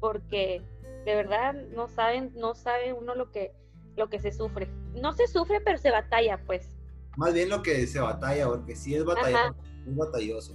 porque 0.00 0.62
de 1.04 1.14
verdad 1.14 1.54
no 1.74 1.88
saben, 1.88 2.32
no 2.36 2.54
sabe 2.54 2.92
uno 2.92 3.14
lo 3.14 3.30
que, 3.30 3.52
lo 3.96 4.08
que 4.08 4.20
se 4.20 4.32
sufre. 4.32 4.68
No 4.94 5.12
se 5.12 5.26
sufre, 5.26 5.60
pero 5.60 5.78
se 5.78 5.90
batalla, 5.90 6.40
pues. 6.46 6.76
Más 7.16 7.34
bien 7.34 7.48
lo 7.48 7.62
que 7.62 7.86
se 7.86 8.00
batalla, 8.00 8.46
porque 8.46 8.76
sí 8.76 8.94
es 8.94 9.04
batalla, 9.04 9.54
es 9.86 9.96
batalloso. 9.96 10.54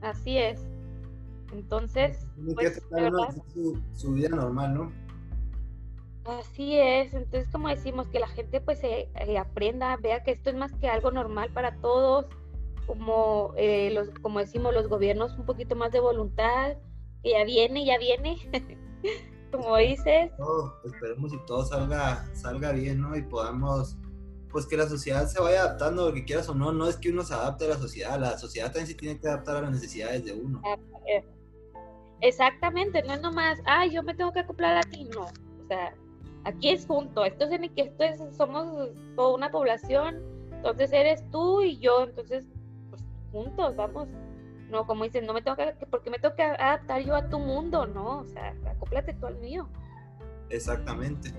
Así 0.00 0.38
es. 0.38 0.66
Entonces, 1.52 2.26
pues, 2.54 2.82
su, 3.52 3.80
su, 3.94 4.12
vida 4.12 4.30
normal, 4.30 4.74
¿no? 4.74 4.92
Así 6.24 6.78
es, 6.78 7.12
entonces 7.12 7.48
como 7.52 7.68
decimos, 7.68 8.08
que 8.08 8.18
la 8.18 8.28
gente 8.28 8.60
pues 8.60 8.82
eh, 8.82 9.08
aprenda, 9.38 9.96
vea 9.98 10.22
que 10.22 10.30
esto 10.30 10.50
es 10.50 10.56
más 10.56 10.72
que 10.72 10.88
algo 10.88 11.10
normal 11.10 11.50
para 11.52 11.76
todos, 11.76 12.26
como, 12.86 13.52
eh, 13.56 13.90
los, 13.92 14.10
como 14.20 14.38
decimos 14.38 14.74
los 14.74 14.88
gobiernos, 14.88 15.36
un 15.38 15.46
poquito 15.46 15.76
más 15.76 15.92
de 15.92 16.00
voluntad, 16.00 16.76
que 17.22 17.30
ya 17.30 17.44
viene, 17.44 17.84
ya 17.84 17.98
viene, 17.98 18.36
como 19.52 19.76
dices. 19.76 20.30
esperemos 20.84 21.32
y 21.32 21.38
todo 21.46 21.64
salga, 21.64 22.28
salga 22.34 22.72
bien, 22.72 23.00
¿no? 23.00 23.16
Y 23.16 23.22
podamos, 23.22 23.96
pues 24.50 24.66
que 24.66 24.76
la 24.76 24.88
sociedad 24.88 25.26
se 25.26 25.40
vaya 25.40 25.62
adaptando, 25.62 26.08
lo 26.08 26.14
que 26.14 26.24
quieras 26.24 26.48
o 26.48 26.54
no, 26.54 26.72
no 26.72 26.88
es 26.88 26.96
que 26.96 27.10
uno 27.10 27.22
se 27.22 27.34
adapte 27.34 27.64
a 27.64 27.68
la 27.68 27.78
sociedad, 27.78 28.18
la 28.18 28.38
sociedad 28.38 28.66
también 28.66 28.86
se 28.86 28.94
tiene 28.94 29.18
que 29.18 29.28
adaptar 29.28 29.56
a 29.56 29.60
las 29.62 29.70
necesidades 29.72 30.24
de 30.24 30.32
uno. 30.32 30.60
Exactamente, 32.20 33.02
no 33.02 33.14
es 33.14 33.20
nomás, 33.20 33.58
ay, 33.66 33.90
yo 33.90 34.02
me 34.02 34.14
tengo 34.14 34.32
que 34.32 34.40
acoplar 34.40 34.78
a 34.78 34.82
ti, 34.82 35.04
no, 35.14 35.24
o 35.24 35.66
sea, 35.68 35.94
aquí 36.44 36.70
es 36.70 36.86
junto, 36.86 37.24
esto 37.24 37.44
es 37.44 37.52
en 37.52 37.74
que 37.74 37.82
esto 37.82 38.04
es, 38.04 38.36
somos 38.36 38.88
toda 39.16 39.34
una 39.34 39.50
población, 39.50 40.22
entonces 40.52 40.92
eres 40.92 41.22
tú 41.30 41.60
y 41.60 41.78
yo, 41.78 42.04
entonces, 42.04 42.46
juntos, 43.34 43.74
vamos, 43.74 44.08
no, 44.70 44.86
como 44.86 45.04
dicen, 45.04 45.26
no 45.26 45.34
me 45.34 45.42
tengo 45.42 45.56
que, 45.56 45.74
porque 45.90 46.08
me 46.08 46.18
tengo 46.18 46.34
que 46.36 46.42
adaptar 46.42 47.02
yo 47.02 47.16
a 47.16 47.28
tu 47.28 47.38
mundo, 47.38 47.86
no, 47.86 48.20
o 48.20 48.26
sea, 48.26 48.54
acóplate 48.70 49.12
tú 49.14 49.26
al 49.26 49.36
mío. 49.36 49.68
Exactamente. 50.48 51.32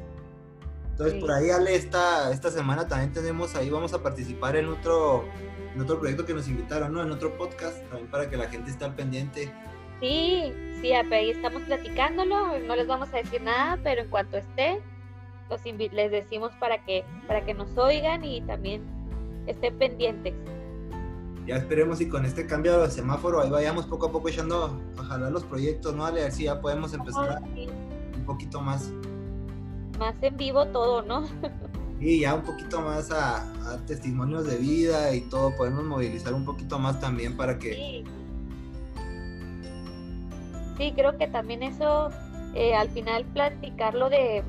Entonces, 0.92 1.20
por 1.20 1.32
ahí, 1.32 1.50
Ale, 1.50 1.76
esta, 1.76 2.32
esta 2.32 2.52
semana 2.52 2.88
también 2.88 3.12
tenemos, 3.12 3.56
ahí 3.56 3.70
vamos 3.70 3.94
a 3.94 4.04
participar 4.04 4.56
en 4.56 4.68
otro, 4.68 5.26
en 5.74 5.82
otro 5.82 6.00
proyecto 6.00 6.26
que 6.26 6.34
nos 6.34 6.48
invitaron, 6.48 6.94
¿no? 6.94 7.02
En 7.02 7.12
otro 7.12 7.38
podcast, 7.38 7.82
también 7.90 8.10
para 8.10 8.30
que 8.30 8.38
la 8.38 8.48
gente 8.50 8.72
esté 8.72 8.86
al 8.86 8.96
pendiente. 8.96 9.52
Sí, 10.00 10.54
sí, 10.82 10.92
ahí 10.92 11.32
estamos 11.32 11.64
platicándolo, 11.64 12.60
no 12.60 12.76
les 12.76 12.88
vamos 12.88 13.14
a 13.14 13.18
decir 13.18 13.42
nada, 13.42 13.78
pero 13.84 14.02
en 14.02 14.10
cuanto 14.10 14.38
esté, 14.38 14.82
los 15.50 15.64
les 15.66 16.12
decimos 16.12 16.52
para 16.60 16.84
que, 16.84 17.06
para 17.28 17.46
que 17.46 17.54
nos 17.54 17.78
oigan 17.78 18.24
y 18.24 18.42
también 18.42 18.84
estén 19.48 19.78
pendientes 19.78 20.34
ya 21.46 21.58
esperemos 21.58 22.02
y 22.02 22.10
con 22.10 22.26
este 22.26 22.48
cambio 22.48 22.82
de 22.82 22.90
semáforo 22.90 23.42
ahí 23.42 23.50
vayamos 23.50 23.86
poco 23.86 24.08
a 24.08 24.12
poco 24.12 24.30
echando 24.30 24.80
a 24.98 25.04
jalar 25.04 25.32
los 25.32 25.44
proyectos, 25.44 25.96
¿no? 25.96 26.06
A 26.06 26.12
ver 26.12 26.32
si 26.32 26.46
ya 26.46 26.60
podemos 26.60 26.94
empezar 26.94 27.42
un 27.44 28.26
poquito 28.26 28.62
más. 28.62 28.92
Más 30.00 30.16
en 30.22 30.36
vivo 30.38 30.66
todo, 30.68 31.04
¿no? 31.04 31.26
y 32.00 32.22
ya 32.22 32.34
un 32.34 32.42
poquito 32.42 32.82
más 32.82 33.12
a, 33.12 33.46
testimonios 33.86 34.46
de 34.48 34.58
vida 34.58 35.14
y 35.14 35.22
todo, 35.22 35.56
podemos 35.56 35.84
movilizar 35.84 36.34
un 36.34 36.46
poquito 36.46 36.80
más 36.80 37.00
también 37.00 37.38
para 37.38 37.60
que... 37.60 37.74
Sí, 37.74 38.04
sí 40.78 40.94
creo 40.96 41.18
que 41.18 41.28
también 41.28 41.64
eso, 41.64 42.10
eh, 42.56 42.76
al 42.76 42.90
final 42.90 43.24
platicarlo 43.26 44.10
de 44.10 44.44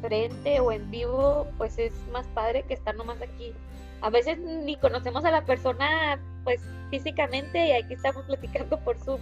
frente 0.00 0.60
o 0.60 0.72
en 0.72 0.90
vivo, 0.90 1.46
pues 1.58 1.78
es 1.78 1.92
más 2.12 2.26
padre 2.28 2.64
que 2.66 2.74
estar 2.74 2.96
nomás 2.96 3.20
aquí 3.20 3.52
a 4.00 4.10
veces 4.10 4.38
ni 4.38 4.76
conocemos 4.76 5.24
a 5.24 5.30
la 5.30 5.44
persona 5.44 6.20
pues 6.48 6.62
físicamente 6.88 7.68
y 7.68 7.72
aquí 7.72 7.92
estamos 7.92 8.24
platicando 8.24 8.82
por 8.82 8.98
Zoom. 8.98 9.20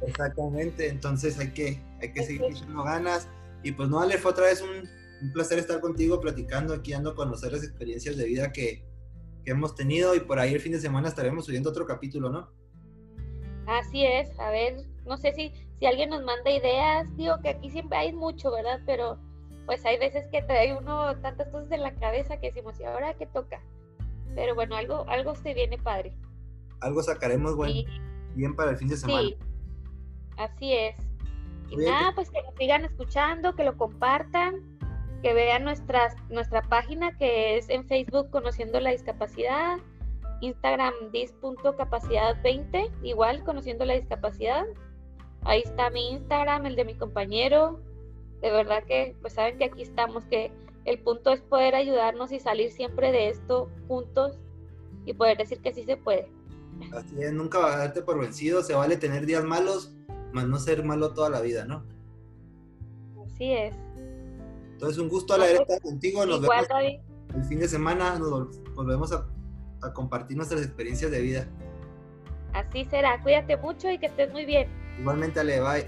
Exactamente, 0.00 0.88
entonces 0.88 1.36
hay 1.40 1.50
que, 1.50 1.82
hay 2.00 2.12
que 2.12 2.22
seguir 2.22 2.44
echando 2.44 2.84
ganas. 2.84 3.28
Y 3.64 3.72
pues 3.72 3.88
no, 3.88 3.98
Ale, 3.98 4.16
fue 4.16 4.30
otra 4.30 4.44
vez 4.44 4.62
un, 4.62 4.88
placer 5.32 5.58
estar 5.58 5.80
contigo 5.80 6.20
platicando 6.20 6.72
aquí, 6.72 6.92
dando 6.92 7.10
a 7.10 7.14
conocer 7.16 7.50
las 7.50 7.64
experiencias 7.64 8.16
de 8.16 8.26
vida 8.26 8.52
que, 8.52 8.84
que 9.44 9.50
hemos 9.50 9.74
tenido 9.74 10.14
y 10.14 10.20
por 10.20 10.38
ahí 10.38 10.54
el 10.54 10.60
fin 10.60 10.70
de 10.70 10.78
semana 10.78 11.08
estaremos 11.08 11.46
subiendo 11.46 11.70
otro 11.70 11.84
capítulo, 11.84 12.30
¿no? 12.30 12.48
Así 13.66 14.06
es, 14.06 14.30
a 14.38 14.50
ver, 14.50 14.84
no 15.04 15.16
sé 15.16 15.32
si, 15.32 15.52
si 15.80 15.86
alguien 15.86 16.10
nos 16.10 16.22
manda 16.22 16.48
ideas, 16.48 17.08
digo 17.16 17.40
que 17.42 17.48
aquí 17.48 17.70
siempre 17.70 17.98
hay 17.98 18.12
mucho, 18.12 18.52
¿verdad? 18.52 18.78
Pero 18.86 19.18
pues 19.66 19.84
hay 19.84 19.98
veces 19.98 20.28
que 20.28 20.42
trae 20.42 20.76
uno 20.76 21.20
tantas 21.22 21.48
cosas 21.48 21.72
en 21.72 21.82
la 21.82 21.92
cabeza 21.96 22.38
que 22.38 22.52
decimos, 22.52 22.78
¿y 22.78 22.84
ahora 22.84 23.14
qué 23.14 23.26
toca? 23.26 23.60
Pero 24.36 24.54
bueno, 24.54 24.76
algo, 24.76 25.04
algo 25.08 25.34
se 25.34 25.52
viene 25.52 25.78
padre. 25.78 26.14
Algo 26.80 27.02
sacaremos 27.02 27.56
bueno, 27.56 27.82
bien 28.34 28.54
para 28.54 28.70
el 28.70 28.76
fin 28.76 28.88
de 28.88 28.96
semana. 28.96 29.22
Sí, 29.22 29.36
así 30.36 30.72
es. 30.72 30.96
Y 31.70 31.76
nada, 31.76 32.12
pues 32.14 32.30
que 32.30 32.42
nos 32.42 32.54
sigan 32.54 32.84
escuchando, 32.84 33.54
que 33.54 33.64
lo 33.64 33.76
compartan, 33.76 34.78
que 35.22 35.34
vean 35.34 35.64
nuestras, 35.64 36.14
nuestra 36.30 36.62
página 36.62 37.16
que 37.18 37.58
es 37.58 37.68
en 37.68 37.86
Facebook 37.86 38.30
Conociendo 38.30 38.80
la 38.80 38.90
Discapacidad, 38.90 39.78
Instagram 40.40 40.94
dis.capacidad20, 41.12 42.90
igual 43.02 43.44
Conociendo 43.44 43.84
la 43.84 43.94
Discapacidad. 43.94 44.64
Ahí 45.42 45.62
está 45.64 45.90
mi 45.90 46.10
Instagram, 46.10 46.66
el 46.66 46.76
de 46.76 46.84
mi 46.84 46.94
compañero. 46.94 47.80
De 48.40 48.50
verdad 48.50 48.84
que, 48.84 49.16
pues 49.20 49.34
saben 49.34 49.58
que 49.58 49.64
aquí 49.64 49.82
estamos, 49.82 50.24
que 50.26 50.52
el 50.84 50.98
punto 51.00 51.32
es 51.32 51.40
poder 51.42 51.74
ayudarnos 51.74 52.32
y 52.32 52.40
salir 52.40 52.70
siempre 52.70 53.12
de 53.12 53.28
esto 53.28 53.68
juntos 53.88 54.38
y 55.04 55.12
poder 55.12 55.36
decir 55.36 55.60
que 55.60 55.74
sí 55.74 55.84
se 55.84 55.96
puede. 55.96 56.30
Así 56.92 57.22
es, 57.22 57.32
nunca 57.32 57.58
darte 57.60 58.02
por 58.02 58.18
vencido, 58.20 58.62
se 58.62 58.74
vale 58.74 58.96
tener 58.96 59.26
días 59.26 59.44
malos, 59.44 59.94
más 60.32 60.46
no 60.46 60.58
ser 60.58 60.84
malo 60.84 61.12
toda 61.12 61.30
la 61.30 61.40
vida, 61.40 61.64
¿no? 61.64 61.84
Así 63.24 63.52
es. 63.52 63.74
Entonces, 64.72 64.98
un 64.98 65.08
gusto 65.08 65.34
haber 65.34 65.56
estado 65.56 65.80
contigo. 65.80 66.24
Nos 66.24 66.40
vemos 66.40 66.66
el 67.34 67.44
fin 67.44 67.58
de 67.58 67.68
semana, 67.68 68.18
nos 68.18 68.60
volvemos 68.74 69.12
a, 69.12 69.26
a 69.82 69.92
compartir 69.92 70.36
nuestras 70.36 70.62
experiencias 70.62 71.10
de 71.10 71.20
vida. 71.20 71.48
Así 72.52 72.84
será, 72.86 73.22
cuídate 73.22 73.56
mucho 73.56 73.90
y 73.90 73.98
que 73.98 74.06
estés 74.06 74.32
muy 74.32 74.44
bien. 74.44 74.68
Igualmente, 74.98 75.40
Ale, 75.40 75.60
bye. 75.60 75.86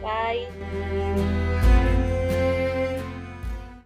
Bye. 0.00 1.47